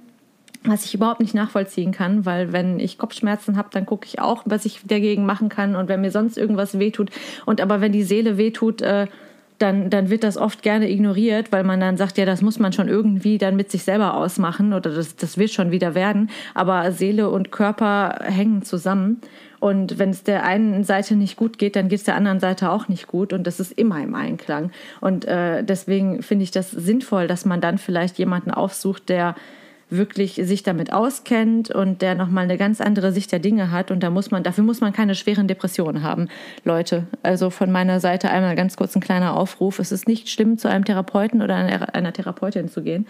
was 0.65 0.85
ich 0.85 0.95
überhaupt 0.95 1.21
nicht 1.21 1.35
nachvollziehen 1.35 1.93
kann, 1.93 2.25
weil 2.27 2.53
wenn 2.53 2.81
ich 2.81 2.99
Kopfschmerzen 2.99 3.57
habe, 3.57 3.69
dann 3.73 3.87
gucke 3.87 4.07
ich 4.07 4.21
auch, 4.21 4.43
was 4.47 4.65
ich 4.65 4.81
dagegen 4.85 5.27
machen 5.27 5.49
kann 5.49 5.77
und 5.77 5.89
wenn 5.89 6.01
mir 6.01 6.11
sonst 6.11 6.37
irgendwas 6.37 6.79
wehtut. 6.79 7.11
Und 7.45 7.61
aber 7.61 7.81
wenn 7.81 7.93
die 7.93 8.03
Seele 8.03 8.37
wehtut, 8.37 8.83
äh, 8.83 9.07
dann, 9.59 9.91
dann 9.91 10.11
wird 10.11 10.25
das 10.25 10.37
oft 10.37 10.63
gerne 10.63 10.91
ignoriert, 10.91 11.53
weil 11.53 11.65
man 11.65 11.81
dann 11.81 11.97
sagt, 11.97 12.19
ja, 12.19 12.25
das 12.25 12.43
muss 12.43 12.59
man 12.59 12.73
schon 12.73 12.89
irgendwie 12.89 13.39
dann 13.39 13.57
mit 13.57 13.71
sich 13.71 13.85
selber 13.85 14.15
ausmachen 14.15 14.73
oder 14.73 14.91
das, 14.91 15.17
das 15.17 15.39
wird 15.39 15.51
schon 15.51 15.71
wieder 15.71 15.95
werden. 15.95 16.31
Aber 16.55 16.93
Seele 16.93 17.31
und 17.31 17.53
Körper 17.53 18.19
hängen 18.23 18.63
zusammen. 18.63 19.21
Und 19.59 19.99
wenn 19.99 20.11
es 20.11 20.23
der 20.23 20.45
einen 20.45 20.85
Seite 20.85 21.17
nicht 21.17 21.37
gut 21.37 21.59
geht, 21.59 21.77
dann 21.77 21.89
geht 21.89 22.01
es 22.01 22.05
der 22.05 22.17
anderen 22.17 22.41
Seite 22.41 22.71
auch 22.71 22.89
nicht 22.89 23.07
gut. 23.07 23.33
Und 23.33 23.47
das 23.47 23.59
ist 23.59 23.73
immer 23.73 24.03
im 24.03 24.15
Einklang. 24.15 24.71
Und 25.01 25.25
äh, 25.25 25.65
deswegen 25.65 26.23
finde 26.23 26.45
ich 26.45 26.51
das 26.51 26.71
sinnvoll, 26.71 27.27
dass 27.27 27.45
man 27.45 27.61
dann 27.61 27.79
vielleicht 27.79 28.19
jemanden 28.19 28.51
aufsucht, 28.51 29.09
der 29.09 29.35
wirklich 29.89 30.35
sich 30.35 30.65
damit 30.65 30.93
auskennt 30.93 31.71
und 31.71 32.03
der 32.03 32.17
nochmal 32.17 32.45
eine 32.45 32.57
ganz 32.57 32.81
andere 32.81 33.13
Sicht 33.13 33.31
der 33.31 33.39
Dinge 33.39 33.71
hat. 33.71 33.91
Und 33.91 34.03
da 34.03 34.11
muss 34.11 34.31
man, 34.31 34.43
dafür 34.43 34.65
muss 34.65 34.81
man 34.81 34.93
keine 34.93 35.15
schweren 35.15 35.47
Depressionen 35.47 36.03
haben, 36.03 36.29
Leute. 36.65 37.07
Also 37.23 37.51
von 37.51 37.71
meiner 37.71 38.01
Seite 38.01 38.31
einmal 38.31 38.57
ganz 38.57 38.77
kurz 38.77 38.97
ein 38.97 39.01
kleiner 39.01 39.37
Aufruf. 39.37 39.79
Es 39.79 39.93
ist 39.93 40.09
nicht 40.09 40.29
schlimm, 40.29 40.59
zu 40.59 40.69
einem 40.69 40.85
Therapeuten 40.85 41.41
oder 41.41 41.55
einer, 41.55 42.13
Therapeutin 42.13 42.69
zu 42.69 42.83
gehen. 42.83 43.07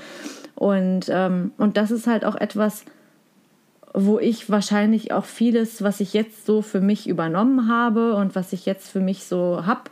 Und, 0.55 1.07
ähm, 1.09 1.53
und 1.57 1.79
das 1.79 1.91
ist 1.91 2.07
halt 2.07 2.27
auch 2.27 2.37
etwas, 2.37 2.85
wo 3.95 4.19
ich 4.19 4.51
wahrscheinlich 4.51 5.12
auch 5.12 5.25
vieles, 5.25 5.83
was 5.83 6.01
ich 6.01 6.12
jetzt 6.12 6.45
so 6.45 6.61
für 6.61 6.83
mich 6.83 7.09
übernommen 7.09 7.69
habe 7.69 8.15
und 8.15 8.35
was 8.35 8.53
ich 8.53 8.67
jetzt 8.67 8.91
für 8.91 9.01
mich 9.01 9.25
so 9.25 9.65
habe, 9.65 9.83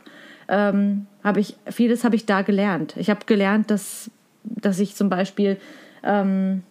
ähm, 0.47 1.07
habe 1.23 1.39
ich, 1.39 1.57
vieles 1.67 2.03
habe 2.03 2.15
ich 2.15 2.27
da 2.27 2.43
gelernt. 2.43 2.93
Ich 2.97 3.09
habe 3.09 3.21
gelernt, 3.25 3.71
dass, 3.71 4.11
dass 4.43 4.79
ich 4.79 4.93
zum 4.93 5.09
Beispiel 5.09 5.57
ähm, 6.03 6.61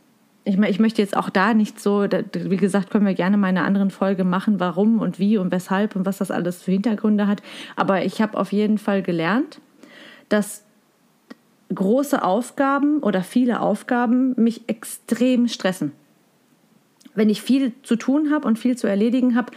ich, 0.45 0.59
ich 0.59 0.79
möchte 0.79 1.01
jetzt 1.01 1.17
auch 1.17 1.31
da 1.31 1.55
nicht 1.55 1.81
so, 1.81 2.03
wie 2.05 2.57
gesagt, 2.57 2.91
können 2.91 3.07
wir 3.07 3.15
gerne 3.15 3.37
mal 3.37 3.49
in 3.49 3.57
einer 3.57 3.67
anderen 3.67 3.91
Folge 3.91 4.25
machen, 4.25 4.61
warum 4.61 5.01
und 5.01 5.19
wie 5.19 5.39
und 5.39 5.51
weshalb 5.51 5.97
und 5.97 6.05
was 6.05 6.19
das 6.19 6.31
alles 6.31 6.63
für 6.63 6.73
Hintergründe 6.73 7.27
hat. 7.27 7.43
Aber 7.77 8.05
ich 8.05 8.21
habe 8.21 8.39
auf 8.39 8.53
jeden 8.53 8.79
Fall 8.79 9.03
gelernt, 9.03 9.61
dass 10.29 10.65
große 11.75 12.23
Aufgaben 12.23 12.99
oder 12.99 13.23
viele 13.23 13.61
Aufgaben 13.61 14.35
mich 14.37 14.69
extrem 14.69 15.49
stressen. 15.49 15.93
Wenn 17.15 17.31
ich 17.31 17.41
viel 17.41 17.73
zu 17.83 17.97
tun 17.97 18.31
habe 18.33 18.47
und 18.47 18.59
viel 18.59 18.77
zu 18.77 18.87
erledigen 18.87 19.35
habe, 19.37 19.53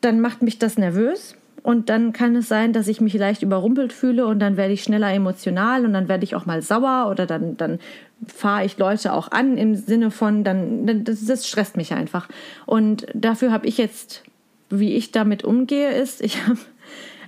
dann 0.00 0.20
macht 0.20 0.40
mich 0.40 0.58
das 0.58 0.78
nervös 0.78 1.36
und 1.62 1.90
dann 1.90 2.12
kann 2.12 2.36
es 2.36 2.48
sein, 2.48 2.72
dass 2.72 2.88
ich 2.88 3.02
mich 3.02 3.12
leicht 3.14 3.42
überrumpelt 3.42 3.92
fühle 3.92 4.26
und 4.26 4.38
dann 4.38 4.56
werde 4.56 4.72
ich 4.72 4.82
schneller 4.82 5.12
emotional 5.12 5.84
und 5.84 5.92
dann 5.92 6.08
werde 6.08 6.24
ich 6.24 6.34
auch 6.34 6.46
mal 6.46 6.62
sauer 6.62 7.08
oder 7.10 7.26
dann, 7.26 7.56
dann 7.58 7.78
fahre 8.26 8.64
ich 8.64 8.78
Leute 8.78 9.12
auch 9.12 9.30
an 9.30 9.56
im 9.56 9.74
Sinne 9.74 10.10
von, 10.10 10.44
dann, 10.44 11.04
das, 11.04 11.24
das 11.24 11.48
stresst 11.48 11.76
mich 11.76 11.92
einfach. 11.92 12.28
Und 12.66 13.06
dafür 13.14 13.52
habe 13.52 13.66
ich 13.66 13.78
jetzt, 13.78 14.22
wie 14.68 14.94
ich 14.94 15.12
damit 15.12 15.44
umgehe, 15.44 15.92
ist, 15.92 16.20
ich 16.20 16.46
habe 16.46 16.58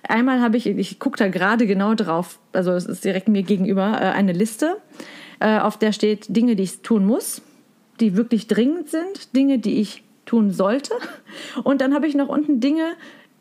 einmal 0.09 0.41
habe 0.41 0.57
ich, 0.57 0.67
ich 0.67 0.99
gucke 0.99 1.19
da 1.19 1.29
gerade 1.29 1.67
genau 1.67 1.95
drauf, 1.95 2.39
also 2.53 2.73
es 2.73 2.87
ist 2.87 3.05
direkt 3.05 3.29
mir 3.29 3.43
gegenüber, 3.43 4.01
äh, 4.01 4.07
eine 4.07 4.33
Liste, 4.33 4.77
äh, 5.41 5.59
auf 5.59 5.79
der 5.79 5.93
steht 5.93 6.35
Dinge, 6.35 6.57
die 6.57 6.65
ich 6.65 6.83
tun 6.83 7.05
muss, 7.05 7.43
die 8.01 8.17
wirklich 8.17 8.47
dringend 8.47 8.89
sind, 8.89 9.35
Dinge, 9.35 9.59
die 9.59 9.81
ich 9.81 10.03
tun 10.27 10.51
sollte. 10.51 10.95
Und 11.65 11.81
dann 11.81 11.95
habe 11.95 12.07
ich 12.07 12.15
noch 12.15 12.29
unten 12.29 12.61
Dinge, 12.61 12.95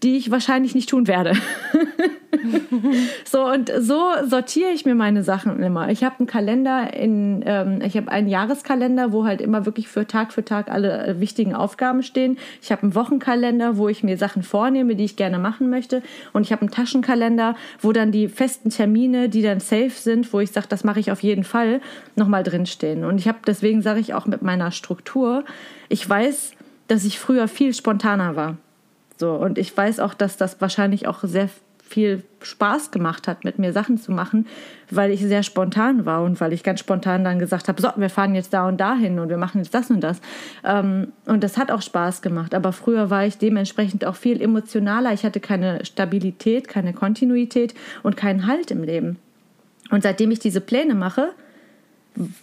die 0.03 0.17
ich 0.17 0.31
wahrscheinlich 0.31 0.73
nicht 0.75 0.89
tun 0.89 1.07
werde. 1.07 1.33
so 3.25 3.45
und 3.45 3.71
so 3.79 4.01
sortiere 4.25 4.71
ich 4.71 4.85
mir 4.85 4.95
meine 4.95 5.23
Sachen 5.23 5.61
immer. 5.61 5.89
Ich 5.89 6.03
habe 6.03 6.19
einen 6.19 6.27
Kalender 6.27 6.93
in, 6.93 7.43
ähm, 7.45 7.81
ich 7.83 7.95
habe 7.95 8.11
einen 8.11 8.27
Jahreskalender, 8.27 9.11
wo 9.11 9.25
halt 9.25 9.41
immer 9.41 9.65
wirklich 9.65 9.87
für 9.87 10.07
Tag 10.07 10.33
für 10.33 10.43
Tag 10.43 10.71
alle 10.71 11.05
äh, 11.05 11.19
wichtigen 11.19 11.53
Aufgaben 11.53 12.01
stehen. 12.01 12.37
Ich 12.61 12.71
habe 12.71 12.83
einen 12.83 12.95
Wochenkalender, 12.95 13.77
wo 13.77 13.89
ich 13.89 14.03
mir 14.03 14.17
Sachen 14.17 14.43
vornehme, 14.43 14.95
die 14.95 15.05
ich 15.05 15.15
gerne 15.15 15.39
machen 15.39 15.69
möchte. 15.69 16.01
Und 16.33 16.43
ich 16.43 16.51
habe 16.51 16.61
einen 16.61 16.71
Taschenkalender, 16.71 17.55
wo 17.79 17.91
dann 17.91 18.11
die 18.11 18.27
festen 18.27 18.69
Termine, 18.69 19.29
die 19.29 19.41
dann 19.41 19.59
safe 19.59 19.91
sind, 19.91 20.31
wo 20.33 20.39
ich 20.39 20.51
sage, 20.51 20.67
das 20.67 20.83
mache 20.83 20.99
ich 20.99 21.11
auf 21.11 21.21
jeden 21.21 21.43
Fall, 21.43 21.81
nochmal 22.15 22.43
drinstehen. 22.43 23.03
Und 23.03 23.19
ich 23.19 23.27
habe, 23.27 23.39
deswegen 23.45 23.81
sage 23.81 23.99
ich 23.99 24.13
auch 24.13 24.25
mit 24.25 24.41
meiner 24.41 24.71
Struktur, 24.71 25.43
ich 25.89 26.07
weiß, 26.07 26.53
dass 26.87 27.05
ich 27.05 27.19
früher 27.19 27.47
viel 27.47 27.73
spontaner 27.73 28.35
war. 28.35 28.57
So, 29.21 29.33
und 29.33 29.59
ich 29.59 29.77
weiß 29.77 29.99
auch, 29.99 30.15
dass 30.15 30.35
das 30.35 30.61
wahrscheinlich 30.61 31.07
auch 31.07 31.19
sehr 31.21 31.47
viel 31.87 32.23
Spaß 32.41 32.89
gemacht 32.89 33.27
hat, 33.27 33.43
mit 33.43 33.59
mir 33.59 33.71
Sachen 33.71 33.99
zu 33.99 34.11
machen, 34.11 34.47
weil 34.89 35.11
ich 35.11 35.21
sehr 35.21 35.43
spontan 35.43 36.07
war 36.07 36.23
und 36.23 36.41
weil 36.41 36.53
ich 36.53 36.63
ganz 36.63 36.79
spontan 36.79 37.23
dann 37.23 37.37
gesagt 37.37 37.67
habe, 37.67 37.79
so, 37.79 37.89
wir 37.97 38.09
fahren 38.09 38.33
jetzt 38.33 38.51
da 38.51 38.67
und 38.67 38.81
dahin 38.81 39.19
und 39.19 39.29
wir 39.29 39.37
machen 39.37 39.59
jetzt 39.59 39.75
das 39.75 39.91
und 39.91 40.01
das. 40.01 40.21
Ähm, 40.63 41.13
und 41.27 41.43
das 41.43 41.59
hat 41.59 41.69
auch 41.69 41.83
Spaß 41.83 42.23
gemacht. 42.23 42.55
Aber 42.55 42.73
früher 42.73 43.11
war 43.11 43.23
ich 43.27 43.37
dementsprechend 43.37 44.05
auch 44.05 44.15
viel 44.15 44.41
emotionaler. 44.41 45.13
Ich 45.13 45.23
hatte 45.23 45.39
keine 45.39 45.85
Stabilität, 45.85 46.67
keine 46.67 46.91
Kontinuität 46.91 47.75
und 48.01 48.17
keinen 48.17 48.47
Halt 48.47 48.71
im 48.71 48.81
Leben. 48.81 49.19
Und 49.91 50.01
seitdem 50.01 50.31
ich 50.31 50.39
diese 50.39 50.61
Pläne 50.61 50.95
mache, 50.95 51.29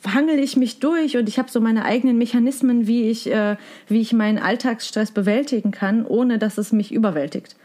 hangel 0.06 0.38
ich 0.38 0.56
mich 0.56 0.80
durch 0.80 1.16
und 1.16 1.28
ich 1.28 1.38
habe 1.38 1.50
so 1.50 1.60
meine 1.60 1.84
eigenen 1.84 2.18
Mechanismen, 2.18 2.86
wie 2.86 3.10
ich, 3.10 3.30
äh, 3.30 3.56
wie 3.88 4.00
ich 4.00 4.12
meinen 4.12 4.38
Alltagsstress 4.38 5.10
bewältigen 5.10 5.70
kann, 5.70 6.06
ohne 6.06 6.38
dass 6.38 6.58
es 6.58 6.72
mich 6.72 6.92
überwältigt. 6.92 7.56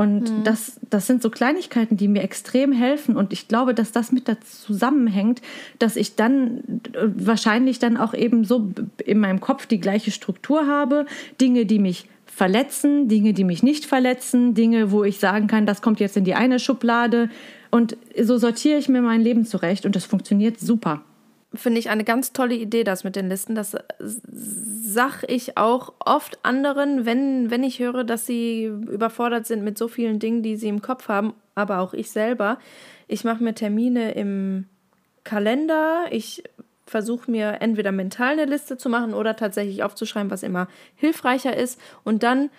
Und 0.00 0.30
mhm. 0.30 0.44
das, 0.44 0.80
das 0.88 1.06
sind 1.06 1.20
so 1.20 1.28
Kleinigkeiten, 1.28 1.96
die 1.98 2.08
mir 2.08 2.22
extrem 2.22 2.72
helfen. 2.72 3.16
Und 3.16 3.34
ich 3.34 3.48
glaube, 3.48 3.74
dass 3.74 3.92
das 3.92 4.12
mit 4.12 4.28
dazu 4.28 4.72
zusammenhängt, 4.72 5.42
dass 5.78 5.96
ich 5.96 6.16
dann 6.16 6.62
äh, 6.94 7.08
wahrscheinlich 7.16 7.80
dann 7.80 7.98
auch 7.98 8.14
eben 8.14 8.44
so 8.44 8.70
in 9.04 9.18
meinem 9.18 9.40
Kopf 9.40 9.66
die 9.66 9.80
gleiche 9.80 10.10
Struktur 10.10 10.66
habe. 10.66 11.04
Dinge, 11.38 11.66
die 11.66 11.78
mich 11.78 12.06
verletzen, 12.24 13.08
Dinge, 13.08 13.34
die 13.34 13.44
mich 13.44 13.62
nicht 13.62 13.84
verletzen, 13.84 14.54
Dinge, 14.54 14.90
wo 14.90 15.04
ich 15.04 15.18
sagen 15.18 15.48
kann, 15.48 15.66
das 15.66 15.82
kommt 15.82 16.00
jetzt 16.00 16.16
in 16.16 16.24
die 16.24 16.34
eine 16.34 16.58
Schublade. 16.60 17.28
Und 17.70 17.98
so 18.18 18.38
sortiere 18.38 18.78
ich 18.78 18.88
mir 18.88 19.02
mein 19.02 19.20
Leben 19.20 19.44
zurecht 19.44 19.84
und 19.84 19.96
das 19.96 20.06
funktioniert 20.06 20.58
super 20.58 21.02
finde 21.52 21.80
ich 21.80 21.90
eine 21.90 22.04
ganz 22.04 22.32
tolle 22.32 22.54
Idee, 22.54 22.84
das 22.84 23.02
mit 23.02 23.16
den 23.16 23.28
Listen. 23.28 23.54
Das 23.54 23.76
sag 23.98 25.24
ich 25.28 25.56
auch 25.56 25.92
oft 25.98 26.38
anderen, 26.44 27.06
wenn, 27.06 27.50
wenn 27.50 27.64
ich 27.64 27.80
höre, 27.80 28.04
dass 28.04 28.26
sie 28.26 28.64
überfordert 28.64 29.46
sind 29.46 29.64
mit 29.64 29.76
so 29.76 29.88
vielen 29.88 30.18
Dingen, 30.18 30.42
die 30.42 30.56
sie 30.56 30.68
im 30.68 30.82
Kopf 30.82 31.08
haben, 31.08 31.34
aber 31.54 31.80
auch 31.80 31.92
ich 31.92 32.10
selber. 32.10 32.58
Ich 33.08 33.24
mache 33.24 33.42
mir 33.42 33.54
Termine 33.54 34.12
im 34.12 34.66
Kalender. 35.24 36.04
Ich 36.10 36.44
versuche 36.86 37.30
mir 37.30 37.58
entweder 37.60 37.92
mental 37.92 38.32
eine 38.32 38.44
Liste 38.44 38.76
zu 38.76 38.88
machen 38.88 39.12
oder 39.12 39.34
tatsächlich 39.34 39.82
aufzuschreiben, 39.82 40.30
was 40.30 40.44
immer 40.44 40.68
hilfreicher 40.94 41.56
ist. 41.56 41.80
Und 42.04 42.22
dann 42.22 42.50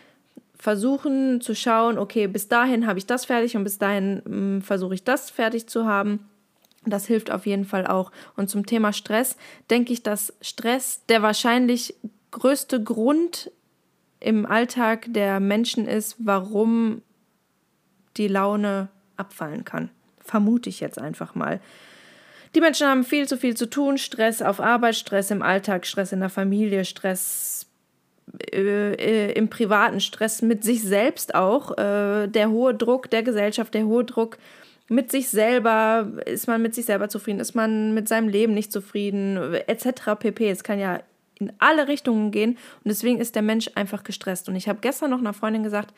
versuchen 0.58 1.42
zu 1.42 1.56
schauen, 1.56 1.98
okay, 1.98 2.28
bis 2.28 2.48
dahin 2.50 2.88
habe 2.88 3.00
ich 3.00 3.06
das 3.06 3.26
fertig 3.26 3.56
und 3.56 3.64
bis 3.64 3.78
dahin 3.78 4.22
hm, 4.26 4.62
versuche 4.62 4.94
ich 4.94 5.04
das 5.04 5.30
fertig 5.30 5.68
zu 5.68 5.86
haben 5.86 6.28
das 6.86 7.06
hilft 7.06 7.32
auf 7.32 7.46
jeden 7.46 7.66
Fall 7.66 7.86
auch. 7.86 8.12
Und 8.36 8.50
zum 8.50 8.66
Thema 8.66 8.94
Stress 8.94 9.38
denke 9.70 9.94
ich, 9.94 10.04
dass 10.04 10.34
Stress 10.42 11.06
der 11.10 11.22
wahrscheinlich 11.22 11.96
größte 12.32 12.82
Grund 12.82 13.52
im 14.20 14.46
Alltag 14.46 15.08
der 15.10 15.40
Menschen 15.40 15.88
ist, 15.88 16.16
warum 16.20 17.02
die 18.18 18.28
Laune 18.28 18.90
abfallen 19.18 19.66
kann. 19.66 19.90
Vermute 20.20 20.70
ich 20.70 20.80
jetzt 20.80 21.00
einfach 21.00 21.36
mal. 21.36 21.60
Die 22.54 22.62
Menschen 22.62 22.88
haben 22.88 23.04
viel 23.04 23.28
zu 23.28 23.38
viel 23.38 23.56
zu 23.56 23.70
tun, 23.70 23.98
Stress 23.98 24.42
auf 24.42 24.60
Arbeit, 24.60 24.96
Stress 24.96 25.32
im 25.32 25.42
Alltag, 25.42 25.86
Stress 25.86 26.12
in 26.12 26.20
der 26.20 26.30
Familie, 26.30 26.84
Stress 26.84 27.66
äh, 28.52 28.94
äh, 28.94 29.32
im 29.34 29.50
privaten, 29.50 30.00
Stress 30.00 30.42
mit 30.42 30.64
sich 30.64 30.84
selbst 30.84 31.34
auch, 31.34 31.78
äh, 31.78 32.28
der 32.28 32.50
hohe 32.50 32.74
Druck 32.74 33.10
der 33.10 33.24
Gesellschaft, 33.24 33.74
der 33.74 33.86
hohe 33.86 34.04
Druck 34.04 34.38
mit 34.92 35.10
sich 35.10 35.30
selber, 35.30 36.12
ist 36.26 36.48
man 36.48 36.62
mit 36.62 36.76
sich 36.76 36.86
selber 36.86 37.08
zufrieden, 37.08 37.40
ist 37.40 37.56
man 37.56 37.94
mit 37.94 38.10
seinem 38.10 38.28
Leben 38.28 38.54
nicht 38.54 38.74
zufrieden, 38.74 39.38
etc. 39.68 40.20
pp. 40.20 40.50
Es 40.50 40.66
kann 40.66 40.80
ja 40.80 41.00
in 41.40 41.54
alle 41.60 41.88
Richtungen 41.88 42.32
gehen 42.32 42.52
und 42.52 42.90
deswegen 42.90 43.20
ist 43.20 43.36
der 43.36 43.42
Mensch 43.42 43.72
einfach 43.76 44.04
gestresst. 44.04 44.50
Und 44.50 44.56
ich 44.58 44.68
habe 44.68 44.80
gestern 44.82 45.12
noch 45.12 45.20
einer 45.20 45.34
Freundin 45.34 45.64
gesagt, 45.64 45.94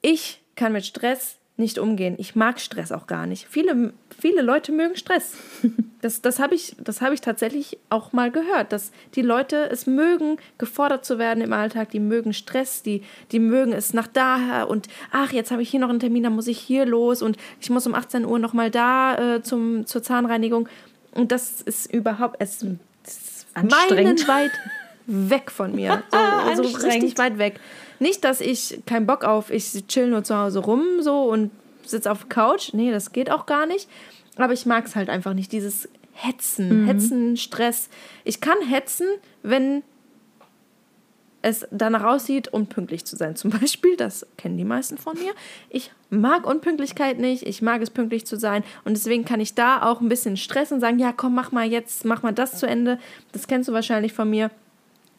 ich 0.00 0.42
kann 0.56 0.72
mit 0.72 0.86
Stress 0.86 1.36
nicht 1.56 1.78
umgehen. 1.78 2.16
Ich 2.18 2.34
mag 2.34 2.58
Stress 2.58 2.90
auch 2.90 3.06
gar 3.06 3.26
nicht. 3.26 3.46
Viele, 3.48 3.92
viele 4.18 4.42
Leute 4.42 4.72
mögen 4.72 4.96
Stress. 4.96 5.34
Das, 6.04 6.20
das 6.20 6.38
habe 6.38 6.54
ich, 6.54 6.76
hab 7.00 7.14
ich 7.14 7.22
tatsächlich 7.22 7.78
auch 7.88 8.12
mal 8.12 8.30
gehört, 8.30 8.72
dass 8.72 8.92
die 9.14 9.22
Leute 9.22 9.70
es 9.70 9.86
mögen, 9.86 10.36
gefordert 10.58 11.02
zu 11.06 11.18
werden 11.18 11.42
im 11.42 11.54
Alltag. 11.54 11.88
Die 11.92 11.98
mögen 11.98 12.34
Stress, 12.34 12.82
die, 12.82 13.02
die 13.32 13.38
mögen 13.38 13.72
es 13.72 13.94
nach 13.94 14.06
daher 14.06 14.68
und 14.68 14.88
ach, 15.12 15.32
jetzt 15.32 15.50
habe 15.50 15.62
ich 15.62 15.70
hier 15.70 15.80
noch 15.80 15.88
einen 15.88 16.00
Termin, 16.00 16.24
dann 16.24 16.34
muss 16.34 16.46
ich 16.46 16.58
hier 16.58 16.84
los 16.84 17.22
und 17.22 17.38
ich 17.58 17.70
muss 17.70 17.86
um 17.86 17.94
18 17.94 18.26
Uhr 18.26 18.38
nochmal 18.38 18.70
da 18.70 19.36
äh, 19.36 19.42
zum, 19.42 19.86
zur 19.86 20.02
Zahnreinigung. 20.02 20.68
Und 21.12 21.32
das 21.32 21.62
ist 21.62 21.90
überhaupt, 21.90 22.36
es 22.38 22.62
ist 22.62 23.46
meilenweit 23.54 24.52
weg 25.06 25.50
von 25.50 25.74
mir. 25.74 26.02
So, 26.56 26.62
so 26.64 26.86
richtig 26.86 27.16
weit 27.16 27.38
weg. 27.38 27.60
Nicht, 27.98 28.24
dass 28.24 28.40
ich 28.40 28.80
keinen 28.86 29.06
Bock 29.06 29.24
auf, 29.24 29.50
ich 29.50 29.86
chill 29.86 30.08
nur 30.08 30.24
zu 30.24 30.36
Hause 30.36 30.60
rum 30.60 30.84
so 31.00 31.22
und 31.30 31.50
sitze 31.84 32.10
auf 32.10 32.20
der 32.20 32.28
Couch. 32.28 32.72
Nee, 32.72 32.90
das 32.90 33.12
geht 33.12 33.30
auch 33.30 33.46
gar 33.46 33.66
nicht. 33.66 33.88
Aber 34.36 34.52
ich 34.52 34.66
mag 34.66 34.86
es 34.86 34.96
halt 34.96 35.08
einfach 35.08 35.34
nicht, 35.34 35.52
dieses 35.52 35.88
Hetzen, 36.12 36.82
mhm. 36.82 36.86
Hetzen, 36.86 37.36
Stress. 37.36 37.88
Ich 38.24 38.40
kann 38.40 38.60
hetzen, 38.62 39.06
wenn 39.42 39.82
es 41.42 41.66
danach 41.70 42.04
aussieht, 42.04 42.48
unpünktlich 42.48 43.04
zu 43.04 43.16
sein. 43.16 43.36
Zum 43.36 43.50
Beispiel, 43.50 43.96
das 43.96 44.26
kennen 44.36 44.56
die 44.56 44.64
meisten 44.64 44.96
von 44.96 45.18
mir. 45.18 45.32
Ich 45.68 45.90
mag 46.10 46.46
Unpünktlichkeit 46.46 47.18
nicht, 47.18 47.46
ich 47.46 47.60
mag 47.62 47.82
es 47.82 47.90
pünktlich 47.90 48.26
zu 48.26 48.36
sein 48.36 48.64
und 48.84 48.96
deswegen 48.96 49.24
kann 49.24 49.40
ich 49.40 49.54
da 49.54 49.82
auch 49.82 50.00
ein 50.00 50.08
bisschen 50.08 50.36
stressen 50.36 50.76
und 50.76 50.80
sagen, 50.80 50.98
ja 50.98 51.12
komm, 51.12 51.34
mach 51.34 51.52
mal 51.52 51.66
jetzt, 51.66 52.04
mach 52.04 52.22
mal 52.22 52.32
das 52.32 52.58
zu 52.58 52.66
Ende. 52.66 52.98
Das 53.32 53.46
kennst 53.46 53.68
du 53.68 53.72
wahrscheinlich 53.72 54.12
von 54.12 54.30
mir. 54.30 54.50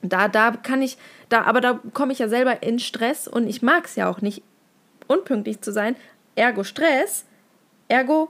Da, 0.09 0.27
da 0.27 0.51
kann 0.51 0.81
ich, 0.81 0.97
da, 1.29 1.43
aber 1.43 1.61
da 1.61 1.79
komme 1.93 2.13
ich 2.13 2.19
ja 2.19 2.29
selber 2.29 2.63
in 2.63 2.79
Stress 2.79 3.27
und 3.27 3.47
ich 3.47 3.61
mag 3.61 3.85
es 3.85 3.95
ja 3.95 4.09
auch 4.09 4.21
nicht, 4.21 4.43
unpünktlich 5.07 5.61
zu 5.61 5.71
sein. 5.71 5.95
Ergo 6.35 6.63
Stress, 6.63 7.25
ergo 7.87 8.29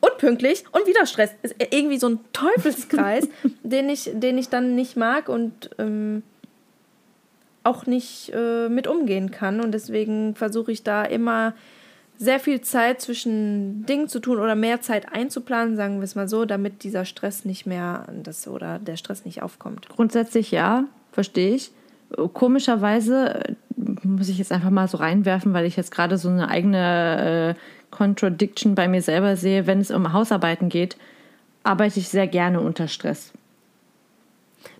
unpünktlich 0.00 0.64
und 0.72 0.86
wieder 0.86 1.06
Stress. 1.06 1.30
Ist 1.42 1.56
irgendwie 1.70 1.98
so 1.98 2.08
ein 2.08 2.20
Teufelskreis, 2.32 3.28
den, 3.62 3.88
ich, 3.88 4.10
den 4.12 4.38
ich 4.38 4.48
dann 4.48 4.74
nicht 4.74 4.96
mag 4.96 5.28
und 5.28 5.70
ähm, 5.78 6.22
auch 7.64 7.86
nicht 7.86 8.32
äh, 8.34 8.68
mit 8.68 8.86
umgehen 8.86 9.30
kann. 9.30 9.60
Und 9.60 9.72
deswegen 9.72 10.34
versuche 10.34 10.72
ich 10.72 10.82
da 10.82 11.04
immer 11.04 11.54
sehr 12.16 12.40
viel 12.40 12.60
Zeit 12.60 13.00
zwischen 13.00 13.86
Dingen 13.86 14.08
zu 14.08 14.18
tun 14.18 14.40
oder 14.40 14.56
mehr 14.56 14.80
Zeit 14.80 15.12
einzuplanen, 15.12 15.76
sagen 15.76 15.98
wir 15.98 16.04
es 16.04 16.16
mal 16.16 16.28
so, 16.28 16.44
damit 16.44 16.82
dieser 16.82 17.04
Stress 17.04 17.44
nicht 17.44 17.64
mehr 17.64 18.06
das 18.24 18.48
oder 18.48 18.80
der 18.80 18.96
Stress 18.96 19.24
nicht 19.24 19.42
aufkommt. 19.42 19.88
Grundsätzlich 19.88 20.50
ja 20.50 20.84
verstehe 21.12 21.54
ich. 21.54 21.70
Komischerweise 22.32 23.44
äh, 23.44 23.54
muss 24.02 24.28
ich 24.28 24.38
jetzt 24.38 24.52
einfach 24.52 24.70
mal 24.70 24.88
so 24.88 24.98
reinwerfen, 24.98 25.52
weil 25.52 25.66
ich 25.66 25.76
jetzt 25.76 25.90
gerade 25.90 26.16
so 26.16 26.28
eine 26.28 26.48
eigene 26.48 27.54
äh, 27.56 27.60
Contradiction 27.90 28.74
bei 28.74 28.88
mir 28.88 29.02
selber 29.02 29.36
sehe, 29.36 29.66
wenn 29.66 29.80
es 29.80 29.90
um 29.90 30.12
Hausarbeiten 30.12 30.68
geht, 30.68 30.96
arbeite 31.62 31.98
ich 31.98 32.08
sehr 32.08 32.26
gerne 32.26 32.60
unter 32.60 32.88
Stress. 32.88 33.32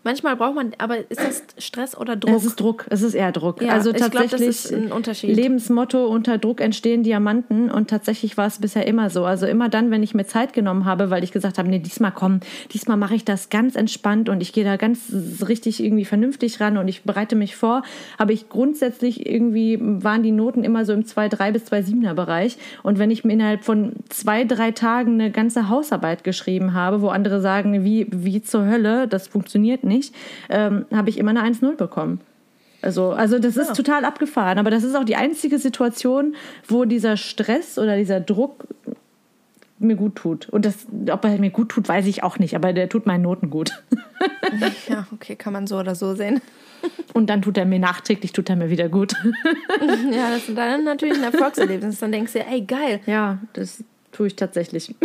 Manchmal 0.04 0.36
braucht 0.36 0.54
man, 0.54 0.72
aber 0.78 0.98
ist 1.10 1.20
das 1.20 1.42
Stress 1.58 1.96
oder 1.96 2.16
Druck? 2.16 2.36
Es 2.36 2.44
ist 2.44 2.60
Druck, 2.60 2.86
es 2.88 3.02
ist 3.02 3.14
eher 3.14 3.32
Druck. 3.32 3.62
Ja, 3.62 3.72
also 3.72 3.92
tatsächlich 3.92 4.68
glaub, 4.68 5.22
Lebensmotto 5.22 6.06
unter 6.06 6.38
Druck 6.38 6.60
entstehen 6.60 7.02
Diamanten 7.02 7.70
und 7.70 7.90
tatsächlich 7.90 8.36
war 8.36 8.46
es 8.46 8.58
bisher 8.58 8.86
immer 8.86 9.10
so. 9.10 9.24
Also 9.24 9.46
immer 9.46 9.68
dann, 9.68 9.90
wenn 9.90 10.02
ich 10.02 10.14
mir 10.14 10.26
Zeit 10.26 10.52
genommen 10.52 10.84
habe, 10.84 11.10
weil 11.10 11.24
ich 11.24 11.32
gesagt 11.32 11.58
habe, 11.58 11.68
nee, 11.68 11.78
diesmal 11.78 12.12
komm, 12.12 12.40
diesmal 12.72 12.96
mache 12.96 13.14
ich 13.14 13.24
das 13.24 13.48
ganz 13.48 13.74
entspannt 13.74 14.28
und 14.28 14.40
ich 14.40 14.52
gehe 14.52 14.64
da 14.64 14.76
ganz 14.76 15.12
richtig 15.46 15.82
irgendwie 15.82 16.04
vernünftig 16.04 16.60
ran 16.60 16.78
und 16.78 16.88
ich 16.88 17.02
bereite 17.02 17.36
mich 17.36 17.56
vor, 17.56 17.82
habe 18.18 18.32
ich 18.32 18.48
grundsätzlich 18.48 19.26
irgendwie 19.26 19.78
waren 19.80 20.22
die 20.22 20.32
Noten 20.32 20.64
immer 20.64 20.84
so 20.84 20.92
im 20.92 21.04
2,3 21.04 21.52
bis 21.52 21.64
2,7er 21.72 22.14
Bereich 22.14 22.56
und 22.82 22.98
wenn 22.98 23.10
ich 23.10 23.24
mir 23.24 23.32
innerhalb 23.32 23.64
von 23.64 23.92
zwei, 24.08 24.44
drei 24.44 24.70
Tagen 24.70 25.14
eine 25.14 25.30
ganze 25.30 25.68
Hausarbeit 25.68 26.24
geschrieben 26.24 26.74
habe, 26.74 27.00
wo 27.02 27.08
andere 27.08 27.40
sagen, 27.40 27.84
wie, 27.84 28.06
wie 28.10 28.42
zur 28.42 28.66
Hölle, 28.66 29.08
das 29.08 29.28
funktioniert 29.28 29.84
nicht, 29.84 29.87
nicht, 29.88 30.14
ähm, 30.48 30.86
habe 30.92 31.10
ich 31.10 31.18
immer 31.18 31.30
eine 31.30 31.42
1-0 31.42 31.76
bekommen. 31.76 32.20
Also, 32.80 33.10
also 33.10 33.38
das 33.38 33.56
ist 33.56 33.68
ja. 33.68 33.74
total 33.74 34.04
abgefahren. 34.04 34.58
Aber 34.58 34.70
das 34.70 34.84
ist 34.84 34.94
auch 34.94 35.04
die 35.04 35.16
einzige 35.16 35.58
Situation, 35.58 36.36
wo 36.66 36.84
dieser 36.84 37.16
Stress 37.16 37.78
oder 37.78 37.96
dieser 37.96 38.20
Druck 38.20 38.68
mir 39.80 39.96
gut 39.96 40.16
tut. 40.16 40.48
Und 40.48 40.64
das, 40.64 40.86
ob 41.10 41.24
er 41.24 41.38
mir 41.38 41.50
gut 41.50 41.70
tut, 41.70 41.88
weiß 41.88 42.06
ich 42.06 42.22
auch 42.22 42.38
nicht, 42.38 42.54
aber 42.54 42.72
der 42.72 42.88
tut 42.88 43.06
meinen 43.06 43.22
Noten 43.22 43.50
gut. 43.50 43.70
ja, 44.88 45.06
okay, 45.12 45.36
kann 45.36 45.52
man 45.52 45.66
so 45.66 45.78
oder 45.78 45.94
so 45.94 46.14
sehen. 46.14 46.40
Und 47.12 47.28
dann 47.28 47.42
tut 47.42 47.56
er 47.56 47.64
mir 47.64 47.80
nachträglich, 47.80 48.32
tut 48.32 48.48
er 48.50 48.56
mir 48.56 48.70
wieder 48.70 48.88
gut. 48.88 49.12
ja, 50.12 50.30
das 50.30 50.48
ist 50.48 50.56
dann 50.56 50.84
natürlich 50.84 51.16
ein 51.16 51.24
Erfolgserlebnis. 51.24 51.98
Dann 51.98 52.12
denkst 52.12 52.34
du, 52.34 52.44
ey, 52.44 52.60
geil. 52.60 53.00
Ja, 53.06 53.38
das 53.52 53.82
tue 54.18 54.26
ich 54.26 54.36
tatsächlich. 54.36 54.94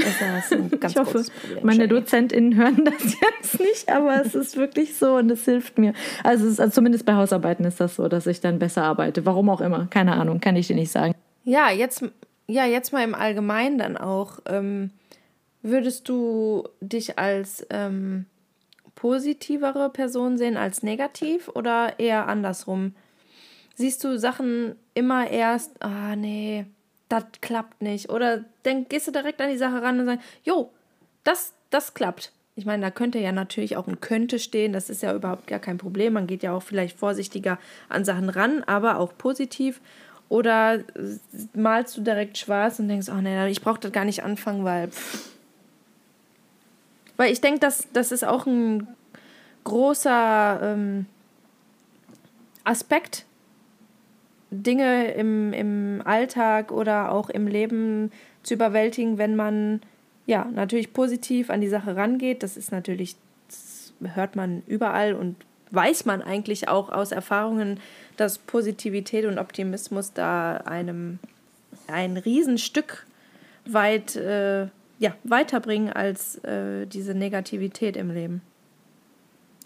Ich 0.88 0.97
hoffe, 0.97 1.26
meine 1.61 1.88
DozentInnen 1.88 2.55
hören 2.55 2.84
das 2.84 3.16
jetzt 3.39 3.59
nicht, 3.59 3.89
aber 3.89 4.22
es 4.22 4.36
ist 4.36 4.57
wirklich 4.57 4.95
so 4.97 5.16
und 5.16 5.30
es 5.30 5.45
hilft 5.45 5.78
mir. 5.78 5.93
Also, 6.24 6.47
ist, 6.47 6.59
also 6.59 6.74
zumindest 6.74 7.05
bei 7.05 7.14
Hausarbeiten 7.14 7.64
ist 7.66 7.80
das 7.80 7.95
so, 7.95 8.07
dass 8.07 8.28
ich 8.28 8.41
dann 8.41 8.59
besser 8.59 8.84
arbeite. 8.84 9.26
Warum 9.26 9.49
auch 9.49 9.61
immer, 9.61 9.88
keine 9.88 10.14
Ahnung, 10.14 10.39
kann 10.39 10.55
ich 10.55 10.68
dir 10.68 10.76
nicht 10.76 10.91
sagen. 10.91 11.14
Ja, 11.43 11.72
jetzt, 11.72 12.03
ja, 12.47 12.66
jetzt 12.66 12.91
mal 12.91 13.03
im 13.03 13.16
Allgemeinen 13.16 13.78
dann 13.78 13.97
auch. 13.97 14.39
Ähm, 14.47 14.91
würdest 15.61 16.09
du 16.09 16.68
dich 16.82 17.18
als 17.20 17.66
ähm, 17.70 18.26
positivere 18.95 19.89
Person 19.89 20.38
sehen 20.38 20.57
als 20.57 20.84
negativ 20.84 21.49
oder 21.49 21.99
eher 21.99 22.28
andersrum? 22.28 22.95
Siehst 23.76 24.03
du 24.03 24.18
Sachen 24.18 24.76
immer 24.93 25.30
erst, 25.30 25.82
ah 25.84 26.16
nee, 26.16 26.66
das 27.14 27.26
klappt 27.41 27.82
nicht. 27.82 28.09
Oder 28.09 28.43
dann 28.64 28.88
gehst 28.89 29.07
du 29.07 29.11
direkt 29.11 29.41
an 29.41 29.49
die 29.49 29.57
Sache 29.57 29.82
ran 29.82 29.99
und 29.99 30.05
sagst, 30.05 30.26
jo, 30.43 30.72
das, 31.24 31.53
das 31.70 31.93
klappt. 31.93 32.32
Ich 32.55 32.66
meine, 32.66 32.84
da 32.84 32.91
könnte 32.91 33.20
ja 33.20 33.32
natürlich 33.32 33.78
auch 33.78 33.88
ein 33.88 33.99
könnte 33.99 34.39
stehen, 34.39 34.74
das 34.74 34.89
ist 34.89 35.01
ja 35.01 35.14
überhaupt 35.14 35.47
gar 35.47 35.59
kein 35.59 35.78
Problem. 35.78 36.14
Man 36.14 36.28
geht 36.28 36.43
ja 36.43 36.53
auch 36.53 36.64
vielleicht 36.64 36.97
vorsichtiger 36.97 37.57
an 37.89 38.05
Sachen 38.05 38.30
ran, 38.30 38.64
aber 38.64 38.99
auch 38.99 39.18
positiv. 39.18 39.82
Oder 40.30 40.80
malst 41.53 41.97
du 41.97 42.01
direkt 42.01 42.38
schwarz 42.38 42.80
und 42.80 42.88
denkst, 42.88 43.09
oh 43.09 43.22
nee, 43.22 43.47
ich 43.49 43.61
brauche 43.61 43.80
das 43.80 43.91
gar 43.91 44.05
nicht 44.05 44.24
anfangen, 44.24 44.64
weil 44.64 44.89
pff, 44.89 45.34
weil 47.18 47.32
ich 47.32 47.41
denke, 47.41 47.59
dass 47.59 47.88
das 47.93 48.11
ist 48.11 48.24
auch 48.24 48.45
ein 48.45 48.88
großer 49.64 50.59
ähm, 50.61 51.05
Aspekt, 52.64 53.26
Dinge 54.54 55.12
im, 55.14 55.54
im 55.54 56.01
Alltag 56.06 56.72
oder 56.72 57.12
auch 57.12 57.30
im 57.30 57.47
Leben 57.47 58.12
zu 58.43 58.54
überwältigen, 58.54 59.18
wenn 59.18 59.36
man 59.36 59.82
ja 60.26 60.45
natürlich 60.54 60.93
positiv 60.93 61.49
an 61.49 61.62
die 61.62 61.68
Sache 61.68 61.95
rangeht. 61.95 62.43
Das 62.43 62.58
ist 62.58 62.72
natürlich, 62.72 63.16
das 63.47 63.93
hört 64.16 64.36
man 64.36 64.64
überall 64.68 65.14
und 65.14 65.36
weiß 65.72 66.06
man 66.06 66.22
eigentlich 66.22 66.68
auch 66.68 66.89
aus 66.89 67.12
Erfahrungen, 67.12 67.80
dass 68.16 68.38
Positivität 68.38 69.26
und 69.26 69.39
Optimismus 69.39 70.14
da 70.14 70.58
einem 70.58 71.20
ein 71.88 72.18
Riesenstück 72.18 73.06
weit 73.66 74.16
äh, 74.16 74.68
ja, 74.99 75.16
weiterbringen 75.24 75.91
als 75.91 76.38
äh, 76.43 76.86
diese 76.86 77.14
Negativität 77.14 77.97
im 77.97 78.12
Leben? 78.12 78.41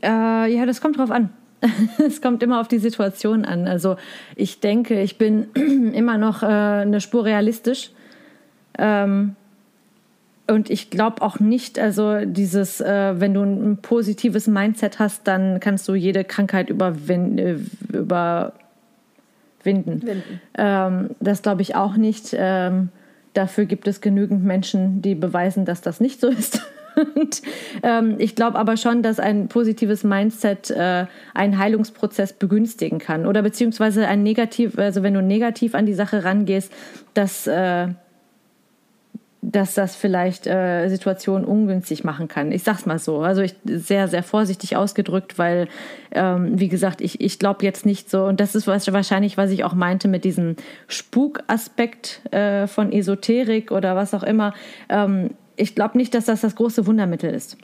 Äh, 0.01 0.51
ja, 0.51 0.65
das 0.65 0.81
kommt 0.81 0.97
drauf 0.97 1.11
an. 1.11 1.29
es 2.05 2.21
kommt 2.21 2.43
immer 2.43 2.61
auf 2.61 2.67
die 2.67 2.79
Situation 2.79 3.45
an. 3.45 3.67
Also 3.67 3.97
ich 4.35 4.59
denke, 4.59 5.01
ich 5.01 5.17
bin 5.17 5.47
immer 5.93 6.17
noch 6.17 6.43
äh, 6.43 6.45
eine 6.45 7.01
Spur 7.01 7.25
realistisch. 7.25 7.91
Ähm, 8.77 9.35
und 10.49 10.69
ich 10.69 10.89
glaube 10.89 11.21
auch 11.23 11.39
nicht, 11.39 11.77
also 11.77 12.23
dieses, 12.23 12.79
äh, 12.79 13.19
wenn 13.19 13.33
du 13.33 13.43
ein 13.43 13.77
positives 13.81 14.47
Mindset 14.47 14.99
hast, 14.99 15.27
dann 15.27 15.59
kannst 15.59 15.87
du 15.89 15.95
jede 15.95 16.23
Krankheit 16.23 16.69
überwin 16.69 17.37
äh, 17.37 17.57
überwinden. 17.91 18.53
Ähm, 20.57 21.09
das 21.19 21.41
glaube 21.41 21.63
ich 21.63 21.75
auch 21.75 21.97
nicht. 21.97 22.33
Ähm, 22.37 22.89
Dafür 23.37 23.65
gibt 23.65 23.87
es 23.87 24.01
genügend 24.01 24.43
Menschen, 24.43 25.03
die 25.03 25.13
beweisen, 25.13 25.63
dass 25.63 25.81
das 25.81 25.99
nicht 25.99 26.19
so 26.19 26.27
ist. 26.27 26.59
Und, 27.15 27.41
ähm, 27.83 28.15
ich 28.17 28.35
glaube 28.35 28.57
aber 28.57 28.77
schon, 28.77 29.03
dass 29.03 29.19
ein 29.19 29.47
positives 29.47 30.03
Mindset 30.03 30.71
äh, 30.71 31.05
einen 31.33 31.57
Heilungsprozess 31.57 32.33
begünstigen 32.33 32.99
kann. 32.99 33.25
Oder 33.25 33.41
beziehungsweise 33.41 34.07
ein 34.07 34.23
negativ, 34.23 34.77
also 34.77 35.03
wenn 35.03 35.13
du 35.13 35.21
negativ 35.21 35.75
an 35.75 35.85
die 35.85 35.93
Sache 35.93 36.23
rangehst, 36.23 36.71
dass 37.13 37.47
äh, 37.47 37.89
dass 39.51 39.75
das 39.75 39.95
vielleicht 39.95 40.45
äh, 40.45 40.89
Situationen 40.89 41.45
ungünstig 41.45 42.03
machen 42.03 42.27
kann. 42.27 42.51
Ich 42.51 42.63
sag's 42.63 42.85
mal 42.85 42.99
so. 42.99 43.19
Also 43.19 43.41
ich 43.41 43.55
sehr, 43.63 44.07
sehr 44.07 44.23
vorsichtig 44.23 44.75
ausgedrückt, 44.75 45.37
weil, 45.37 45.67
ähm, 46.11 46.59
wie 46.59 46.67
gesagt, 46.67 47.01
ich, 47.01 47.21
ich 47.21 47.39
glaube 47.39 47.63
jetzt 47.63 47.85
nicht 47.85 48.09
so, 48.09 48.25
und 48.25 48.39
das 48.39 48.55
ist 48.55 48.67
was, 48.67 48.91
wahrscheinlich, 48.91 49.37
was 49.37 49.51
ich 49.51 49.63
auch 49.63 49.73
meinte 49.73 50.07
mit 50.07 50.25
diesem 50.25 50.55
Spukaspekt 50.87 52.21
äh, 52.33 52.67
von 52.67 52.91
Esoterik 52.91 53.71
oder 53.71 53.95
was 53.95 54.13
auch 54.13 54.23
immer. 54.23 54.53
Ähm, 54.89 55.29
ich 55.57 55.75
glaube 55.75 55.97
nicht, 55.97 56.13
dass 56.13 56.25
das 56.25 56.41
das 56.41 56.55
große 56.55 56.85
Wundermittel 56.85 57.33
ist. 57.33 57.57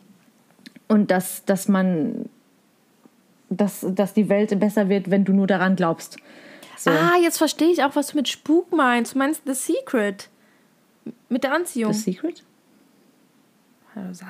Und 0.88 1.12
dass, 1.12 1.46
dass 1.46 1.70
man, 1.70 2.28
dass, 3.50 3.86
dass 3.88 4.14
die 4.14 4.28
Welt 4.28 4.60
besser 4.60 4.90
wird, 4.90 5.10
wenn 5.10 5.24
du 5.24 5.32
nur 5.32 5.48
daran 5.48 5.76
glaubst. 5.76 6.18
So. 6.78 6.90
Ah, 6.90 7.18
jetzt 7.22 7.38
verstehe 7.38 7.72
ich 7.72 7.84
auch, 7.84 7.96
was 7.96 8.08
du 8.08 8.18
mit 8.18 8.28
Spuk 8.28 8.72
meinst. 8.74 9.14
Du 9.14 9.20
meinst 9.20 9.44
The 9.46 9.54
Secret. 9.54 10.30
Mit 11.30 11.44
der 11.44 11.54
Anziehung. 11.54 11.94
The 11.94 12.00
Secret? 12.00 12.44
Also, 13.96 14.26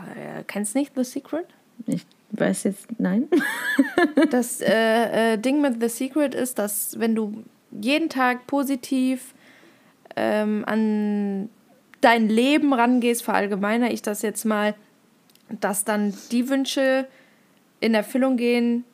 kennst 0.45 0.75
du 0.75 0.79
nicht 0.79 0.91
The 0.95 1.03
Secret? 1.03 1.45
Ich 1.87 2.05
weiß 2.31 2.63
jetzt, 2.63 2.87
nein. 2.99 3.27
das 4.29 4.61
äh, 4.61 5.33
äh, 5.33 5.37
Ding 5.37 5.61
mit 5.61 5.81
The 5.81 5.89
Secret 5.89 6.35
ist, 6.35 6.59
dass 6.59 6.99
wenn 6.99 7.15
du 7.15 7.43
jeden 7.71 8.09
Tag 8.09 8.45
positiv 8.45 9.33
ähm, 10.15 10.63
an 10.67 11.49
dein 12.03 12.29
Leben 12.29 12.73
rangehst, 12.73 13.23
verallgemeiner 13.23 13.91
ich 13.91 14.01
das 14.01 14.21
jetzt 14.21 14.45
mal, 14.45 14.75
dass 15.49 15.85
dann 15.85 16.13
die 16.31 16.49
Wünsche 16.49 17.07
in 17.79 17.93
Erfüllung 17.93 18.37
gehen, 18.37 18.85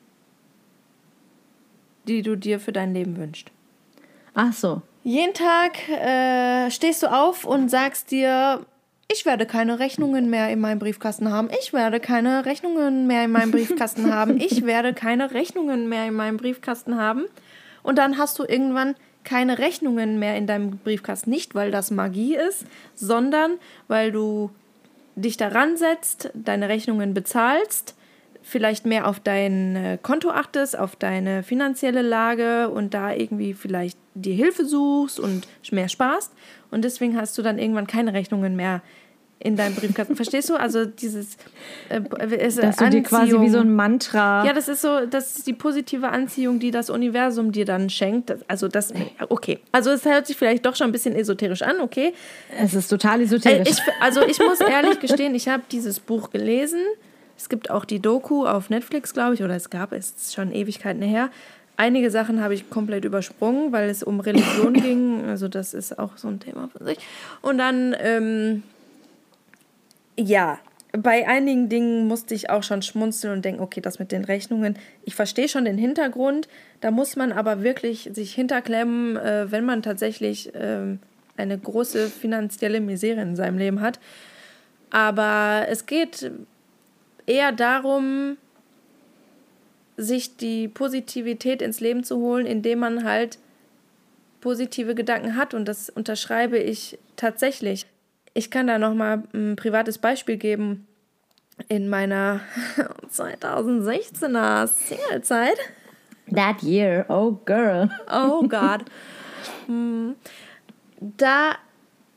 die 2.06 2.22
du 2.22 2.36
dir 2.36 2.60
für 2.60 2.72
dein 2.72 2.94
Leben 2.94 3.16
wünschst. 3.16 3.50
Ach 4.34 4.52
so. 4.52 4.82
Jeden 5.02 5.34
Tag 5.34 5.88
äh, 5.88 6.70
stehst 6.70 7.02
du 7.02 7.10
auf 7.10 7.44
und 7.44 7.70
sagst 7.70 8.10
dir, 8.10 8.66
ich 9.12 9.26
werde 9.26 9.46
keine 9.46 9.78
Rechnungen 9.78 10.30
mehr 10.30 10.50
in 10.50 10.60
meinem 10.60 10.78
Briefkasten 10.78 11.32
haben. 11.32 11.48
Ich 11.58 11.72
werde 11.72 12.00
keine 12.00 12.44
Rechnungen 12.44 13.06
mehr 13.06 13.24
in 13.24 13.32
meinem 13.32 13.50
Briefkasten 13.50 14.12
haben. 14.14 14.40
Ich 14.40 14.64
werde 14.66 14.92
keine 14.92 15.32
Rechnungen 15.32 15.88
mehr 15.88 16.06
in 16.06 16.14
meinem 16.14 16.36
Briefkasten 16.36 16.96
haben. 16.96 17.24
Und 17.82 17.96
dann 17.96 18.18
hast 18.18 18.38
du 18.38 18.44
irgendwann 18.44 18.94
keine 19.24 19.58
Rechnungen 19.58 20.18
mehr 20.18 20.36
in 20.36 20.46
deinem 20.46 20.78
Briefkasten. 20.78 21.30
Nicht, 21.30 21.54
weil 21.54 21.70
das 21.70 21.90
Magie 21.90 22.36
ist, 22.36 22.66
sondern 22.94 23.58
weil 23.88 24.12
du 24.12 24.50
dich 25.14 25.36
daran 25.36 25.76
setzt, 25.76 26.30
deine 26.34 26.68
Rechnungen 26.68 27.14
bezahlst 27.14 27.94
vielleicht 28.42 28.86
mehr 28.86 29.06
auf 29.06 29.20
dein 29.20 29.76
äh, 29.76 29.98
Konto 30.00 30.30
achtest, 30.30 30.78
auf 30.78 30.96
deine 30.96 31.42
finanzielle 31.42 32.02
Lage 32.02 32.68
und 32.68 32.94
da 32.94 33.12
irgendwie 33.12 33.54
vielleicht 33.54 33.98
die 34.14 34.32
Hilfe 34.32 34.64
suchst 34.64 35.20
und 35.20 35.46
mehr 35.70 35.88
sparst. 35.88 36.32
Und 36.70 36.84
deswegen 36.84 37.16
hast 37.16 37.36
du 37.38 37.42
dann 37.42 37.58
irgendwann 37.58 37.86
keine 37.86 38.12
Rechnungen 38.12 38.56
mehr 38.56 38.82
in 39.42 39.56
deinem 39.56 39.74
Briefkasten. 39.74 40.14
Verstehst 40.14 40.50
du? 40.50 40.54
Also 40.54 40.84
dieses 40.84 41.36
äh, 41.88 42.00
es, 42.36 42.56
Dass 42.56 42.76
du 42.76 42.90
dir 42.90 43.02
quasi 43.02 43.40
wie 43.40 43.48
so 43.48 43.58
ein 43.58 43.74
Mantra. 43.74 44.44
Ja, 44.44 44.52
das 44.52 44.68
ist 44.68 44.82
so, 44.82 45.06
das 45.06 45.38
ist 45.38 45.46
die 45.46 45.54
positive 45.54 46.08
Anziehung, 46.10 46.60
die 46.60 46.70
das 46.70 46.90
Universum 46.90 47.50
dir 47.50 47.64
dann 47.64 47.90
schenkt. 47.90 48.32
Also 48.48 48.68
das, 48.68 48.92
okay. 49.28 49.58
Also 49.72 49.90
es 49.90 50.04
hört 50.04 50.26
sich 50.26 50.36
vielleicht 50.36 50.64
doch 50.66 50.76
schon 50.76 50.88
ein 50.90 50.92
bisschen 50.92 51.14
esoterisch 51.14 51.62
an, 51.62 51.80
okay. 51.80 52.12
Es 52.58 52.74
ist 52.74 52.88
total 52.88 53.22
esoterisch. 53.22 53.68
Äh, 53.68 53.70
ich, 53.70 53.80
also 54.00 54.22
ich 54.22 54.38
muss 54.38 54.60
ehrlich 54.60 55.00
gestehen, 55.00 55.34
ich 55.34 55.48
habe 55.48 55.62
dieses 55.70 55.98
Buch 55.98 56.30
gelesen 56.30 56.80
es 57.40 57.48
gibt 57.48 57.70
auch 57.70 57.86
die 57.86 58.00
Doku 58.00 58.46
auf 58.46 58.68
Netflix, 58.68 59.14
glaube 59.14 59.32
ich, 59.32 59.42
oder 59.42 59.56
es 59.56 59.70
gab 59.70 59.92
es 59.92 60.34
schon 60.34 60.52
Ewigkeiten 60.52 61.00
her. 61.00 61.30
Einige 61.78 62.10
Sachen 62.10 62.42
habe 62.42 62.52
ich 62.52 62.68
komplett 62.68 63.06
übersprungen, 63.06 63.72
weil 63.72 63.88
es 63.88 64.02
um 64.02 64.20
Religion 64.20 64.74
ging. 64.74 65.24
Also 65.24 65.48
das 65.48 65.72
ist 65.72 65.98
auch 65.98 66.18
so 66.18 66.28
ein 66.28 66.38
Thema 66.38 66.68
für 66.68 66.84
sich. 66.84 66.98
Und 67.40 67.56
dann, 67.56 67.96
ähm, 67.98 68.62
ja, 70.20 70.58
bei 70.92 71.26
einigen 71.26 71.68
Dingen 71.68 72.08
musste 72.08 72.34
ich 72.34 72.50
auch 72.50 72.62
schon 72.62 72.82
schmunzeln 72.82 73.32
und 73.34 73.44
denken, 73.44 73.60
okay, 73.60 73.80
das 73.80 73.98
mit 73.98 74.12
den 74.12 74.24
Rechnungen, 74.24 74.76
ich 75.04 75.14
verstehe 75.14 75.48
schon 75.48 75.64
den 75.64 75.78
Hintergrund. 75.78 76.48
Da 76.80 76.90
muss 76.90 77.16
man 77.16 77.32
aber 77.32 77.62
wirklich 77.62 78.10
sich 78.12 78.34
hinterklemmen, 78.34 79.16
äh, 79.16 79.50
wenn 79.50 79.64
man 79.64 79.82
tatsächlich 79.82 80.54
äh, 80.54 80.96
eine 81.36 81.58
große 81.58 82.08
finanzielle 82.08 82.80
Misere 82.80 83.20
in 83.20 83.36
seinem 83.36 83.58
Leben 83.58 83.80
hat. 83.80 84.00
Aber 84.90 85.66
es 85.68 85.86
geht 85.86 86.30
eher 87.26 87.52
darum, 87.52 88.36
sich 89.96 90.36
die 90.36 90.66
Positivität 90.66 91.62
ins 91.62 91.80
Leben 91.80 92.02
zu 92.02 92.16
holen, 92.18 92.46
indem 92.46 92.80
man 92.80 93.04
halt 93.04 93.38
positive 94.40 94.94
Gedanken 94.94 95.36
hat. 95.36 95.54
Und 95.54 95.66
das 95.66 95.88
unterschreibe 95.88 96.58
ich 96.58 96.98
tatsächlich. 97.16 97.86
Ich 98.34 98.50
kann 98.50 98.66
da 98.66 98.78
nochmal 98.78 99.24
ein 99.32 99.56
privates 99.56 99.98
Beispiel 99.98 100.36
geben. 100.36 100.86
In 101.68 101.88
meiner 101.88 102.40
2016er 103.12 104.66
Singlezeit. 104.66 105.58
That 106.34 106.62
year, 106.62 107.04
oh 107.08 107.32
girl. 107.44 107.90
Oh 108.10 108.42
God. 108.48 108.84
Hm. 109.66 110.16
Da 111.00 111.56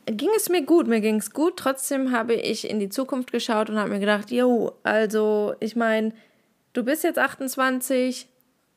ging 0.06 0.30
es 0.36 0.48
mir 0.48 0.64
gut, 0.64 0.86
mir 0.86 1.00
ging 1.00 1.16
es 1.16 1.32
gut. 1.32 1.56
Trotzdem 1.56 2.12
habe 2.12 2.34
ich 2.34 2.68
in 2.68 2.78
die 2.78 2.88
Zukunft 2.88 3.32
geschaut 3.32 3.70
und 3.70 3.78
habe 3.78 3.90
mir 3.90 4.00
gedacht, 4.00 4.30
jo, 4.30 4.72
also 4.82 5.54
ich 5.60 5.76
meine, 5.76 6.12
du 6.72 6.84
bist 6.84 7.04
jetzt 7.04 7.18
28, 7.18 8.28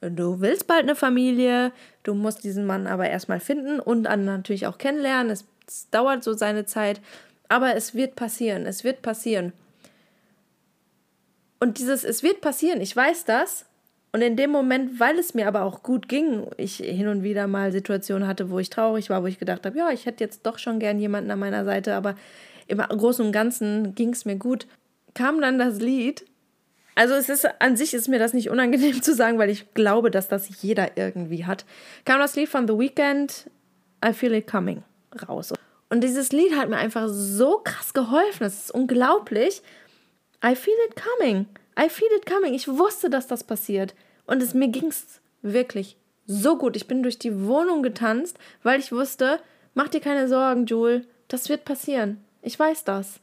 du 0.01 0.39
willst 0.39 0.67
bald 0.67 0.83
eine 0.83 0.95
Familie, 0.95 1.71
du 2.03 2.13
musst 2.13 2.43
diesen 2.43 2.65
Mann 2.65 2.87
aber 2.87 3.09
erstmal 3.09 3.39
finden 3.39 3.79
und 3.79 4.03
dann 4.03 4.25
natürlich 4.25 4.67
auch 4.67 4.77
kennenlernen. 4.77 5.31
Es, 5.31 5.45
es 5.67 5.89
dauert 5.89 6.23
so 6.23 6.33
seine 6.33 6.65
Zeit, 6.65 7.01
aber 7.49 7.75
es 7.75 7.95
wird 7.95 8.15
passieren, 8.15 8.65
es 8.65 8.83
wird 8.83 9.01
passieren. 9.01 9.53
Und 11.59 11.79
dieses, 11.79 12.03
es 12.03 12.23
wird 12.23 12.41
passieren, 12.41 12.81
ich 12.81 12.95
weiß 12.95 13.25
das. 13.25 13.65
Und 14.13 14.21
in 14.21 14.35
dem 14.35 14.51
Moment, 14.51 14.99
weil 14.99 15.19
es 15.19 15.33
mir 15.33 15.47
aber 15.47 15.63
auch 15.63 15.83
gut 15.83 16.07
ging, 16.07 16.47
ich 16.57 16.77
hin 16.77 17.07
und 17.07 17.23
wieder 17.23 17.45
mal 17.47 17.71
Situationen 17.71 18.27
hatte, 18.27 18.49
wo 18.49 18.57
ich 18.59 18.69
traurig 18.69 19.09
war, 19.09 19.21
wo 19.21 19.27
ich 19.27 19.37
gedacht 19.37 19.65
habe, 19.65 19.77
ja, 19.77 19.89
ich 19.91 20.05
hätte 20.05 20.23
jetzt 20.23 20.45
doch 20.45 20.59
schon 20.59 20.79
gern 20.79 20.99
jemanden 20.99 21.29
an 21.29 21.39
meiner 21.39 21.65
Seite, 21.65 21.93
aber 21.93 22.15
im 22.67 22.79
Großen 22.79 23.25
und 23.25 23.31
Ganzen 23.31 23.95
ging 23.95 24.09
es 24.11 24.25
mir 24.25 24.37
gut, 24.37 24.65
kam 25.13 25.41
dann 25.41 25.59
das 25.59 25.79
Lied. 25.79 26.25
Also 26.95 27.13
es 27.13 27.29
ist 27.29 27.47
an 27.59 27.77
sich 27.77 27.93
ist 27.93 28.07
mir 28.07 28.17
das 28.17 28.33
nicht 28.33 28.49
unangenehm 28.49 29.01
zu 29.03 29.13
sagen, 29.13 29.37
weil 29.37 29.49
ich 29.49 29.73
glaube, 29.73 30.09
dass 30.09 30.27
das 30.27 30.61
jeder 30.61 30.97
irgendwie 30.97 31.45
hat. 31.45 31.65
Kam 32.05 32.19
das 32.19 32.35
Lied 32.35 32.49
von 32.49 32.67
The 32.67 32.77
Weeknd, 32.77 33.49
I 34.03 34.13
Feel 34.13 34.33
It 34.33 34.47
Coming, 34.47 34.83
raus. 35.27 35.53
Und 35.89 36.01
dieses 36.01 36.31
Lied 36.31 36.55
hat 36.55 36.69
mir 36.69 36.77
einfach 36.77 37.07
so 37.09 37.61
krass 37.63 37.93
geholfen. 37.93 38.43
Das 38.43 38.65
ist 38.65 38.71
unglaublich. 38.71 39.61
I 40.43 40.55
feel 40.55 40.75
it 40.89 40.95
coming. 40.95 41.47
I 41.79 41.89
feel 41.89 42.09
it 42.17 42.25
coming. 42.25 42.53
Ich 42.53 42.67
wusste, 42.67 43.09
dass 43.09 43.27
das 43.27 43.43
passiert. 43.43 43.95
Und 44.25 44.43
es, 44.43 44.53
mir 44.53 44.67
ging 44.67 44.87
es 44.87 45.21
wirklich 45.41 45.97
so 46.25 46.57
gut. 46.57 46.75
Ich 46.75 46.87
bin 46.87 47.03
durch 47.03 47.17
die 47.17 47.45
Wohnung 47.45 47.83
getanzt, 47.83 48.37
weil 48.63 48.79
ich 48.79 48.91
wusste, 48.91 49.39
mach 49.73 49.87
dir 49.87 50.01
keine 50.01 50.27
Sorgen, 50.27 50.65
Jule. 50.65 51.05
Das 51.29 51.49
wird 51.49 51.65
passieren. 51.65 52.23
Ich 52.41 52.59
weiß 52.59 52.83
das. 52.83 53.19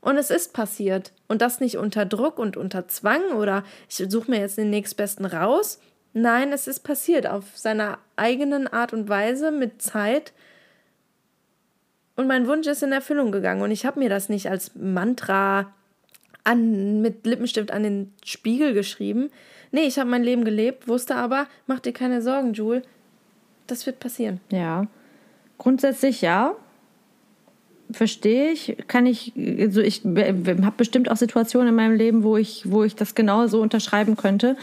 Und 0.00 0.18
es 0.18 0.30
ist 0.30 0.52
passiert. 0.52 1.12
Und 1.28 1.42
das 1.42 1.60
nicht 1.60 1.78
unter 1.78 2.04
Druck 2.04 2.38
und 2.38 2.56
unter 2.56 2.86
Zwang 2.88 3.32
oder 3.32 3.64
ich 3.88 3.96
suche 3.96 4.30
mir 4.30 4.40
jetzt 4.40 4.58
den 4.58 4.70
nächstbesten 4.70 5.24
raus. 5.24 5.80
Nein, 6.12 6.52
es 6.52 6.68
ist 6.68 6.80
passiert 6.80 7.26
auf 7.26 7.56
seiner 7.56 7.98
eigenen 8.14 8.68
Art 8.68 8.92
und 8.92 9.08
Weise 9.08 9.50
mit 9.50 9.82
Zeit. 9.82 10.32
Und 12.16 12.26
mein 12.26 12.46
Wunsch 12.46 12.66
ist 12.66 12.82
in 12.82 12.92
Erfüllung 12.92 13.32
gegangen. 13.32 13.62
Und 13.62 13.70
ich 13.70 13.84
habe 13.86 13.98
mir 13.98 14.08
das 14.08 14.28
nicht 14.28 14.48
als 14.48 14.74
Mantra 14.74 15.72
an, 16.44 17.00
mit 17.00 17.26
Lippenstift 17.26 17.70
an 17.70 17.82
den 17.82 18.12
Spiegel 18.24 18.74
geschrieben. 18.74 19.30
Nee, 19.72 19.82
ich 19.82 19.98
habe 19.98 20.10
mein 20.10 20.22
Leben 20.22 20.44
gelebt, 20.44 20.86
wusste 20.86 21.16
aber, 21.16 21.46
mach 21.66 21.80
dir 21.80 21.92
keine 21.92 22.22
Sorgen, 22.22 22.52
Jule. 22.52 22.82
Das 23.66 23.86
wird 23.86 23.98
passieren. 23.98 24.40
Ja. 24.50 24.86
Grundsätzlich 25.58 26.20
ja. 26.20 26.54
Verstehe 27.90 28.50
ich, 28.50 28.76
kann 28.88 29.06
ich, 29.06 29.32
also 29.36 29.80
ich 29.80 30.02
habe 30.04 30.74
bestimmt 30.76 31.10
auch 31.10 31.16
Situationen 31.16 31.68
in 31.68 31.74
meinem 31.74 31.94
Leben, 31.94 32.22
wo 32.22 32.36
ich, 32.36 32.62
wo 32.70 32.82
ich 32.82 32.96
das 32.96 33.14
genau 33.14 33.46
so 33.46 33.60
unterschreiben 33.60 34.16
könnte. 34.16 34.56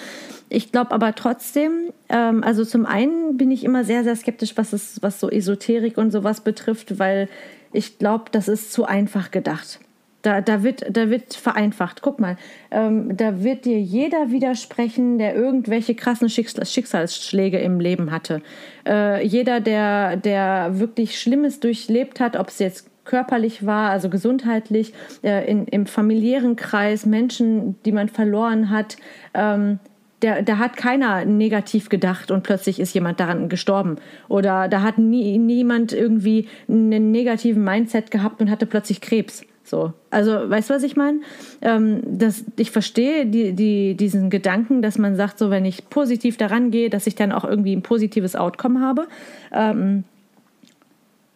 Ich 0.49 0.71
glaube 0.71 0.91
aber 0.91 1.15
trotzdem, 1.15 1.93
ähm, 2.09 2.43
also 2.43 2.65
zum 2.65 2.85
einen 2.85 3.37
bin 3.37 3.51
ich 3.51 3.63
immer 3.63 3.83
sehr, 3.83 4.03
sehr 4.03 4.15
skeptisch, 4.15 4.57
was, 4.57 4.73
es, 4.73 5.01
was 5.01 5.19
so 5.19 5.29
Esoterik 5.29 5.97
und 5.97 6.11
sowas 6.11 6.41
betrifft, 6.41 6.99
weil 6.99 7.29
ich 7.71 7.99
glaube, 7.99 8.25
das 8.31 8.47
ist 8.47 8.73
zu 8.73 8.85
einfach 8.85 9.31
gedacht. 9.31 9.79
Da, 10.23 10.41
da, 10.41 10.61
wird, 10.61 10.85
da 10.95 11.09
wird 11.09 11.33
vereinfacht. 11.33 12.01
Guck 12.01 12.19
mal, 12.19 12.37
ähm, 12.69 13.17
da 13.17 13.43
wird 13.43 13.65
dir 13.65 13.79
jeder 13.79 14.29
widersprechen, 14.29 15.17
der 15.17 15.35
irgendwelche 15.35 15.95
krassen 15.95 16.29
Schicksalsschläge 16.29 17.57
im 17.57 17.79
Leben 17.79 18.11
hatte. 18.11 18.41
Äh, 18.85 19.25
jeder, 19.25 19.61
der, 19.61 20.17
der 20.17 20.79
wirklich 20.79 21.19
Schlimmes 21.19 21.59
durchlebt 21.59 22.19
hat, 22.19 22.35
ob 22.35 22.49
es 22.49 22.59
jetzt 22.59 22.90
körperlich 23.11 23.65
war, 23.65 23.89
also 23.89 24.07
gesundheitlich, 24.07 24.93
äh, 25.21 25.45
in, 25.51 25.67
im 25.67 25.85
familiären 25.85 26.55
Kreis, 26.55 27.05
Menschen, 27.05 27.75
die 27.83 27.91
man 27.91 28.07
verloren 28.07 28.69
hat, 28.69 28.95
ähm, 29.33 29.79
der, 30.21 30.43
da 30.43 30.59
hat 30.59 30.77
keiner 30.77 31.25
negativ 31.25 31.89
gedacht 31.89 32.31
und 32.31 32.43
plötzlich 32.43 32.79
ist 32.79 32.93
jemand 32.93 33.19
daran 33.19 33.49
gestorben. 33.49 33.97
Oder 34.29 34.69
da 34.69 34.81
hat 34.81 34.97
nie, 34.97 35.37
niemand 35.37 35.91
irgendwie 35.91 36.47
einen 36.69 37.11
negativen 37.11 37.65
Mindset 37.65 38.11
gehabt 38.11 38.39
und 38.39 38.49
hatte 38.49 38.65
plötzlich 38.65 39.01
Krebs. 39.01 39.43
So. 39.65 39.91
Also, 40.09 40.49
weißt 40.49 40.69
du, 40.69 40.73
was 40.73 40.83
ich 40.83 40.95
meine? 40.95 41.19
Ähm, 41.61 42.17
ich 42.55 42.71
verstehe 42.71 43.25
die, 43.25 43.51
die, 43.51 43.95
diesen 43.95 44.29
Gedanken, 44.29 44.81
dass 44.81 44.97
man 44.97 45.17
sagt, 45.17 45.37
so, 45.37 45.49
wenn 45.49 45.65
ich 45.65 45.89
positiv 45.89 46.37
daran 46.37 46.71
gehe, 46.71 46.89
dass 46.89 47.07
ich 47.07 47.15
dann 47.15 47.33
auch 47.33 47.43
irgendwie 47.43 47.75
ein 47.75 47.81
positives 47.81 48.37
Outcome 48.37 48.79
habe. 48.79 49.07
Ähm, 49.51 50.05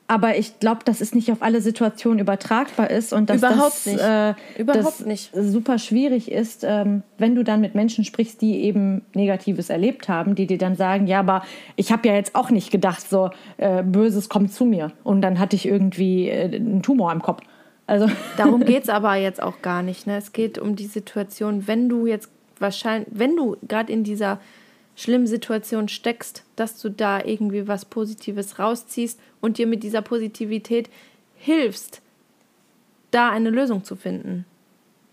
aber 0.08 0.38
ich 0.38 0.60
glaube, 0.60 0.82
dass 0.86 1.02
es 1.02 1.16
nicht 1.16 1.32
auf 1.32 1.42
alle 1.42 1.62
Situationen 1.62 2.20
übertragbar 2.20 2.92
ist 2.92 3.12
und 3.12 3.30
dass 3.30 3.38
Überhaupt 3.38 3.64
das, 3.64 3.86
nicht. 3.88 4.00
Äh, 4.00 4.34
Überhaupt 4.58 4.86
das 4.86 5.06
nicht. 5.06 5.32
super 5.34 5.80
schwierig 5.80 6.32
ist, 6.32 6.64
ähm, 6.64 7.02
wenn 7.18 7.34
du 7.34 7.44
dann 7.44 7.60
mit 7.60 7.74
Menschen 7.74 8.06
sprichst, 8.06 8.40
die 8.42 8.64
eben 8.64 9.02
Negatives 9.14 9.72
erlebt 9.72 10.08
haben, 10.08 10.36
die 10.36 10.46
dir 10.46 10.60
dann 10.60 10.76
sagen, 10.76 11.08
ja, 11.08 11.20
aber 11.20 11.44
ich 11.76 11.92
habe 11.92 12.08
ja 12.08 12.14
jetzt 12.14 12.36
auch 12.36 12.52
nicht 12.52 12.72
gedacht, 12.72 13.10
so 13.10 13.32
äh, 13.58 13.82
Böses 13.82 14.30
kommt 14.30 14.54
zu 14.54 14.66
mir 14.66 14.92
und 15.04 15.22
dann 15.22 15.40
hatte 15.40 15.56
ich 15.56 15.66
irgendwie 15.66 16.30
äh, 16.30 16.56
einen 16.56 16.84
Tumor 16.84 17.12
im 17.12 17.22
Kopf. 17.22 17.42
Also 17.88 18.08
Darum 18.38 18.64
geht 18.64 18.84
es 18.84 18.90
aber 18.90 19.16
jetzt 19.16 19.42
auch 19.42 19.62
gar 19.64 19.82
nicht. 19.82 20.06
Ne? 20.06 20.18
Es 20.18 20.34
geht 20.34 20.60
um 20.60 20.76
die 20.76 20.86
Situation, 20.86 21.68
wenn 21.68 21.90
du 21.90 22.06
jetzt 22.06 22.30
wahrscheinlich, 22.60 23.10
wenn 23.12 23.36
du 23.36 23.58
gerade 23.68 23.92
in 23.92 24.04
dieser 24.04 24.40
schlimmen 24.96 25.28
Situation 25.28 25.88
steckst, 25.88 26.44
dass 26.56 26.82
du 26.82 26.90
da 26.90 27.24
irgendwie 27.24 27.68
was 27.68 27.86
Positives 27.86 28.60
rausziehst 28.60 29.20
und 29.42 29.58
dir 29.58 29.68
mit 29.68 29.84
dieser 29.84 30.02
Positivität 30.02 30.90
hilfst, 31.36 32.02
da 33.12 33.30
eine 33.30 33.50
Lösung 33.50 33.84
zu 33.84 33.96
finden. 33.96 34.46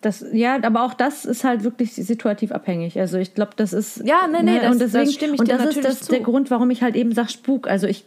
Das, 0.01 0.24
ja, 0.33 0.59
aber 0.62 0.83
auch 0.83 0.95
das 0.95 1.24
ist 1.24 1.45
halt 1.45 1.62
wirklich 1.62 1.93
situativ 1.93 2.51
abhängig. 2.51 2.99
Also 2.99 3.18
ich 3.18 3.35
glaube, 3.35 3.53
das 3.55 3.72
ist. 3.72 4.03
Ja, 4.05 4.26
nee, 4.26 4.43
nee, 4.43 4.55
ne, 4.55 4.61
das, 4.61 4.72
und 4.72 4.80
deswegen, 4.80 5.05
das 5.05 5.14
stimme 5.14 5.35
ich 5.35 5.41
und 5.41 5.49
dir 5.49 5.59
das 5.59 5.76
ist 5.76 5.85
das, 5.85 6.01
zu. 6.01 6.11
der 6.11 6.20
Grund, 6.20 6.51
warum 6.51 6.70
ich 6.70 6.83
halt 6.83 6.97
eben 6.97 7.12
sage 7.12 7.28
Spuk. 7.28 7.68
Also 7.68 7.87
ich 7.87 8.05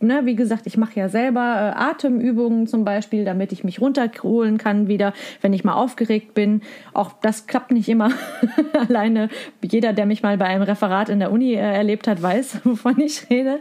ne, 0.00 0.20
wie 0.24 0.36
gesagt, 0.36 0.66
ich 0.66 0.76
mache 0.76 0.98
ja 0.98 1.08
selber 1.08 1.40
äh, 1.40 1.78
Atemübungen 1.78 2.66
zum 2.66 2.84
Beispiel, 2.84 3.24
damit 3.24 3.52
ich 3.52 3.64
mich 3.64 3.80
runterholen 3.80 4.58
kann 4.58 4.88
wieder, 4.88 5.12
wenn 5.40 5.52
ich 5.52 5.64
mal 5.64 5.74
aufgeregt 5.74 6.34
bin. 6.34 6.62
Auch 6.94 7.12
das 7.20 7.46
klappt 7.46 7.70
nicht 7.72 7.88
immer 7.88 8.10
alleine. 8.88 9.28
Jeder, 9.62 9.92
der 9.92 10.06
mich 10.06 10.22
mal 10.22 10.36
bei 10.38 10.46
einem 10.46 10.62
Referat 10.62 11.08
in 11.08 11.18
der 11.18 11.32
Uni 11.32 11.54
äh, 11.54 11.58
erlebt 11.58 12.08
hat, 12.08 12.22
weiß, 12.22 12.60
wovon 12.64 13.00
ich 13.00 13.28
rede. 13.30 13.60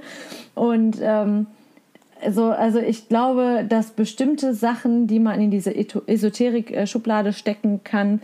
Und 0.56 0.98
ähm, 1.02 1.48
also, 2.22 2.46
also 2.46 2.80
ich 2.80 3.10
glaube, 3.10 3.66
dass 3.68 3.92
bestimmte 3.92 4.54
Sachen, 4.54 5.08
die 5.08 5.20
man 5.20 5.40
in 5.40 5.52
diese 5.52 5.76
Esoterik-Schublade 5.76 7.34
stecken 7.34 7.82
kann, 7.84 8.22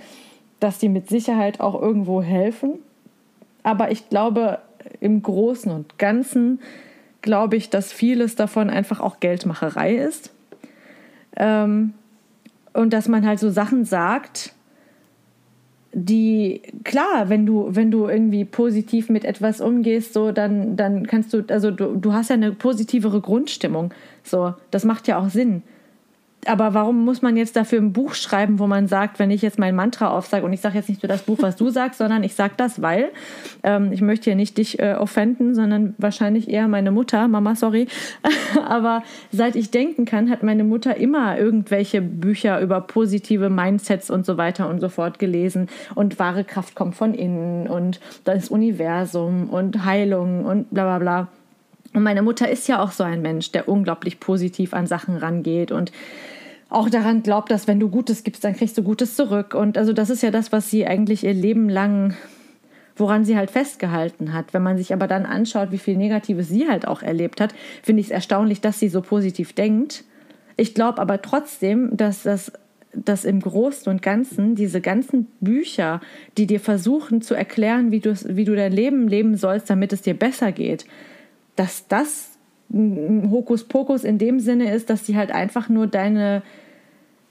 dass 0.59 0.80
die 0.80 0.89
mit 0.89 1.09
Sicherheit 1.09 1.59
auch 1.59 1.80
irgendwo 1.80 2.22
helfen. 2.22 2.80
Aber 3.61 3.91
ich 3.91 4.09
glaube, 4.09 4.59
im 4.99 5.22
Großen 5.22 5.72
und 5.72 5.97
Ganzen 5.97 6.59
glaube 7.24 7.55
ich, 7.55 7.71
dass 7.71 7.91
vieles 7.91 8.36
davon 8.36 8.69
einfach 8.69 8.99
auch 8.99 9.19
Geldmacherei 9.19 9.95
ist. 9.95 10.32
Ähm, 11.36 11.95
und 12.74 12.93
dass 12.93 13.07
man 13.07 13.26
halt 13.26 13.39
so 13.39 13.49
Sachen 13.49 13.86
sagt, 13.86 14.53
die, 15.93 16.61
klar, 16.84 17.30
wenn 17.30 17.45
du, 17.45 17.67
wenn 17.69 17.89
du 17.89 18.07
irgendwie 18.07 18.45
positiv 18.45 19.09
mit 19.09 19.26
etwas 19.26 19.61
umgehst, 19.61 20.13
so, 20.13 20.32
dann, 20.32 20.76
dann 20.76 21.07
kannst 21.07 21.34
du, 21.34 21.43
also 21.49 21.71
du, 21.71 21.95
du 21.95 22.13
hast 22.13 22.30
ja 22.30 22.36
eine 22.36 22.51
positivere 22.51 23.21
Grundstimmung. 23.21 23.93
So, 24.24 24.53
das 24.69 24.86
macht 24.86 25.07
ja 25.07 25.17
auch 25.17 25.30
Sinn 25.30 25.63
aber 26.47 26.73
warum 26.73 27.05
muss 27.05 27.21
man 27.21 27.37
jetzt 27.37 27.55
dafür 27.55 27.79
ein 27.79 27.93
Buch 27.93 28.13
schreiben, 28.13 28.59
wo 28.59 28.67
man 28.67 28.87
sagt, 28.87 29.19
wenn 29.19 29.31
ich 29.31 29.41
jetzt 29.41 29.59
mein 29.59 29.75
Mantra 29.75 30.09
aufsage 30.09 30.45
und 30.45 30.53
ich 30.53 30.61
sage 30.61 30.77
jetzt 30.77 30.89
nicht 30.89 31.03
nur 31.03 31.07
das 31.07 31.23
Buch, 31.23 31.37
was 31.41 31.55
du 31.55 31.69
sagst, 31.69 31.97
sondern 31.97 32.23
ich 32.23 32.35
sage 32.35 32.53
das, 32.57 32.81
weil 32.81 33.11
ähm, 33.63 33.91
ich 33.91 34.01
möchte 34.01 34.29
ja 34.29 34.35
nicht 34.35 34.57
dich 34.57 34.79
äh, 34.79 34.95
offenden, 34.95 35.55
sondern 35.55 35.95
wahrscheinlich 35.97 36.49
eher 36.49 36.67
meine 36.67 36.91
Mutter, 36.91 37.27
Mama, 37.27 37.55
sorry. 37.55 37.87
aber 38.67 39.03
seit 39.31 39.55
ich 39.55 39.71
denken 39.71 40.05
kann, 40.05 40.29
hat 40.29 40.43
meine 40.43 40.63
Mutter 40.63 40.97
immer 40.97 41.37
irgendwelche 41.37 42.01
Bücher 42.01 42.59
über 42.59 42.81
positive 42.81 43.49
Mindsets 43.49 44.09
und 44.09 44.25
so 44.25 44.37
weiter 44.37 44.69
und 44.69 44.79
so 44.79 44.89
fort 44.89 45.19
gelesen 45.19 45.67
und 45.95 46.19
wahre 46.19 46.43
Kraft 46.43 46.75
kommt 46.75 46.95
von 46.95 47.13
innen 47.13 47.67
und 47.67 47.99
das 48.23 48.49
Universum 48.49 49.49
und 49.49 49.85
Heilung 49.85 50.45
und 50.45 50.69
bla 50.71 50.83
bla 50.83 50.99
bla. 50.99 51.27
Und 51.93 52.03
meine 52.03 52.23
Mutter 52.23 52.49
ist 52.49 52.67
ja 52.67 52.81
auch 52.81 52.91
so 52.91 53.03
ein 53.03 53.21
Mensch, 53.21 53.51
der 53.51 53.69
unglaublich 53.69 54.19
positiv 54.19 54.73
an 54.73 54.87
Sachen 54.87 55.17
rangeht 55.17 55.71
und 55.71 55.91
auch 56.74 56.89
daran 56.89 57.24
glaubt, 57.24 57.51
dass 57.51 57.67
wenn 57.67 57.80
du 57.80 57.89
Gutes 57.89 58.24
gibst, 58.24 58.43
dann 58.43 58.55
kriegst 58.55 58.78
du 58.78 58.84
Gutes 58.84 59.15
zurück. 59.15 59.53
Und 59.53 59.78
also 59.78 59.93
das 59.93 60.09
ist 60.09 60.24
ja 60.24 60.32
das, 60.32 60.51
was 60.51 60.69
sie 60.69 60.86
eigentlich 60.86 61.24
ihr 61.24 61.34
Leben 61.34 61.69
lang, 61.69 62.15
woran 62.95 63.26
sie 63.26 63.38
halt 63.38 63.51
festgehalten 63.51 64.34
hat. 64.34 64.53
Wenn 64.53 64.63
man 64.63 64.78
sich 64.78 64.93
aber 64.93 65.07
dann 65.07 65.26
anschaut, 65.26 65.71
wie 65.71 65.78
viel 65.78 65.97
Negatives 65.97 66.49
sie 66.49 66.67
halt 66.67 66.88
auch 66.88 67.01
erlebt 67.01 67.41
hat, 67.41 67.53
finde 67.82 68.01
ich 68.01 68.07
es 68.07 68.11
erstaunlich, 68.11 68.61
dass 68.61 68.80
sie 68.80 68.89
so 68.89 69.01
positiv 69.01 69.53
denkt. 69.53 70.03
Ich 70.57 70.74
glaube 70.74 71.01
aber 71.01 71.21
trotzdem, 71.21 71.95
dass 71.95 72.24
das 72.24 72.51
dass 72.95 73.26
im 73.26 73.39
Großen 73.39 73.91
und 73.91 74.03
Ganzen 74.03 74.53
diese 74.53 74.80
ganzen 74.80 75.26
Bücher, 75.39 75.99
die 76.38 76.45
dir 76.45 76.59
versuchen 76.59 77.24
zu 77.24 77.34
erklären, 77.34 77.91
wie, 77.91 78.03
wie 78.03 78.45
du 78.45 78.55
dein 78.55 78.71
Leben 78.71 79.07
leben 79.07 79.36
sollst, 79.36 79.67
damit 79.67 79.93
es 79.93 80.03
dir 80.03 80.13
besser 80.13 80.51
geht, 80.51 80.86
dass 81.55 81.88
das 81.88 82.38
Hokuspokus 82.71 84.03
in 84.03 84.17
dem 84.17 84.39
Sinne 84.39 84.74
ist, 84.74 84.89
dass 84.91 85.05
sie 85.05 85.17
halt 85.17 85.32
einfach 85.32 85.69
nur 85.69 85.88
deine 85.88 86.43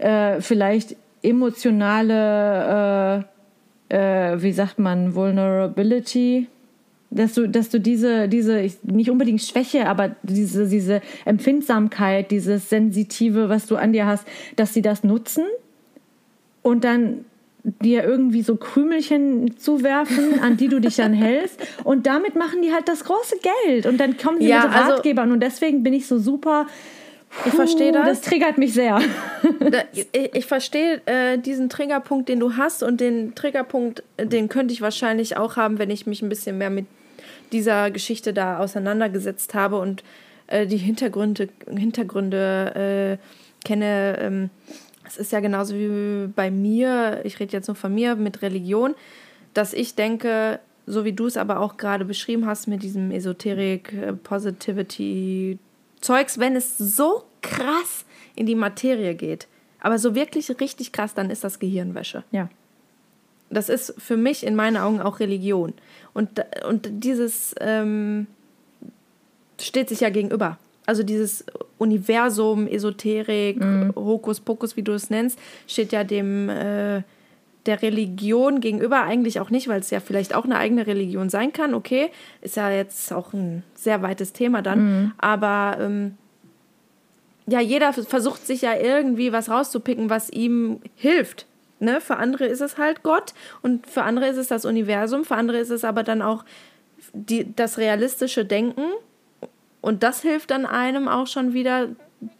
äh, 0.02 0.40
vielleicht 0.40 0.96
emotionale, 1.22 3.24
äh, 3.88 4.32
äh, 4.32 4.42
wie 4.42 4.52
sagt 4.52 4.78
man, 4.78 5.14
Vulnerability, 5.14 6.48
dass 7.10 7.34
du, 7.34 7.48
dass 7.48 7.68
du 7.68 7.78
diese, 7.78 8.28
diese, 8.28 8.66
nicht 8.82 9.10
unbedingt 9.10 9.42
Schwäche, 9.42 9.86
aber 9.86 10.16
diese, 10.22 10.68
diese 10.68 11.02
Empfindsamkeit, 11.24 12.30
dieses 12.30 12.68
Sensitive, 12.68 13.48
was 13.48 13.66
du 13.66 13.76
an 13.76 13.92
dir 13.92 14.06
hast, 14.06 14.26
dass 14.56 14.74
sie 14.74 14.82
das 14.82 15.04
nutzen 15.04 15.44
und 16.62 16.84
dann 16.84 17.24
dir 17.64 18.02
irgendwie 18.02 18.42
so 18.42 18.56
Krümelchen 18.56 19.56
zuwerfen, 19.56 20.40
an 20.40 20.56
die 20.56 20.68
du 20.68 20.80
dich 20.80 20.96
dann 20.96 21.12
hältst. 21.12 21.60
Und 21.84 22.06
damit 22.06 22.34
machen 22.34 22.62
die 22.62 22.72
halt 22.72 22.88
das 22.88 23.04
große 23.04 23.36
Geld. 23.66 23.86
Und 23.86 23.98
dann 23.98 24.16
kommen 24.16 24.40
sie 24.40 24.48
ja, 24.48 24.66
mit 24.66 24.74
also 24.74 24.94
Ratgebern. 24.94 25.24
Also, 25.24 25.34
und 25.34 25.40
deswegen 25.40 25.82
bin 25.82 25.92
ich 25.92 26.06
so 26.06 26.18
super. 26.18 26.66
Ich 27.46 27.52
verstehe 27.52 27.92
das. 27.92 28.06
Das 28.06 28.20
triggert 28.20 28.58
mich 28.58 28.74
sehr. 28.74 29.00
ich, 29.92 30.34
ich 30.34 30.46
verstehe 30.46 31.00
äh, 31.06 31.38
diesen 31.38 31.68
Triggerpunkt, 31.68 32.28
den 32.28 32.40
du 32.40 32.56
hast. 32.56 32.82
Und 32.82 33.00
den 33.00 33.34
Triggerpunkt, 33.34 34.02
den 34.18 34.48
könnte 34.48 34.72
ich 34.74 34.80
wahrscheinlich 34.80 35.36
auch 35.36 35.56
haben, 35.56 35.78
wenn 35.78 35.90
ich 35.90 36.06
mich 36.06 36.22
ein 36.22 36.28
bisschen 36.28 36.58
mehr 36.58 36.70
mit 36.70 36.86
dieser 37.52 37.90
Geschichte 37.90 38.32
da 38.32 38.58
auseinandergesetzt 38.58 39.54
habe 39.54 39.78
und 39.78 40.02
äh, 40.46 40.66
die 40.66 40.76
Hintergründe, 40.76 41.48
Hintergründe 41.66 43.18
äh, 43.18 43.66
kenne. 43.66 44.18
Ähm, 44.20 44.50
es 45.06 45.16
ist 45.16 45.32
ja 45.32 45.40
genauso 45.40 45.74
wie 45.74 46.28
bei 46.28 46.50
mir, 46.50 47.20
ich 47.24 47.40
rede 47.40 47.52
jetzt 47.52 47.66
nur 47.66 47.74
von 47.74 47.94
mir, 47.94 48.14
mit 48.14 48.42
Religion, 48.42 48.94
dass 49.52 49.72
ich 49.72 49.94
denke, 49.94 50.60
so 50.86 51.04
wie 51.04 51.12
du 51.12 51.26
es 51.26 51.36
aber 51.36 51.60
auch 51.60 51.76
gerade 51.76 52.04
beschrieben 52.04 52.46
hast 52.46 52.66
mit 52.66 52.82
diesem 52.82 53.10
Esoterik, 53.10 53.92
äh, 53.92 54.12
Positivity 54.12 55.58
Zeugs, 56.02 56.38
wenn 56.38 56.54
es 56.56 56.76
so 56.76 57.24
krass 57.40 58.04
in 58.36 58.44
die 58.44 58.54
Materie 58.54 59.14
geht, 59.14 59.48
aber 59.80 59.98
so 59.98 60.14
wirklich 60.14 60.60
richtig 60.60 60.92
krass, 60.92 61.14
dann 61.14 61.30
ist 61.30 61.44
das 61.44 61.58
Gehirnwäsche. 61.58 62.24
Ja. 62.30 62.50
Das 63.50 63.68
ist 63.68 63.94
für 63.98 64.16
mich 64.16 64.44
in 64.44 64.54
meinen 64.54 64.76
Augen 64.76 65.00
auch 65.00 65.20
Religion. 65.20 65.74
Und, 66.14 66.44
und 66.68 66.88
dieses 66.90 67.54
ähm, 67.60 68.26
steht 69.60 69.88
sich 69.88 70.00
ja 70.00 70.10
gegenüber. 70.10 70.58
Also 70.86 71.02
dieses 71.02 71.44
Universum, 71.78 72.66
Esoterik, 72.66 73.60
mhm. 73.60 73.92
Hokuspokus, 73.94 74.76
wie 74.76 74.82
du 74.82 74.92
es 74.92 75.10
nennst, 75.10 75.38
steht 75.66 75.92
ja 75.92 76.04
dem 76.04 76.48
äh, 76.48 77.02
der 77.66 77.82
Religion 77.82 78.60
gegenüber 78.60 79.02
eigentlich 79.02 79.40
auch 79.40 79.50
nicht, 79.50 79.68
weil 79.68 79.80
es 79.80 79.90
ja 79.90 80.00
vielleicht 80.00 80.34
auch 80.34 80.44
eine 80.44 80.58
eigene 80.58 80.86
Religion 80.86 81.30
sein 81.30 81.52
kann. 81.52 81.74
Okay, 81.74 82.10
ist 82.40 82.56
ja 82.56 82.70
jetzt 82.70 83.12
auch 83.12 83.32
ein 83.32 83.62
sehr 83.74 84.02
weites 84.02 84.32
Thema 84.32 84.62
dann. 84.62 84.84
Mhm. 84.84 85.12
Aber 85.18 85.76
ähm, 85.80 86.18
ja, 87.46 87.60
jeder 87.60 87.92
versucht 87.92 88.46
sich 88.46 88.62
ja 88.62 88.74
irgendwie 88.74 89.32
was 89.32 89.48
rauszupicken, 89.48 90.10
was 90.10 90.30
ihm 90.30 90.80
hilft. 90.96 91.46
Ne? 91.80 92.00
Für 92.00 92.16
andere 92.16 92.46
ist 92.46 92.60
es 92.60 92.78
halt 92.78 93.02
Gott 93.02 93.34
und 93.62 93.86
für 93.86 94.02
andere 94.02 94.28
ist 94.28 94.36
es 94.36 94.48
das 94.48 94.64
Universum, 94.64 95.24
für 95.24 95.34
andere 95.34 95.58
ist 95.58 95.70
es 95.70 95.84
aber 95.84 96.04
dann 96.04 96.22
auch 96.22 96.44
die, 97.12 97.52
das 97.54 97.78
realistische 97.78 98.44
Denken 98.44 98.84
und 99.80 100.04
das 100.04 100.22
hilft 100.22 100.52
dann 100.52 100.64
einem 100.64 101.08
auch 101.08 101.26
schon 101.26 101.52
wieder, 101.52 101.88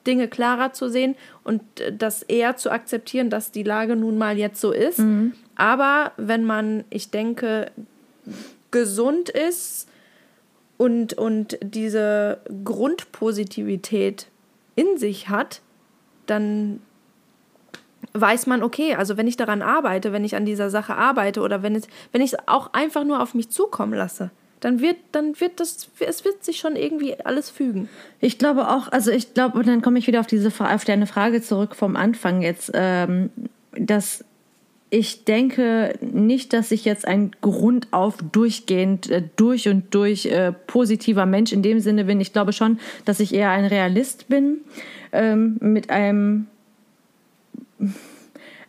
Dinge 0.06 0.28
klarer 0.28 0.72
zu 0.72 0.88
sehen 0.88 1.16
und 1.44 1.62
äh, 1.80 1.92
das 1.96 2.22
eher 2.22 2.56
zu 2.56 2.70
akzeptieren, 2.70 3.30
dass 3.30 3.52
die 3.52 3.62
Lage 3.62 3.96
nun 3.96 4.18
mal 4.18 4.38
jetzt 4.38 4.60
so 4.60 4.72
ist. 4.72 4.98
Mhm. 4.98 5.32
Aber 5.56 6.12
wenn 6.16 6.44
man, 6.44 6.84
ich 6.90 7.10
denke, 7.10 7.70
gesund 8.70 9.28
ist 9.28 9.88
und, 10.78 11.14
und 11.14 11.58
diese 11.62 12.38
Grundpositivität 12.64 14.26
in 14.74 14.98
sich 14.98 15.28
hat, 15.28 15.60
dann 16.26 16.80
weiß 18.14 18.46
man, 18.46 18.62
okay, 18.62 18.94
also 18.94 19.16
wenn 19.16 19.26
ich 19.26 19.36
daran 19.36 19.62
arbeite, 19.62 20.12
wenn 20.12 20.24
ich 20.24 20.36
an 20.36 20.44
dieser 20.44 20.70
Sache 20.70 20.96
arbeite 20.96 21.40
oder 21.40 21.62
wenn, 21.62 21.74
es, 21.74 21.86
wenn 22.10 22.20
ich 22.20 22.32
es 22.32 22.38
auch 22.46 22.72
einfach 22.72 23.04
nur 23.04 23.22
auf 23.22 23.34
mich 23.34 23.50
zukommen 23.50 23.94
lasse, 23.94 24.30
dann 24.62 24.80
wird, 24.80 24.96
dann 25.10 25.38
wird 25.40 25.58
das, 25.58 25.88
es 25.98 26.24
wird 26.24 26.44
sich 26.44 26.58
schon 26.58 26.76
irgendwie 26.76 27.16
alles 27.24 27.50
fügen. 27.50 27.88
Ich 28.20 28.38
glaube 28.38 28.68
auch, 28.68 28.90
also 28.92 29.10
ich 29.10 29.34
glaube, 29.34 29.58
und 29.58 29.66
dann 29.66 29.82
komme 29.82 29.98
ich 29.98 30.06
wieder 30.06 30.20
auf 30.20 30.28
diese 30.28 30.52
auf 30.58 30.84
deine 30.84 31.06
Frage 31.06 31.42
zurück 31.42 31.74
vom 31.74 31.96
Anfang 31.96 32.42
jetzt, 32.42 32.70
ähm, 32.72 33.30
dass 33.72 34.24
ich 34.88 35.24
denke 35.24 35.94
nicht, 36.00 36.52
dass 36.52 36.70
ich 36.70 36.84
jetzt 36.84 37.08
ein 37.08 37.32
grundauf 37.40 38.18
durchgehend 38.30 39.10
äh, 39.10 39.22
durch 39.36 39.68
und 39.68 39.92
durch 39.94 40.26
äh, 40.26 40.52
positiver 40.52 41.26
Mensch 41.26 41.52
in 41.52 41.62
dem 41.62 41.80
Sinne 41.80 42.04
bin. 42.04 42.20
Ich 42.20 42.32
glaube 42.32 42.52
schon, 42.52 42.78
dass 43.04 43.18
ich 43.18 43.34
eher 43.34 43.50
ein 43.50 43.64
Realist 43.64 44.28
bin 44.28 44.58
ähm, 45.10 45.56
mit 45.60 45.90
einem 45.90 46.46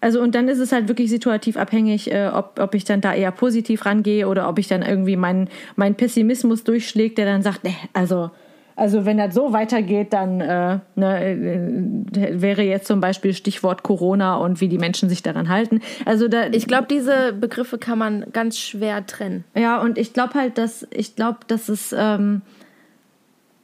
also 0.04 0.22
und 0.22 0.36
dann 0.36 0.50
ist 0.50 0.60
es 0.60 0.74
halt 0.74 0.90
wirklich 0.90 1.10
situativ 1.10 1.56
abhängig, 1.56 2.12
äh, 2.12 2.30
ob, 2.34 2.60
ob 2.60 2.76
ich 2.76 2.84
dann 2.84 3.00
da 3.00 3.14
eher 3.14 3.32
positiv 3.32 3.86
rangehe 3.86 4.28
oder 4.28 4.50
ob 4.50 4.60
ich 4.60 4.68
dann 4.68 4.82
irgendwie 4.82 5.16
meinen 5.16 5.50
mein 5.78 5.96
Pessimismus 5.96 6.66
durchschlägt, 6.66 7.18
der 7.18 7.26
dann 7.26 7.42
sagt, 7.42 7.64
nee, 7.64 7.76
also 7.94 8.30
also 8.76 9.06
wenn 9.06 9.18
das 9.18 9.36
so 9.36 9.54
weitergeht, 9.54 10.14
dann 10.14 10.42
äh, 10.42 10.80
ne, 10.96 11.26
äh, 11.26 12.42
wäre 12.42 12.64
jetzt 12.64 12.88
zum 12.88 13.00
Beispiel 13.00 13.34
Stichwort 13.34 13.84
Corona 13.84 14.36
und 14.38 14.62
wie 14.62 14.68
die 14.68 14.80
Menschen 14.80 15.10
sich 15.10 15.22
daran 15.22 15.48
halten. 15.48 15.80
Also 16.06 16.28
da, 16.28 16.48
ich 16.48 16.66
glaube, 16.68 16.88
diese 16.90 17.34
Begriffe 17.34 17.78
kann 17.78 18.00
man 18.00 18.26
ganz 18.34 18.58
schwer 18.58 19.06
trennen. 19.06 19.44
Ja, 19.56 19.80
und 19.80 19.98
ich 19.98 20.14
glaube 20.14 20.34
halt, 20.34 20.58
dass 20.58 20.88
ich 20.90 21.16
glaube, 21.16 21.40
dass 21.48 21.70
es 21.70 21.96
ähm, 21.98 22.42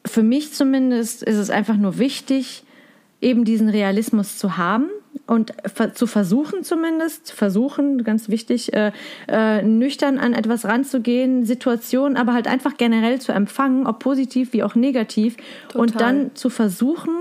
für 0.05 0.23
mich 0.23 0.53
zumindest 0.53 1.23
ist 1.23 1.37
es 1.37 1.49
einfach 1.49 1.75
nur 1.75 1.97
wichtig, 1.97 2.63
eben 3.19 3.45
diesen 3.45 3.67
Realismus 3.67 4.37
zu 4.37 4.57
haben 4.57 4.89
und 5.27 5.53
zu 5.93 6.07
versuchen 6.07 6.63
zumindest, 6.63 7.31
versuchen, 7.31 8.03
ganz 8.03 8.29
wichtig, 8.29 8.73
äh, 8.73 8.91
äh, 9.27 9.61
nüchtern 9.61 10.17
an 10.17 10.33
etwas 10.33 10.65
ranzugehen, 10.65 11.45
Situationen 11.45 12.17
aber 12.17 12.33
halt 12.33 12.47
einfach 12.47 12.77
generell 12.77 13.21
zu 13.21 13.31
empfangen, 13.31 13.85
ob 13.85 13.99
positiv 13.99 14.53
wie 14.53 14.63
auch 14.63 14.75
negativ 14.75 15.37
Total. 15.67 15.81
und 15.81 16.01
dann 16.01 16.35
zu 16.35 16.49
versuchen, 16.49 17.13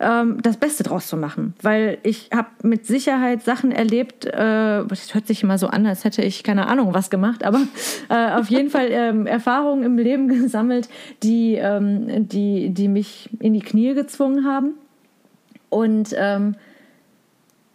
ähm, 0.00 0.38
das 0.42 0.56
Beste 0.56 0.82
draus 0.82 1.08
zu 1.08 1.16
machen. 1.18 1.54
Weil 1.60 1.98
ich 2.02 2.30
habe 2.34 2.48
mit 2.62 2.86
Sicherheit 2.86 3.42
Sachen 3.42 3.70
erlebt, 3.70 4.24
äh, 4.24 4.32
das 4.32 5.14
hört 5.14 5.26
sich 5.26 5.42
immer 5.42 5.58
so 5.58 5.66
an, 5.66 5.86
als 5.86 6.04
hätte 6.04 6.22
ich 6.22 6.42
keine 6.42 6.68
Ahnung 6.68 6.94
was 6.94 7.10
gemacht, 7.10 7.44
aber 7.44 7.60
äh, 8.08 8.32
auf 8.32 8.48
jeden 8.48 8.70
Fall 8.70 8.88
ähm, 8.90 9.26
Erfahrungen 9.26 9.84
im 9.84 9.98
Leben 9.98 10.28
gesammelt, 10.42 10.88
die, 11.22 11.56
ähm, 11.56 12.28
die, 12.28 12.70
die 12.70 12.88
mich 12.88 13.28
in 13.40 13.52
die 13.52 13.60
Knie 13.60 13.92
gezwungen 13.92 14.46
haben. 14.46 14.72
Und 15.68 16.14
ähm, 16.16 16.56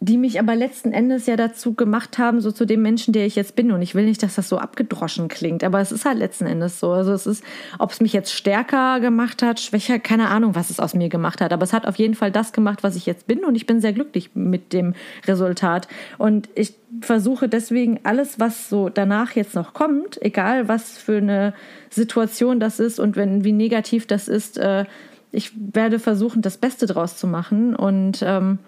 die 0.06 0.18
mich 0.18 0.40
aber 0.40 0.56
letzten 0.56 0.92
Endes 0.92 1.26
ja 1.26 1.36
dazu 1.36 1.74
gemacht 1.74 2.20
haben, 2.20 2.40
so 2.40 2.52
zu 2.52 2.66
dem 2.66 2.82
Menschen, 2.84 3.12
der 3.12 3.26
ich 3.26 3.36
jetzt 3.36 3.56
bin. 3.56 3.72
Und 3.72 3.82
ich 3.82 3.96
will 3.96 4.06
nicht, 4.06 4.22
dass 4.22 4.36
das 4.36 4.48
so 4.48 4.60
abgedroschen 4.60 5.28
klingt, 5.30 5.64
aber 5.64 5.80
es 5.80 5.92
ist 5.92 6.06
halt 6.06 6.20
letzten 6.20 6.46
Endes 6.46 6.80
so. 6.80 6.92
Also 6.92 7.12
es 7.12 7.26
ist, 7.26 7.44
ob 7.80 7.92
es 7.92 8.02
mich 8.02 8.14
jetzt 8.14 8.32
stärker 8.32 9.00
gemacht 9.00 9.42
hat, 9.42 9.60
schwächer, 9.60 9.98
keine 9.98 10.30
Ahnung, 10.30 10.54
was 10.54 10.70
es 10.70 10.80
aus 10.80 10.94
mir 10.94 11.10
gemacht 11.10 11.42
hat. 11.42 11.52
Aber 11.52 11.64
es 11.64 11.74
hat 11.74 11.88
auf 11.88 11.96
jeden 11.96 12.14
Fall 12.14 12.32
das 12.32 12.54
gemacht, 12.54 12.84
was 12.84 12.96
ich 12.96 13.08
jetzt 13.08 13.26
bin. 13.26 13.44
Und 13.44 13.56
ich 13.56 13.66
bin 13.66 13.82
sehr 13.82 13.94
glücklich 13.94 14.30
mit 14.36 14.74
dem 14.74 14.94
Resultat. 15.26 15.88
Und 16.20 16.50
ich 16.54 16.76
versuche 17.02 17.50
deswegen 17.50 18.00
alles, 18.04 18.40
was 18.40 18.70
so 18.70 18.90
danach 18.90 19.32
jetzt 19.32 19.56
noch 19.56 19.74
kommt, 19.74 20.22
egal 20.22 20.68
was 20.68 21.00
für 21.00 21.18
eine 21.18 21.54
Situation 21.90 22.60
das 22.60 22.80
ist 22.80 23.00
und 23.00 23.16
wenn, 23.16 23.44
wie 23.44 23.52
negativ 23.52 24.06
das 24.08 24.28
ist, 24.28 24.58
äh, 24.58 24.86
ich 25.32 25.52
werde 25.74 26.00
versuchen, 26.00 26.42
das 26.42 26.58
Beste 26.58 26.86
draus 26.86 27.18
zu 27.18 27.28
machen 27.28 27.76
und, 27.76 28.24
ähm, 28.26 28.60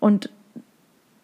und 0.00 0.30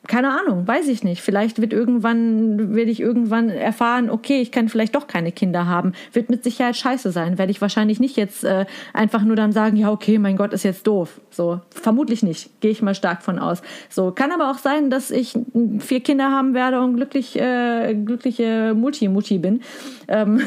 keine 0.06 0.38
Ahnung, 0.38 0.66
weiß 0.66 0.88
ich 0.88 1.02
nicht. 1.02 1.22
Vielleicht 1.22 1.60
wird 1.60 1.72
irgendwann, 1.72 2.74
werde 2.74 2.90
ich 2.90 3.00
irgendwann 3.00 3.48
erfahren, 3.48 4.10
okay, 4.10 4.40
ich 4.40 4.52
kann 4.52 4.68
vielleicht 4.68 4.94
doch 4.94 5.06
keine 5.06 5.32
Kinder 5.32 5.66
haben. 5.66 5.92
Wird 6.12 6.30
mit 6.30 6.44
Sicherheit 6.44 6.76
scheiße 6.76 7.10
sein. 7.10 7.38
Werde 7.38 7.50
ich 7.50 7.60
wahrscheinlich 7.60 8.00
nicht 8.00 8.16
jetzt 8.16 8.44
äh, 8.44 8.66
einfach 8.92 9.22
nur 9.22 9.36
dann 9.36 9.52
sagen, 9.52 9.76
ja, 9.76 9.90
okay, 9.90 10.18
mein 10.18 10.36
Gott, 10.36 10.52
ist 10.52 10.62
jetzt 10.62 10.86
doof. 10.86 11.20
So, 11.30 11.60
vermutlich 11.70 12.22
nicht. 12.22 12.60
Gehe 12.60 12.70
ich 12.70 12.82
mal 12.82 12.94
stark 12.94 13.22
von 13.22 13.38
aus. 13.38 13.62
So, 13.88 14.10
kann 14.10 14.30
aber 14.30 14.50
auch 14.50 14.58
sein, 14.58 14.90
dass 14.90 15.10
ich 15.10 15.38
vier 15.78 16.00
Kinder 16.00 16.30
haben 16.30 16.54
werde 16.54 16.80
und 16.80 16.96
glücklich, 16.96 17.40
äh, 17.40 17.94
glückliche 17.94 18.74
Multi-Mutti 18.74 19.38
bin. 19.38 19.62
Ähm, 20.08 20.42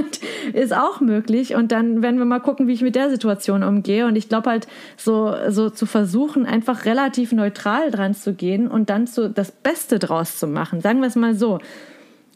ist 0.52 0.74
auch 0.74 1.00
möglich. 1.00 1.54
Und 1.54 1.70
dann 1.70 2.02
werden 2.02 2.18
wir 2.18 2.24
mal 2.24 2.40
gucken, 2.40 2.66
wie 2.66 2.72
ich 2.72 2.82
mit 2.82 2.94
der 2.94 3.10
Situation 3.10 3.62
umgehe. 3.62 4.06
Und 4.06 4.16
ich 4.16 4.28
glaube 4.28 4.50
halt, 4.50 4.66
so, 4.96 5.34
so 5.48 5.70
zu 5.70 5.86
versuchen, 5.86 6.46
einfach 6.46 6.86
relativ 6.86 7.32
neutral 7.32 7.90
dran 7.90 8.14
zu 8.14 8.32
gehen 8.32 8.68
und 8.68 8.88
dann 8.88 9.01
so 9.08 9.28
das 9.28 9.52
Beste 9.52 9.98
draus 9.98 10.38
zu 10.38 10.46
machen. 10.46 10.80
Sagen 10.80 11.00
wir 11.00 11.08
es 11.08 11.16
mal 11.16 11.34
so. 11.34 11.58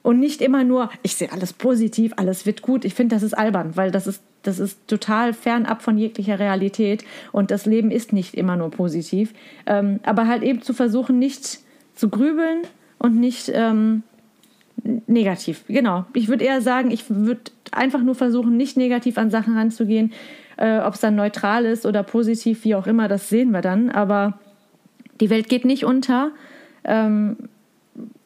Und 0.03 0.21
nicht 0.21 0.41
immer 0.41 0.63
nur, 0.63 0.91
ich 1.03 1.17
sehe 1.17 1.33
alles 1.33 1.53
positiv, 1.53 2.13
alles 2.17 2.47
wird 2.47 2.63
gut. 2.63 2.85
Ich 2.85 2.95
finde, 2.95 3.17
das 3.17 3.25
ist 3.25 3.37
albern, 3.37 3.73
weil 3.75 3.91
das 3.91 4.07
ist, 4.07 4.23
das 4.45 4.61
ist 4.61 4.87
total 4.87 5.33
fernab 5.33 5.83
von 5.83 5.99
jeglicher 5.99 6.39
Realität. 6.39 7.05
Und 7.33 7.51
das 7.51 7.67
Leben 7.67 7.91
ist 7.91 8.13
nicht 8.13 8.35
immer 8.35 8.57
nur 8.57 8.71
positiv. 8.71 9.35
Ähm, 9.67 9.99
aber 10.05 10.29
halt 10.29 10.45
eben 10.45 10.63
zu 10.63 10.75
versuchen, 10.75 11.19
nicht 11.19 11.59
zu 11.97 12.09
grübeln 12.09 12.63
und 12.99 13.19
nicht 13.19 13.51
ähm, 13.53 14.05
negativ. 15.07 15.65
Genau. 15.67 16.05
Ich 16.13 16.29
würde 16.29 16.45
eher 16.45 16.61
sagen, 16.61 16.91
ich 16.93 17.05
würde 17.09 17.51
einfach 17.73 18.03
nur 18.03 18.15
versuchen, 18.15 18.57
nicht 18.57 18.77
negativ 18.77 19.19
an 19.19 19.31
Sachen 19.31 19.57
ranzugehen 19.57 20.13
Äh, 20.57 20.79
Ob 20.79 20.95
es 20.95 21.01
dann 21.01 21.17
neutral 21.17 21.67
ist 21.67 21.85
oder 21.85 22.03
positiv, 22.03 22.65
wie 22.65 22.75
auch 22.75 22.87
immer, 22.87 23.09
das 23.09 23.29
sehen 23.29 23.51
wir 23.51 23.61
dann. 23.61 23.91
Aber 23.91 24.39
die 25.21 25.31
Welt 25.31 25.49
geht 25.49 25.65
nicht 25.65 25.85
unter. 25.85 26.31
Ähm, 26.87 27.37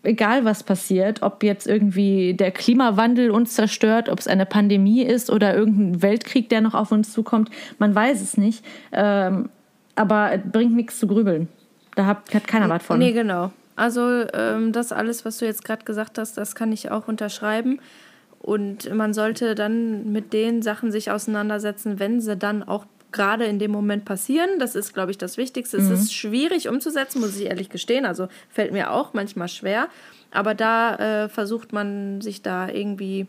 egal 0.03 0.45
was 0.45 0.63
passiert, 0.63 1.23
ob 1.23 1.43
jetzt 1.43 1.67
irgendwie 1.67 2.35
der 2.35 2.51
Klimawandel 2.51 3.31
uns 3.31 3.55
zerstört, 3.55 4.09
ob 4.09 4.19
es 4.19 4.27
eine 4.27 4.47
Pandemie 4.47 5.03
ist 5.03 5.31
oder 5.31 5.55
irgendein 5.55 6.03
Weltkrieg, 6.03 6.49
der 6.49 6.61
noch 6.61 6.75
auf 6.75 6.93
uns 6.93 7.13
zukommt, 7.13 7.51
man 7.79 7.95
weiß 7.95 8.21
es 8.21 8.37
nicht. 8.37 8.65
Ähm, 8.93 9.51
aber 9.97 10.39
bringt 10.39 10.75
nichts 10.75 10.99
zu 10.99 11.07
grübeln. 11.07 11.49
Da 11.95 12.07
hat, 12.07 12.35
hat 12.35 12.47
keiner 12.47 12.69
was 12.69 12.83
von. 12.83 12.99
Nee, 12.99 13.13
genau. 13.13 13.51
Also 13.77 14.25
ähm, 14.33 14.73
das 14.73 14.93
alles, 14.93 15.25
was 15.25 15.39
du 15.39 15.47
jetzt 15.47 15.65
gerade 15.65 15.85
gesagt 15.85 16.19
hast, 16.19 16.37
das 16.37 16.55
kann 16.55 16.73
ich 16.73 16.91
auch 16.91 17.09
unterschreiben. 17.09 17.81
Und 18.41 18.93
man 18.95 19.13
sollte 19.13 19.55
dann 19.55 20.13
mit 20.13 20.33
den 20.33 20.63
Sachen 20.63 20.91
sich 20.91 21.11
auseinandersetzen, 21.11 21.99
wenn 21.99 22.21
sie 22.21 22.37
dann 22.37 22.63
auch 22.63 22.87
gerade 23.13 23.45
in 23.45 23.59
dem 23.59 23.71
Moment 23.71 24.05
passieren. 24.05 24.59
Das 24.59 24.75
ist, 24.75 24.95
glaube 24.95 25.11
ich, 25.11 25.19
das 25.19 25.37
Wichtigste. 25.37 25.79
Mhm. 25.79 25.93
Es 25.93 26.01
ist 26.01 26.15
schwierig 26.15 26.69
umzusetzen, 26.69 27.21
muss 27.21 27.37
ich 27.37 27.47
ehrlich 27.47 27.69
gestehen. 27.69 28.05
Also 28.05 28.29
fällt 28.49 28.73
mir 28.73 28.93
auch 28.93 29.15
manchmal 29.15 29.49
schwer. 29.49 29.89
Aber 30.31 30.55
da 30.55 31.25
äh, 31.25 31.29
versucht 31.29 31.73
man 31.73 32.21
sich 32.21 32.43
da 32.43 32.69
irgendwie 32.69 33.27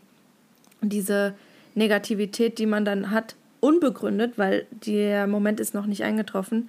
diese 0.80 1.34
Negativität, 1.74 2.58
die 2.58 2.66
man 2.66 2.84
dann 2.84 3.10
hat, 3.10 3.34
unbegründet, 3.60 4.38
weil 4.38 4.66
der 4.70 5.26
Moment 5.26 5.60
ist 5.60 5.74
noch 5.74 5.86
nicht 5.86 6.02
eingetroffen. 6.02 6.68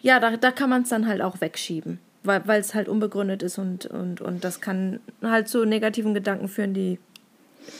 Ja, 0.00 0.18
da, 0.20 0.36
da 0.36 0.50
kann 0.50 0.70
man 0.70 0.82
es 0.82 0.88
dann 0.88 1.06
halt 1.06 1.20
auch 1.20 1.40
wegschieben, 1.42 1.98
weil 2.22 2.60
es 2.60 2.74
halt 2.74 2.88
unbegründet 2.88 3.42
ist 3.42 3.58
und, 3.58 3.84
und, 3.86 4.22
und 4.22 4.42
das 4.42 4.62
kann 4.62 5.00
halt 5.22 5.48
zu 5.48 5.66
negativen 5.66 6.14
Gedanken 6.14 6.48
führen, 6.48 6.72
die 6.72 6.98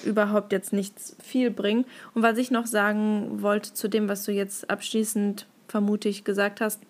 überhaupt 0.04 0.52
jetzt 0.52 0.72
nichts 0.72 1.16
viel 1.22 1.50
bringen. 1.50 1.84
Und 2.14 2.22
was 2.22 2.38
ich 2.38 2.50
noch 2.50 2.66
sagen 2.66 3.42
wollte 3.42 3.74
zu 3.74 3.88
dem, 3.88 4.08
was 4.08 4.24
du 4.24 4.32
jetzt 4.32 4.70
abschließend 4.70 5.46
vermutlich 5.68 6.24
gesagt 6.24 6.60
hast, 6.60 6.80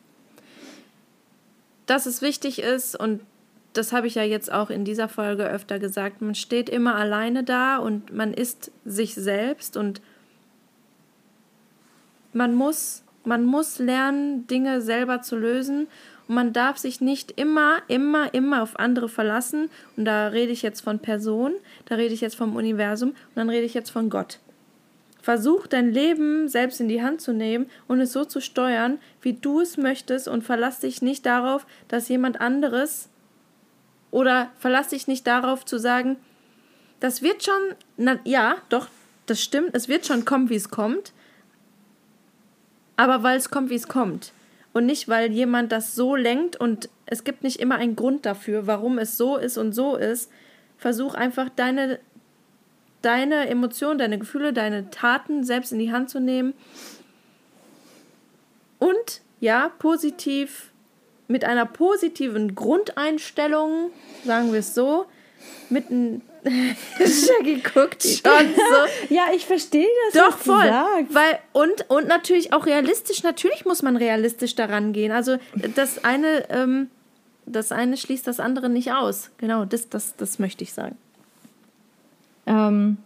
dass 1.86 2.06
es 2.06 2.22
wichtig 2.22 2.60
ist 2.60 2.94
und 2.94 3.20
das 3.72 3.92
habe 3.92 4.06
ich 4.06 4.16
ja 4.16 4.22
jetzt 4.22 4.52
auch 4.52 4.70
in 4.70 4.84
dieser 4.84 5.08
Folge 5.08 5.48
öfter 5.48 5.78
gesagt, 5.78 6.20
man 6.20 6.34
steht 6.34 6.68
immer 6.68 6.96
alleine 6.96 7.44
da 7.44 7.78
und 7.78 8.12
man 8.12 8.32
ist 8.32 8.70
sich 8.84 9.14
selbst 9.14 9.76
und 9.76 10.00
man 12.32 12.54
muss, 12.54 13.04
man 13.24 13.44
muss 13.44 13.78
lernen, 13.78 14.46
Dinge 14.46 14.80
selber 14.80 15.22
zu 15.22 15.36
lösen 15.36 15.86
und 16.28 16.34
man 16.34 16.52
darf 16.52 16.76
sich 16.76 17.00
nicht 17.00 17.32
immer, 17.32 17.78
immer, 17.88 18.32
immer 18.34 18.62
auf 18.62 18.78
andere 18.78 19.08
verlassen. 19.08 19.70
Und 19.96 20.04
da 20.04 20.28
rede 20.28 20.52
ich 20.52 20.62
jetzt 20.62 20.82
von 20.82 20.98
Personen, 20.98 21.56
da 21.86 21.94
rede 21.94 22.14
ich 22.14 22.20
jetzt 22.20 22.36
vom 22.36 22.54
Universum 22.54 23.10
und 23.10 23.36
dann 23.36 23.48
rede 23.48 23.64
ich 23.64 23.74
jetzt 23.74 23.90
von 23.90 24.10
Gott. 24.10 24.38
Versuch 25.22 25.66
dein 25.66 25.90
Leben 25.90 26.48
selbst 26.48 26.80
in 26.80 26.88
die 26.88 27.02
Hand 27.02 27.20
zu 27.20 27.32
nehmen 27.32 27.68
und 27.86 28.00
es 28.00 28.12
so 28.12 28.24
zu 28.24 28.40
steuern, 28.40 28.98
wie 29.20 29.32
du 29.32 29.60
es 29.60 29.76
möchtest 29.76 30.28
und 30.28 30.44
verlass 30.44 30.80
dich 30.80 31.02
nicht 31.02 31.26
darauf, 31.26 31.66
dass 31.88 32.08
jemand 32.08 32.40
anderes 32.40 33.08
oder 34.10 34.50
verlass 34.58 34.88
dich 34.88 35.06
nicht 35.06 35.26
darauf 35.26 35.64
zu 35.64 35.78
sagen, 35.78 36.16
das 37.00 37.20
wird 37.20 37.44
schon, 37.44 37.60
na, 37.96 38.18
ja, 38.24 38.56
doch, 38.68 38.88
das 39.26 39.42
stimmt, 39.42 39.70
es 39.74 39.88
wird 39.88 40.06
schon 40.06 40.24
kommen, 40.24 40.50
wie 40.50 40.56
es 40.56 40.70
kommt, 40.70 41.12
aber 42.96 43.22
weil 43.22 43.36
es 43.36 43.50
kommt, 43.50 43.70
wie 43.70 43.74
es 43.74 43.88
kommt 43.88 44.32
und 44.72 44.86
nicht, 44.86 45.08
weil 45.08 45.32
jemand 45.32 45.72
das 45.72 45.94
so 45.94 46.16
lenkt 46.16 46.56
und 46.56 46.88
es 47.06 47.24
gibt 47.24 47.42
nicht 47.42 47.60
immer 47.60 47.76
einen 47.76 47.96
Grund 47.96 48.26
dafür, 48.26 48.66
warum 48.66 48.98
es 48.98 49.16
so 49.16 49.36
ist 49.36 49.56
und 49.58 49.72
so 49.72 49.96
ist. 49.96 50.30
Versuch 50.76 51.14
einfach 51.14 51.48
deine, 51.48 51.98
deine 53.02 53.48
Emotionen, 53.48 53.98
deine 53.98 54.18
Gefühle, 54.18 54.52
deine 54.52 54.90
Taten 54.90 55.42
selbst 55.44 55.72
in 55.72 55.78
die 55.78 55.92
Hand 55.92 56.10
zu 56.10 56.20
nehmen 56.20 56.54
und 58.78 59.22
ja, 59.40 59.70
positiv, 59.78 60.72
mit 61.28 61.44
einer 61.44 61.66
positiven 61.66 62.54
Grundeinstellung, 62.54 63.90
sagen 64.24 64.52
wir 64.52 64.60
es 64.60 64.74
so, 64.74 65.06
mit 65.68 65.90
einem 65.90 66.22
Shaggy 66.98 67.62
guckt 67.62 68.02
schon 68.02 68.22
so. 68.22 69.14
Ja, 69.14 69.28
ich 69.34 69.46
verstehe 69.46 69.86
das. 70.12 70.22
Doch 70.22 70.38
voll. 70.38 70.70
Weil 71.10 71.38
und 71.52 71.88
und 71.88 72.08
natürlich 72.08 72.52
auch 72.52 72.66
realistisch. 72.66 73.22
Natürlich 73.22 73.64
muss 73.64 73.82
man 73.82 73.96
realistisch 73.96 74.54
daran 74.54 74.92
gehen. 74.92 75.12
Also 75.12 75.38
das 75.74 76.04
eine, 76.04 76.48
ähm, 76.50 76.88
das 77.46 77.72
eine 77.72 77.96
schließt 77.96 78.26
das 78.26 78.40
andere 78.40 78.68
nicht 78.68 78.92
aus. 78.92 79.30
Genau, 79.38 79.64
das, 79.64 79.88
das, 79.88 80.16
das 80.16 80.38
möchte 80.38 80.64
ich 80.64 80.72
sagen. 80.72 80.96
Ähm, 82.46 82.98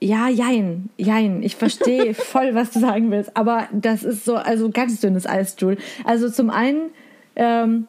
ja, 0.00 0.28
jein, 0.28 0.90
jein. 0.96 1.42
Ich 1.42 1.56
verstehe 1.56 2.14
voll, 2.14 2.54
was 2.54 2.70
du 2.72 2.80
sagen 2.80 3.10
willst. 3.10 3.36
Aber 3.36 3.68
das 3.72 4.02
ist 4.04 4.24
so, 4.24 4.36
also 4.36 4.70
ganz 4.70 5.00
dünnes 5.00 5.26
Eis, 5.26 5.56
Jules. 5.58 5.78
Also 6.04 6.30
zum 6.30 6.50
einen 6.50 6.90
ähm, 7.34 7.86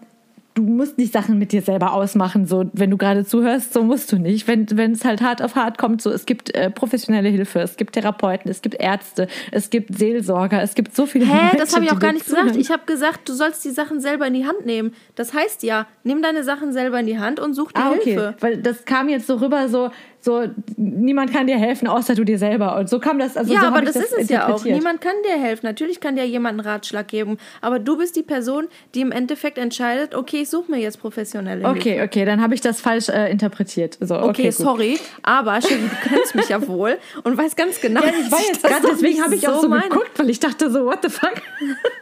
du 0.57 0.63
musst 0.63 0.97
nicht 0.97 1.13
Sachen 1.13 1.37
mit 1.37 1.51
dir 1.51 1.61
selber 1.61 1.93
ausmachen, 1.93 2.47
so 2.47 2.65
wenn 2.73 2.89
du 2.89 2.97
gerade 2.97 3.25
zuhörst, 3.25 3.73
so 3.73 3.83
musst 3.83 4.11
du 4.11 4.17
nicht. 4.17 4.47
Wenn 4.47 4.65
wenn 4.71 4.93
es 4.93 5.05
halt 5.05 5.21
hart 5.21 5.41
auf 5.41 5.55
hart 5.55 5.77
kommt, 5.77 6.01
so 6.01 6.09
es 6.09 6.25
gibt 6.25 6.53
äh, 6.55 6.71
professionelle 6.71 7.29
Hilfe, 7.29 7.59
es 7.59 7.77
gibt 7.77 7.93
Therapeuten, 7.93 8.49
es 8.49 8.61
gibt 8.61 8.75
Ärzte, 8.79 9.27
es 9.51 9.69
gibt 9.69 9.97
Seelsorger, 9.97 10.61
es 10.61 10.73
gibt 10.73 10.95
so 10.95 11.05
viele 11.05 11.25
Hä, 11.25 11.33
Menschen, 11.33 11.57
das 11.59 11.75
habe 11.75 11.85
ich 11.85 11.91
auch 11.91 11.99
gar 11.99 12.11
nicht 12.11 12.25
zuhören. 12.25 12.47
gesagt. 12.47 12.61
Ich 12.61 12.71
habe 12.71 12.83
gesagt, 12.85 13.29
du 13.29 13.33
sollst 13.33 13.63
die 13.65 13.69
Sachen 13.69 14.01
selber 14.01 14.25
in 14.25 14.33
die 14.33 14.45
Hand 14.45 14.65
nehmen. 14.65 14.93
Das 15.15 15.33
heißt 15.33 15.61
ja, 15.63 15.87
nimm 16.03 16.21
deine 16.21 16.43
Sachen 16.43 16.73
selber 16.73 16.99
in 16.99 17.05
die 17.05 17.19
Hand 17.19 17.39
und 17.39 17.53
such 17.53 17.71
dir 17.71 17.81
ah, 17.81 17.91
okay. 17.91 18.11
Hilfe. 18.11 18.35
Weil 18.39 18.57
das 18.57 18.85
kam 18.85 19.09
jetzt 19.09 19.27
so 19.27 19.35
rüber 19.35 19.69
so 19.69 19.91
so 20.20 20.45
niemand 20.76 21.32
kann 21.32 21.47
dir 21.47 21.57
helfen 21.57 21.88
außer 21.88 22.15
du 22.15 22.24
dir 22.24 22.38
selber. 22.38 22.78
Und 22.78 22.89
so 22.89 22.99
kam 22.99 23.20
das 23.20 23.38
also 23.38 23.53
ja 23.53 23.61
so 23.61 23.68
aber 23.68 23.82
das, 23.82 23.93
das, 23.93 24.05
ist 24.05 24.18
es 24.18 24.30
ja 24.30 24.47
auch. 24.47 24.63
niemand 24.63 25.01
kann 25.01 25.15
dir 25.26 25.39
helfen. 25.41 25.65
Natürlich 25.65 25.99
kann 25.99 26.15
dir 26.15 26.26
jemand 26.26 26.59
einen 26.59 26.68
Ratschlag 26.68 27.07
geben. 27.07 27.38
Aber 27.61 27.80
du 27.80 27.97
bist 27.97 28.15
die 28.15 28.24
Person 28.24 28.68
die 28.95 29.01
im 29.01 29.11
Endeffekt 29.11 29.57
entscheidet 29.57 30.15
okay 30.15 30.41
ich 30.41 30.49
suche 30.49 30.72
mir 30.72 30.80
jetzt 30.80 30.99
professionelle 30.99 31.65
Hilfe. 31.65 31.80
okay 31.80 32.03
okay 32.03 32.26
dann 32.26 32.41
habe 32.41 32.55
ich 32.55 32.61
das 32.61 32.82
falsch 32.82 33.09
äh, 33.09 33.32
interpretiert. 33.32 33.97
So 34.01 34.15
okay, 34.15 34.28
okay 34.30 34.51
sorry. 34.51 34.99
Aber 35.24 35.61
Shelly, 35.61 35.82
du 35.82 36.09
kennst 36.09 36.36
mich 36.36 36.49
ja 36.49 36.68
wohl 36.68 36.97
und 37.24 37.38
weißt 37.38 37.55
ganz 37.55 37.80
genau 37.82 38.01
ja, 38.01 38.09
ich 38.09 38.32
weiß 38.32 38.61
gerade 38.61 38.88
deswegen 38.91 39.24
habe 39.24 39.36
ich 39.36 39.41
so 39.41 39.51
auch 39.51 39.61
so 39.61 39.70
meine. 39.70 39.89
geguckt 39.89 40.11
weil 40.18 40.30
ich 40.30 40.39
dachte 40.39 40.72
so 40.72 40.86
what 40.86 40.99
the 41.03 41.09
fuck? 41.09 41.41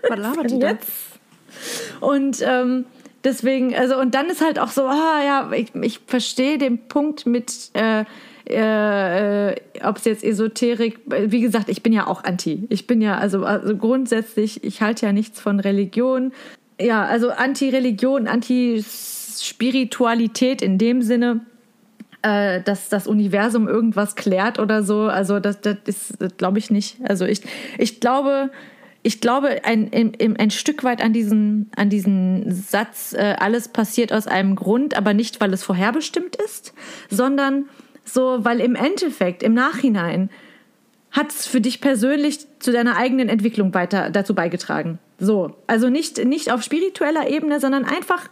Was 0.07 0.19
labert 0.19 0.51
die 0.51 0.55
jetzt 0.59 0.89
und 1.99 2.41
ähm, 2.41 2.85
deswegen, 3.25 3.75
also 3.75 3.99
und 3.99 4.15
dann 4.15 4.27
ist 4.27 4.39
halt 4.41 4.59
auch 4.59 4.69
so, 4.69 4.83
ah 4.83 5.21
ja, 5.25 5.51
ich, 5.51 5.75
ich 5.75 5.99
verstehe 6.07 6.57
den 6.57 6.87
Punkt 6.87 7.25
mit, 7.25 7.71
äh, 7.73 8.05
äh, 8.45 9.53
ob 9.83 9.97
es 9.97 10.05
jetzt 10.05 10.23
Esoterik, 10.23 11.01
wie 11.07 11.41
gesagt, 11.41 11.67
ich 11.69 11.83
bin 11.83 11.91
ja 11.91 12.07
auch 12.07 12.23
anti. 12.23 12.65
Ich 12.69 12.87
bin 12.87 13.01
ja, 13.01 13.17
also, 13.17 13.43
also 13.43 13.75
grundsätzlich, 13.75 14.63
ich 14.63 14.81
halte 14.81 15.07
ja 15.07 15.11
nichts 15.11 15.41
von 15.41 15.59
Religion. 15.59 16.31
Ja, 16.79 17.03
also 17.05 17.31
Anti-Religion, 17.31 18.27
Anti-Spiritualität 18.27 20.61
in 20.61 20.77
dem 20.77 21.01
Sinne, 21.01 21.41
äh, 22.21 22.61
dass 22.61 22.87
das 22.89 23.07
Universum 23.07 23.67
irgendwas 23.67 24.15
klärt 24.15 24.59
oder 24.59 24.83
so. 24.83 25.01
Also 25.03 25.39
das, 25.39 25.61
das 25.61 25.77
ist, 25.85 26.37
glaube 26.37 26.59
ich, 26.59 26.69
nicht. 26.71 26.97
Also 27.03 27.25
ich, 27.25 27.41
ich 27.77 27.99
glaube, 27.99 28.51
ich 29.05 29.21
glaube 29.21 29.63
ein, 29.65 29.91
ein, 29.93 30.35
ein 30.37 30.49
Stück 30.49 30.83
weit 30.83 31.03
an 31.03 31.13
diesen, 31.13 31.69
an 31.75 31.91
diesen 31.91 32.51
Satz, 32.51 33.13
äh, 33.13 33.35
alles 33.37 33.67
passiert 33.67 34.11
aus 34.11 34.25
einem 34.25 34.55
Grund, 34.55 34.97
aber 34.97 35.13
nicht, 35.13 35.39
weil 35.39 35.53
es 35.53 35.63
vorherbestimmt 35.63 36.35
ist, 36.37 36.73
sondern 37.11 37.65
so, 38.03 38.39
weil 38.43 38.59
im 38.59 38.73
Endeffekt, 38.73 39.43
im 39.43 39.53
Nachhinein, 39.53 40.31
hat 41.11 41.29
es 41.29 41.45
für 41.45 41.61
dich 41.61 41.81
persönlich 41.81 42.47
zu 42.57 42.71
deiner 42.71 42.97
eigenen 42.97 43.29
Entwicklung 43.29 43.75
weiter 43.75 44.09
dazu 44.09 44.33
beigetragen. 44.33 44.97
So, 45.19 45.55
also 45.67 45.89
nicht, 45.89 46.25
nicht 46.25 46.51
auf 46.51 46.63
spiritueller 46.63 47.29
Ebene, 47.29 47.59
sondern 47.59 47.85
einfach 47.85 48.27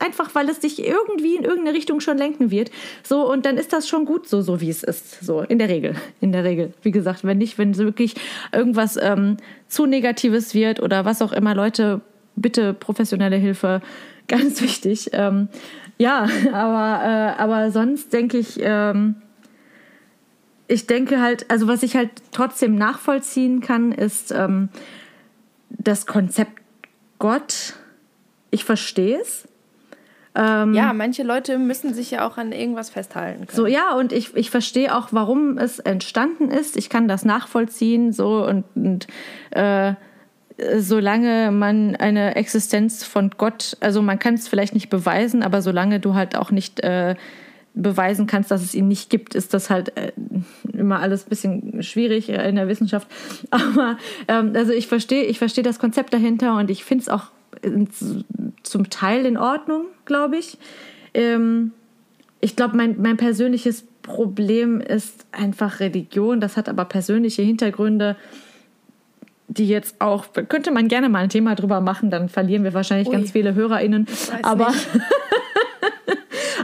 einfach 0.00 0.34
weil 0.34 0.48
es 0.48 0.60
dich 0.60 0.84
irgendwie 0.84 1.36
in 1.36 1.44
irgendeine 1.44 1.76
Richtung 1.76 2.00
schon 2.00 2.18
lenken 2.18 2.50
wird. 2.50 2.70
So, 3.02 3.30
und 3.30 3.46
dann 3.46 3.56
ist 3.56 3.72
das 3.72 3.88
schon 3.88 4.04
gut 4.04 4.28
so, 4.28 4.42
so 4.42 4.60
wie 4.60 4.70
es 4.70 4.82
ist. 4.82 5.24
So, 5.24 5.40
in 5.40 5.58
der 5.58 5.68
Regel. 5.68 5.94
In 6.20 6.32
der 6.32 6.44
Regel. 6.44 6.72
Wie 6.82 6.90
gesagt, 6.90 7.24
wenn 7.24 7.38
nicht, 7.38 7.58
wenn 7.58 7.70
es 7.70 7.78
wirklich 7.78 8.14
irgendwas 8.52 8.96
ähm, 8.96 9.36
zu 9.68 9.86
Negatives 9.86 10.54
wird 10.54 10.80
oder 10.80 11.04
was 11.04 11.22
auch 11.22 11.32
immer, 11.32 11.54
Leute, 11.54 12.00
bitte 12.36 12.74
professionelle 12.74 13.36
Hilfe. 13.36 13.80
Ganz 14.28 14.62
wichtig. 14.62 15.10
Ähm, 15.12 15.48
ja, 15.98 16.26
aber, 16.52 17.04
äh, 17.04 17.40
aber 17.42 17.70
sonst 17.70 18.12
denke 18.12 18.38
ich, 18.38 18.58
ähm, 18.60 19.16
ich 20.66 20.86
denke 20.86 21.20
halt, 21.20 21.50
also 21.50 21.68
was 21.68 21.82
ich 21.82 21.94
halt 21.94 22.10
trotzdem 22.32 22.74
nachvollziehen 22.74 23.60
kann, 23.60 23.92
ist 23.92 24.32
ähm, 24.32 24.70
das 25.68 26.06
Konzept 26.06 26.62
Gott. 27.18 27.74
Ich 28.50 28.64
verstehe 28.64 29.20
es. 29.20 29.46
Ähm, 30.34 30.74
ja, 30.74 30.92
manche 30.92 31.22
Leute 31.22 31.58
müssen 31.58 31.94
sich 31.94 32.10
ja 32.10 32.26
auch 32.26 32.38
an 32.38 32.52
irgendwas 32.52 32.90
festhalten. 32.90 33.46
Können. 33.46 33.56
So, 33.56 33.66
ja, 33.66 33.94
und 33.94 34.12
ich, 34.12 34.34
ich 34.36 34.50
verstehe 34.50 34.94
auch, 34.96 35.08
warum 35.12 35.58
es 35.58 35.78
entstanden 35.78 36.50
ist. 36.50 36.76
Ich 36.76 36.88
kann 36.88 37.06
das 37.06 37.24
nachvollziehen, 37.24 38.12
so 38.12 38.44
und, 38.44 38.64
und 38.74 39.06
äh, 39.50 39.94
solange 40.78 41.50
man 41.50 41.96
eine 41.96 42.36
Existenz 42.36 43.04
von 43.04 43.30
Gott, 43.36 43.76
also 43.80 44.02
man 44.02 44.18
kann 44.18 44.34
es 44.34 44.48
vielleicht 44.48 44.74
nicht 44.74 44.90
beweisen, 44.90 45.42
aber 45.42 45.62
solange 45.62 46.00
du 46.00 46.14
halt 46.14 46.36
auch 46.36 46.50
nicht 46.50 46.80
äh, 46.80 47.14
beweisen 47.74 48.26
kannst, 48.26 48.50
dass 48.50 48.62
es 48.62 48.74
ihn 48.74 48.86
nicht 48.86 49.10
gibt, 49.10 49.34
ist 49.34 49.52
das 49.52 49.68
halt 49.68 49.96
äh, 49.96 50.12
immer 50.72 51.00
alles 51.00 51.26
ein 51.26 51.28
bisschen 51.28 51.82
schwierig 51.82 52.28
äh, 52.28 52.48
in 52.48 52.54
der 52.54 52.68
Wissenschaft. 52.68 53.08
Aber 53.50 53.98
ähm, 54.28 54.52
also 54.54 54.72
ich 54.72 54.86
verstehe, 54.86 55.24
ich 55.24 55.38
verstehe 55.38 55.64
das 55.64 55.80
Konzept 55.80 56.14
dahinter 56.14 56.56
und 56.56 56.70
ich 56.70 56.84
finde 56.84 57.02
es 57.02 57.08
auch 57.08 57.24
zum 58.62 58.90
Teil 58.90 59.26
in 59.26 59.36
Ordnung, 59.36 59.86
glaube 60.04 60.36
ich. 60.36 60.58
Ähm, 61.12 61.72
ich 62.40 62.56
glaube, 62.56 62.76
mein, 62.76 63.00
mein 63.00 63.16
persönliches 63.16 63.84
Problem 64.02 64.80
ist 64.80 65.26
einfach 65.32 65.80
Religion. 65.80 66.40
Das 66.40 66.56
hat 66.56 66.68
aber 66.68 66.84
persönliche 66.84 67.42
Hintergründe, 67.42 68.16
die 69.48 69.68
jetzt 69.68 70.00
auch, 70.00 70.26
könnte 70.48 70.70
man 70.70 70.88
gerne 70.88 71.08
mal 71.08 71.20
ein 71.20 71.28
Thema 71.28 71.54
drüber 71.54 71.80
machen, 71.80 72.10
dann 72.10 72.28
verlieren 72.28 72.64
wir 72.64 72.74
wahrscheinlich 72.74 73.08
Ui. 73.08 73.14
ganz 73.14 73.32
viele 73.32 73.54
HörerInnen. 73.54 74.06
Aber, 74.42 74.68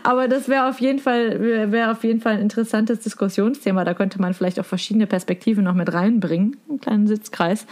aber 0.03 0.29
das 0.29 0.49
wäre 0.49 0.69
auf 0.69 0.81
jeden 0.81 0.99
Fall, 0.99 1.71
wäre 1.73 1.91
auf 1.91 2.05
jeden 2.05 2.21
Fall 2.21 2.35
ein 2.35 2.41
interessantes 2.41 3.01
Diskussionsthema. 3.01 3.85
Da 3.85 3.95
könnte 3.95 4.21
man 4.21 4.35
vielleicht 4.35 4.61
auch 4.61 4.65
verschiedene 4.65 5.07
Perspektiven 5.07 5.65
noch 5.65 5.75
mit 5.75 5.93
reinbringen. 5.93 6.57
Einen 6.69 6.81
kleinen 6.81 7.07
Sitzkreis. 7.07 7.67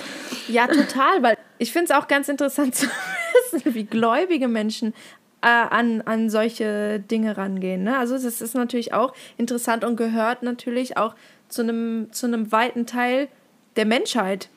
Ja, 0.49 0.67
total, 0.67 1.23
weil 1.23 1.37
ich 1.59 1.73
finde 1.73 1.87
es 1.87 1.91
auch 1.91 2.09
ganz 2.09 2.29
interessant 2.29 2.75
zu 2.75 2.87
wissen, 3.53 3.75
wie 3.75 3.85
gläubige 3.85 4.49
Menschen 4.49 4.95
äh, 5.43 5.47
an, 5.47 6.03
an 6.03 6.31
solche 6.31 7.01
Dinge 7.01 7.37
rangehen. 7.37 7.85
Ne? 7.85 7.97
Also 7.97 8.15
das 8.15 8.41
ist 8.41 8.55
natürlich 8.55 8.93
auch 8.93 9.15
interessant 9.37 9.85
und 9.85 9.97
gehört 9.97 10.43
natürlich 10.43 10.97
auch 10.97 11.15
zu 11.49 11.63
einem, 11.63 12.09
zu 12.13 12.27
einem 12.27 12.53
weiten 12.53 12.87
Teil 12.87 13.29
der 13.77 13.87
Menschheit. 13.87 14.49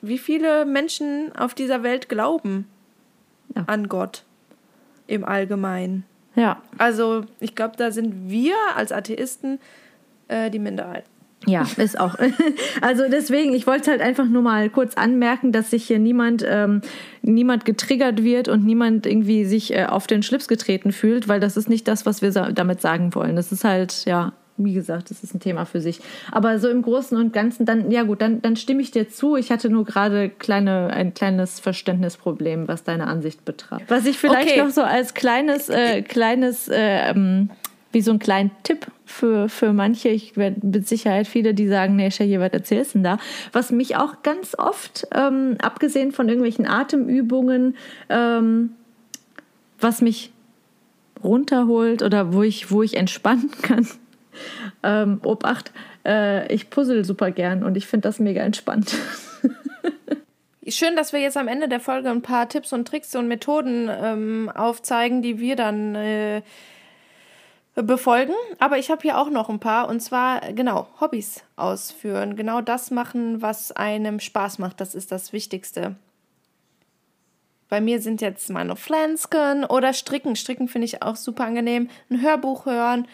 Wie 0.00 0.18
viele 0.18 0.64
Menschen 0.64 1.34
auf 1.36 1.54
dieser 1.54 1.82
Welt 1.82 2.08
glauben 2.08 2.68
ja. 3.56 3.64
an 3.66 3.88
Gott 3.88 4.24
im 5.06 5.24
Allgemeinen? 5.24 6.04
Ja. 6.38 6.62
Also 6.78 7.24
ich 7.40 7.54
glaube, 7.54 7.74
da 7.76 7.90
sind 7.90 8.30
wir 8.30 8.54
als 8.76 8.92
Atheisten 8.92 9.58
äh, 10.28 10.50
die 10.50 10.60
Minderheit. 10.60 11.04
Ja, 11.46 11.66
ist 11.76 11.98
auch. 11.98 12.16
Also 12.80 13.04
deswegen, 13.10 13.54
ich 13.54 13.66
wollte 13.66 13.90
halt 13.90 14.00
einfach 14.00 14.26
nur 14.26 14.42
mal 14.42 14.70
kurz 14.70 14.94
anmerken, 14.94 15.52
dass 15.52 15.70
sich 15.70 15.86
hier 15.86 15.98
niemand, 15.98 16.44
ähm, 16.46 16.80
niemand 17.22 17.64
getriggert 17.64 18.22
wird 18.22 18.48
und 18.48 18.64
niemand 18.64 19.06
irgendwie 19.06 19.44
sich 19.44 19.74
äh, 19.74 19.86
auf 19.86 20.06
den 20.06 20.22
Schlips 20.22 20.48
getreten 20.48 20.92
fühlt, 20.92 21.28
weil 21.28 21.40
das 21.40 21.56
ist 21.56 21.68
nicht 21.68 21.88
das, 21.88 22.06
was 22.06 22.22
wir 22.22 22.30
damit 22.30 22.80
sagen 22.80 23.14
wollen. 23.14 23.36
Das 23.36 23.52
ist 23.52 23.64
halt, 23.64 24.04
ja, 24.04 24.32
wie 24.58 24.74
gesagt, 24.74 25.10
das 25.10 25.22
ist 25.22 25.34
ein 25.34 25.40
Thema 25.40 25.64
für 25.64 25.80
sich. 25.80 26.00
Aber 26.32 26.58
so 26.58 26.68
im 26.68 26.82
Großen 26.82 27.16
und 27.16 27.32
Ganzen, 27.32 27.64
dann, 27.64 27.90
ja 27.90 28.02
gut, 28.02 28.20
dann, 28.20 28.42
dann 28.42 28.56
stimme 28.56 28.82
ich 28.82 28.90
dir 28.90 29.08
zu. 29.08 29.36
Ich 29.36 29.50
hatte 29.50 29.70
nur 29.70 29.84
gerade 29.84 30.28
kleine, 30.28 30.90
ein 30.90 31.14
kleines 31.14 31.60
Verständnisproblem, 31.60 32.68
was 32.68 32.84
deine 32.84 33.06
Ansicht 33.06 33.44
betraf. 33.44 33.80
Was 33.88 34.06
ich 34.06 34.18
vielleicht 34.18 34.50
okay. 34.50 34.62
noch 34.62 34.70
so 34.70 34.82
als 34.82 35.14
kleines, 35.14 35.68
äh, 35.68 36.02
kleines, 36.02 36.68
äh, 36.68 37.10
ähm, 37.10 37.50
wie 37.92 38.02
so 38.02 38.10
einen 38.10 38.20
kleinen 38.20 38.50
Tipp 38.64 38.86
für, 39.06 39.48
für 39.48 39.72
manche, 39.72 40.10
ich 40.10 40.36
werde 40.36 40.66
mit 40.66 40.86
Sicherheit 40.86 41.26
viele, 41.26 41.54
die 41.54 41.68
sagen, 41.68 41.96
nee, 41.96 42.10
Shaggy, 42.10 42.38
was 42.38 42.52
erzählst 42.52 42.94
du 42.94 42.98
denn 42.98 43.04
da? 43.04 43.18
Was 43.52 43.70
mich 43.70 43.96
auch 43.96 44.22
ganz 44.22 44.54
oft, 44.58 45.06
ähm, 45.14 45.56
abgesehen 45.62 46.12
von 46.12 46.28
irgendwelchen 46.28 46.66
Atemübungen, 46.66 47.76
ähm, 48.10 48.70
was 49.80 50.02
mich 50.02 50.32
runterholt 51.22 52.02
oder 52.02 52.32
wo 52.32 52.42
ich, 52.42 52.70
wo 52.70 52.82
ich 52.82 52.96
entspannen 52.96 53.50
kann, 53.62 53.86
ähm, 54.82 55.20
Obacht, 55.24 55.72
äh, 56.04 56.52
ich 56.52 56.70
puzzle 56.70 57.04
super 57.04 57.30
gern 57.30 57.62
und 57.62 57.76
ich 57.76 57.86
finde 57.86 58.08
das 58.08 58.18
mega 58.18 58.42
entspannt. 58.42 58.94
Schön, 60.68 60.96
dass 60.96 61.12
wir 61.14 61.20
jetzt 61.20 61.36
am 61.38 61.48
Ende 61.48 61.68
der 61.68 61.80
Folge 61.80 62.10
ein 62.10 62.20
paar 62.20 62.48
Tipps 62.48 62.72
und 62.72 62.86
Tricks 62.86 63.16
und 63.16 63.26
Methoden 63.26 63.88
ähm, 63.90 64.52
aufzeigen, 64.54 65.22
die 65.22 65.38
wir 65.38 65.56
dann 65.56 65.94
äh, 65.94 66.42
befolgen. 67.74 68.34
Aber 68.58 68.78
ich 68.78 68.90
habe 68.90 69.02
hier 69.02 69.18
auch 69.18 69.30
noch 69.30 69.48
ein 69.48 69.60
paar 69.60 69.88
und 69.88 70.00
zwar 70.00 70.52
genau 70.52 70.88
Hobbys 71.00 71.42
ausführen. 71.56 72.36
Genau 72.36 72.60
das 72.60 72.90
machen, 72.90 73.40
was 73.40 73.72
einem 73.72 74.20
Spaß 74.20 74.58
macht. 74.58 74.80
Das 74.80 74.94
ist 74.94 75.10
das 75.10 75.32
Wichtigste. 75.32 75.96
Bei 77.68 77.80
mir 77.80 78.00
sind 78.00 78.20
jetzt 78.20 78.48
meine 78.50 78.76
Flansken 78.76 79.64
oder 79.64 79.92
Stricken. 79.92 80.36
Stricken 80.36 80.68
finde 80.68 80.86
ich 80.86 81.02
auch 81.02 81.16
super 81.16 81.44
angenehm. 81.44 81.88
Ein 82.10 82.22
Hörbuch 82.22 82.66
hören. 82.66 83.06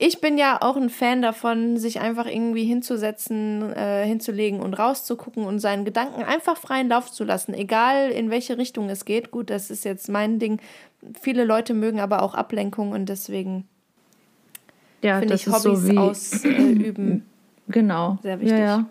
Ich 0.00 0.20
bin 0.20 0.38
ja 0.38 0.62
auch 0.62 0.76
ein 0.76 0.90
Fan 0.90 1.22
davon, 1.22 1.76
sich 1.76 2.00
einfach 2.00 2.26
irgendwie 2.26 2.64
hinzusetzen, 2.64 3.72
äh, 3.72 4.06
hinzulegen 4.06 4.60
und 4.60 4.74
rauszugucken 4.74 5.44
und 5.44 5.58
seinen 5.58 5.84
Gedanken 5.84 6.22
einfach 6.22 6.56
freien 6.56 6.88
Lauf 6.88 7.10
zu 7.10 7.24
lassen, 7.24 7.52
egal 7.52 8.10
in 8.10 8.30
welche 8.30 8.58
Richtung 8.58 8.88
es 8.90 9.04
geht. 9.04 9.32
Gut, 9.32 9.50
das 9.50 9.70
ist 9.70 9.84
jetzt 9.84 10.08
mein 10.08 10.38
Ding. 10.38 10.60
Viele 11.20 11.44
Leute 11.44 11.74
mögen 11.74 11.98
aber 11.98 12.22
auch 12.22 12.34
Ablenkung 12.34 12.92
und 12.92 13.08
deswegen 13.08 13.66
ja, 15.02 15.18
finde 15.18 15.34
ich 15.34 15.46
Hobbys 15.48 15.82
so 15.82 15.96
ausüben. 15.96 17.24
Genau. 17.70 18.16
Sehr 18.22 18.40
wichtig. 18.40 18.58
Ja, 18.58 18.64
ja. 18.64 18.86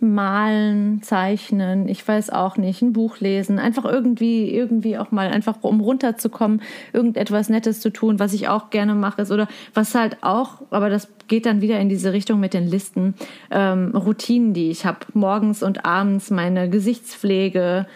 Malen, 0.00 1.02
zeichnen, 1.02 1.88
ich 1.88 2.06
weiß 2.06 2.30
auch 2.30 2.56
nicht, 2.56 2.82
ein 2.82 2.92
Buch 2.92 3.18
lesen, 3.18 3.58
einfach 3.58 3.84
irgendwie, 3.84 4.54
irgendwie 4.54 4.96
auch 4.96 5.10
mal 5.10 5.28
einfach 5.28 5.56
um 5.62 5.80
runterzukommen, 5.80 6.62
irgendetwas 6.92 7.48
Nettes 7.48 7.80
zu 7.80 7.90
tun, 7.90 8.20
was 8.20 8.32
ich 8.32 8.46
auch 8.46 8.70
gerne 8.70 8.94
mache, 8.94 9.22
ist, 9.22 9.32
oder 9.32 9.48
was 9.74 9.96
halt 9.96 10.18
auch, 10.22 10.62
aber 10.70 10.88
das 10.88 11.08
geht 11.26 11.46
dann 11.46 11.60
wieder 11.60 11.80
in 11.80 11.88
diese 11.88 12.12
Richtung 12.12 12.38
mit 12.38 12.54
den 12.54 12.68
Listen, 12.68 13.14
ähm, 13.50 13.90
Routinen, 13.94 14.54
die 14.54 14.70
ich 14.70 14.86
habe, 14.86 15.00
morgens 15.14 15.64
und 15.64 15.84
abends 15.84 16.30
meine 16.30 16.70
Gesichtspflege, 16.70 17.86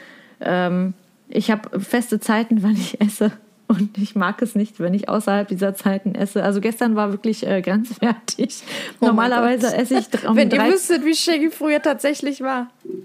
ähm, 0.41 0.95
ich 1.29 1.51
habe 1.51 1.81
feste 1.81 2.19
Zeiten, 2.19 2.63
wann 2.63 2.75
ich 2.75 3.01
esse. 3.01 3.33
Und 3.73 3.97
ich 3.97 4.15
mag 4.15 4.43
es 4.43 4.55
nicht, 4.55 4.81
wenn 4.81 4.93
ich 4.93 5.09
außerhalb 5.09 5.49
dieser 5.49 5.75
Zeiten 5.75 6.15
esse. 6.15 6.43
Also 6.43 6.61
gestern 6.61 6.95
war 6.95 7.11
wirklich 7.11 7.47
äh, 7.47 7.63
grenzwertig. 7.63 8.63
Oh 9.01 9.07
Normalerweise 9.07 9.75
esse 9.75 9.99
ich 9.99 10.29
um 10.29 10.37
Wenn 10.37 10.51
ihr 10.51 10.63
wüsstet, 10.67 11.07
wie 11.07 11.15
Shaggy 11.15 11.51
früher 11.51 11.81
tatsächlich 11.81 12.43
war. 12.43 12.71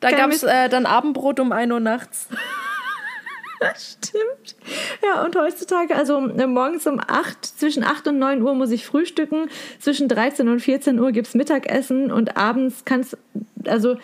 da 0.00 0.10
gab 0.10 0.30
es 0.30 0.42
äh, 0.42 0.68
dann 0.68 0.84
Abendbrot 0.84 1.40
um 1.40 1.52
1 1.52 1.72
Uhr 1.72 1.80
nachts. 1.80 2.28
Stimmt. 3.76 4.56
Ja, 5.02 5.24
und 5.24 5.34
heutzutage, 5.34 5.96
also 5.96 6.28
äh, 6.28 6.46
morgens 6.46 6.86
um 6.86 7.00
8, 7.00 7.44
zwischen 7.44 7.82
8 7.82 8.08
und 8.08 8.18
9 8.18 8.42
Uhr 8.42 8.54
muss 8.54 8.70
ich 8.70 8.84
frühstücken, 8.84 9.48
zwischen 9.80 10.08
13 10.08 10.48
und 10.48 10.60
14 10.60 11.00
Uhr 11.00 11.12
gibt 11.12 11.28
es 11.28 11.34
Mittagessen 11.34 12.12
und 12.12 12.36
abends 12.36 12.84
kannst, 12.84 13.16
also 13.64 13.96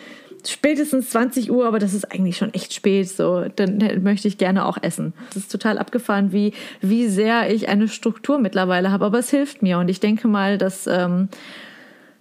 spätestens 0.47 1.09
20 1.11 1.51
Uhr, 1.51 1.67
aber 1.67 1.79
das 1.79 1.93
ist 1.93 2.11
eigentlich 2.11 2.37
schon 2.37 2.53
echt 2.53 2.73
spät, 2.73 3.09
so, 3.09 3.45
dann 3.55 3.79
möchte 4.03 4.27
ich 4.27 4.37
gerne 4.37 4.65
auch 4.65 4.77
essen. 4.81 5.13
Es 5.31 5.37
ist 5.37 5.51
total 5.51 5.77
abgefahren, 5.77 6.31
wie, 6.31 6.53
wie 6.81 7.07
sehr 7.07 7.51
ich 7.53 7.69
eine 7.69 7.87
Struktur 7.87 8.37
mittlerweile 8.39 8.91
habe, 8.91 9.05
aber 9.05 9.19
es 9.19 9.29
hilft 9.29 9.61
mir 9.61 9.79
und 9.79 9.89
ich 9.89 9.99
denke 9.99 10.27
mal, 10.27 10.57
dass, 10.57 10.87
ähm, 10.87 11.29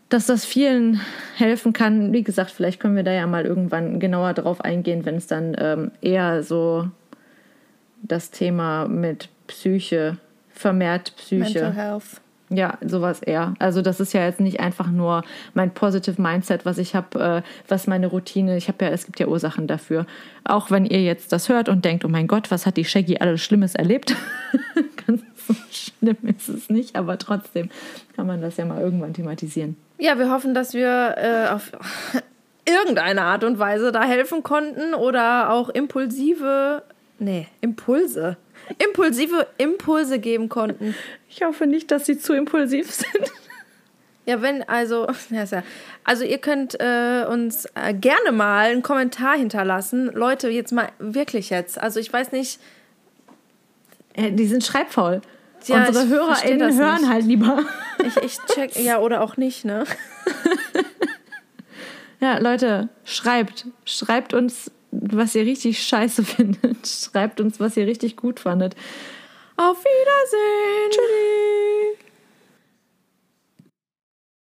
dass 0.08 0.26
das 0.26 0.44
vielen 0.44 1.00
helfen 1.36 1.72
kann. 1.72 2.12
Wie 2.12 2.22
gesagt, 2.22 2.50
vielleicht 2.50 2.80
können 2.80 2.96
wir 2.96 3.04
da 3.04 3.12
ja 3.12 3.26
mal 3.26 3.44
irgendwann 3.44 4.00
genauer 4.00 4.34
drauf 4.34 4.60
eingehen, 4.60 5.04
wenn 5.04 5.16
es 5.16 5.26
dann 5.26 5.56
ähm, 5.58 5.90
eher 6.00 6.42
so 6.42 6.88
das 8.02 8.30
Thema 8.30 8.86
mit 8.86 9.28
Psyche, 9.46 10.18
vermehrt 10.50 11.14
Psyche. 11.16 11.40
Mental 11.40 11.72
Health 11.72 12.20
ja, 12.50 12.78
sowas 12.84 13.22
eher. 13.22 13.54
Also 13.58 13.82
das 13.82 14.00
ist 14.00 14.12
ja 14.12 14.24
jetzt 14.24 14.40
nicht 14.40 14.60
einfach 14.60 14.90
nur 14.90 15.24
mein 15.54 15.72
Positive 15.72 16.20
Mindset, 16.20 16.64
was 16.64 16.78
ich 16.78 16.94
habe, 16.94 17.42
äh, 17.42 17.42
was 17.68 17.86
meine 17.86 18.06
Routine. 18.06 18.56
Ich 18.56 18.68
habe 18.68 18.84
ja, 18.84 18.90
es 18.90 19.06
gibt 19.06 19.18
ja 19.18 19.26
Ursachen 19.26 19.66
dafür. 19.66 20.06
Auch 20.44 20.70
wenn 20.70 20.84
ihr 20.84 21.02
jetzt 21.02 21.32
das 21.32 21.48
hört 21.48 21.68
und 21.68 21.84
denkt, 21.84 22.04
oh 22.04 22.08
mein 22.08 22.26
Gott, 22.26 22.50
was 22.50 22.66
hat 22.66 22.76
die 22.76 22.84
Shaggy 22.84 23.18
alles 23.18 23.42
Schlimmes 23.42 23.74
erlebt? 23.74 24.14
Ganz 25.06 25.22
so 25.46 25.54
schlimm 25.70 26.16
ist 26.22 26.48
es 26.48 26.70
nicht, 26.70 26.96
aber 26.96 27.18
trotzdem 27.18 27.70
kann 28.14 28.26
man 28.26 28.40
das 28.40 28.56
ja 28.56 28.64
mal 28.64 28.80
irgendwann 28.80 29.14
thematisieren. 29.14 29.76
Ja, 29.98 30.18
wir 30.18 30.30
hoffen, 30.30 30.54
dass 30.54 30.74
wir 30.74 31.14
äh, 31.16 31.48
auf 31.52 31.72
irgendeine 32.68 33.22
Art 33.22 33.44
und 33.44 33.58
Weise 33.58 33.92
da 33.92 34.04
helfen 34.04 34.42
konnten 34.42 34.94
oder 34.94 35.50
auch 35.50 35.68
impulsive, 35.68 36.82
nee, 37.18 37.48
Impulse 37.60 38.36
impulsive 38.78 39.46
Impulse 39.58 40.18
geben 40.18 40.48
konnten. 40.48 40.94
Ich 41.28 41.42
hoffe 41.42 41.66
nicht, 41.66 41.90
dass 41.90 42.06
sie 42.06 42.18
zu 42.18 42.32
impulsiv 42.32 42.90
sind. 42.90 43.30
Ja, 44.26 44.40
wenn, 44.40 44.66
also, 44.66 45.06
also 46.04 46.24
ihr 46.24 46.38
könnt 46.38 46.80
äh, 46.80 47.26
uns 47.28 47.66
äh, 47.74 47.92
gerne 47.92 48.32
mal 48.32 48.70
einen 48.70 48.82
Kommentar 48.82 49.36
hinterlassen. 49.36 50.06
Leute, 50.14 50.48
jetzt 50.48 50.72
mal 50.72 50.88
wirklich 50.98 51.50
jetzt. 51.50 51.78
Also 51.78 52.00
ich 52.00 52.10
weiß 52.10 52.32
nicht. 52.32 52.58
Äh, 54.14 54.32
die 54.32 54.46
sind 54.46 54.64
schreibfaul. 54.64 55.20
Ja, 55.66 55.86
Unsere 55.86 56.08
HörerInnen 56.08 56.78
hören 56.78 57.00
nicht. 57.02 57.10
halt 57.10 57.24
lieber. 57.24 57.58
Ich, 58.04 58.16
ich 58.18 58.38
check, 58.54 58.76
ja, 58.76 58.98
oder 58.98 59.22
auch 59.22 59.36
nicht, 59.36 59.64
ne? 59.64 59.84
ja, 62.20 62.38
Leute, 62.38 62.88
schreibt. 63.04 63.66
Schreibt 63.84 64.34
uns 64.34 64.70
was 65.00 65.34
ihr 65.34 65.44
richtig 65.44 65.82
scheiße 65.82 66.24
findet. 66.24 66.86
Schreibt 66.86 67.40
uns, 67.40 67.60
was 67.60 67.76
ihr 67.76 67.86
richtig 67.86 68.16
gut 68.16 68.40
fandet. 68.40 68.74
Auf 69.56 69.78
Wiedersehen. 69.78 70.90
Tschüss. 70.90 72.13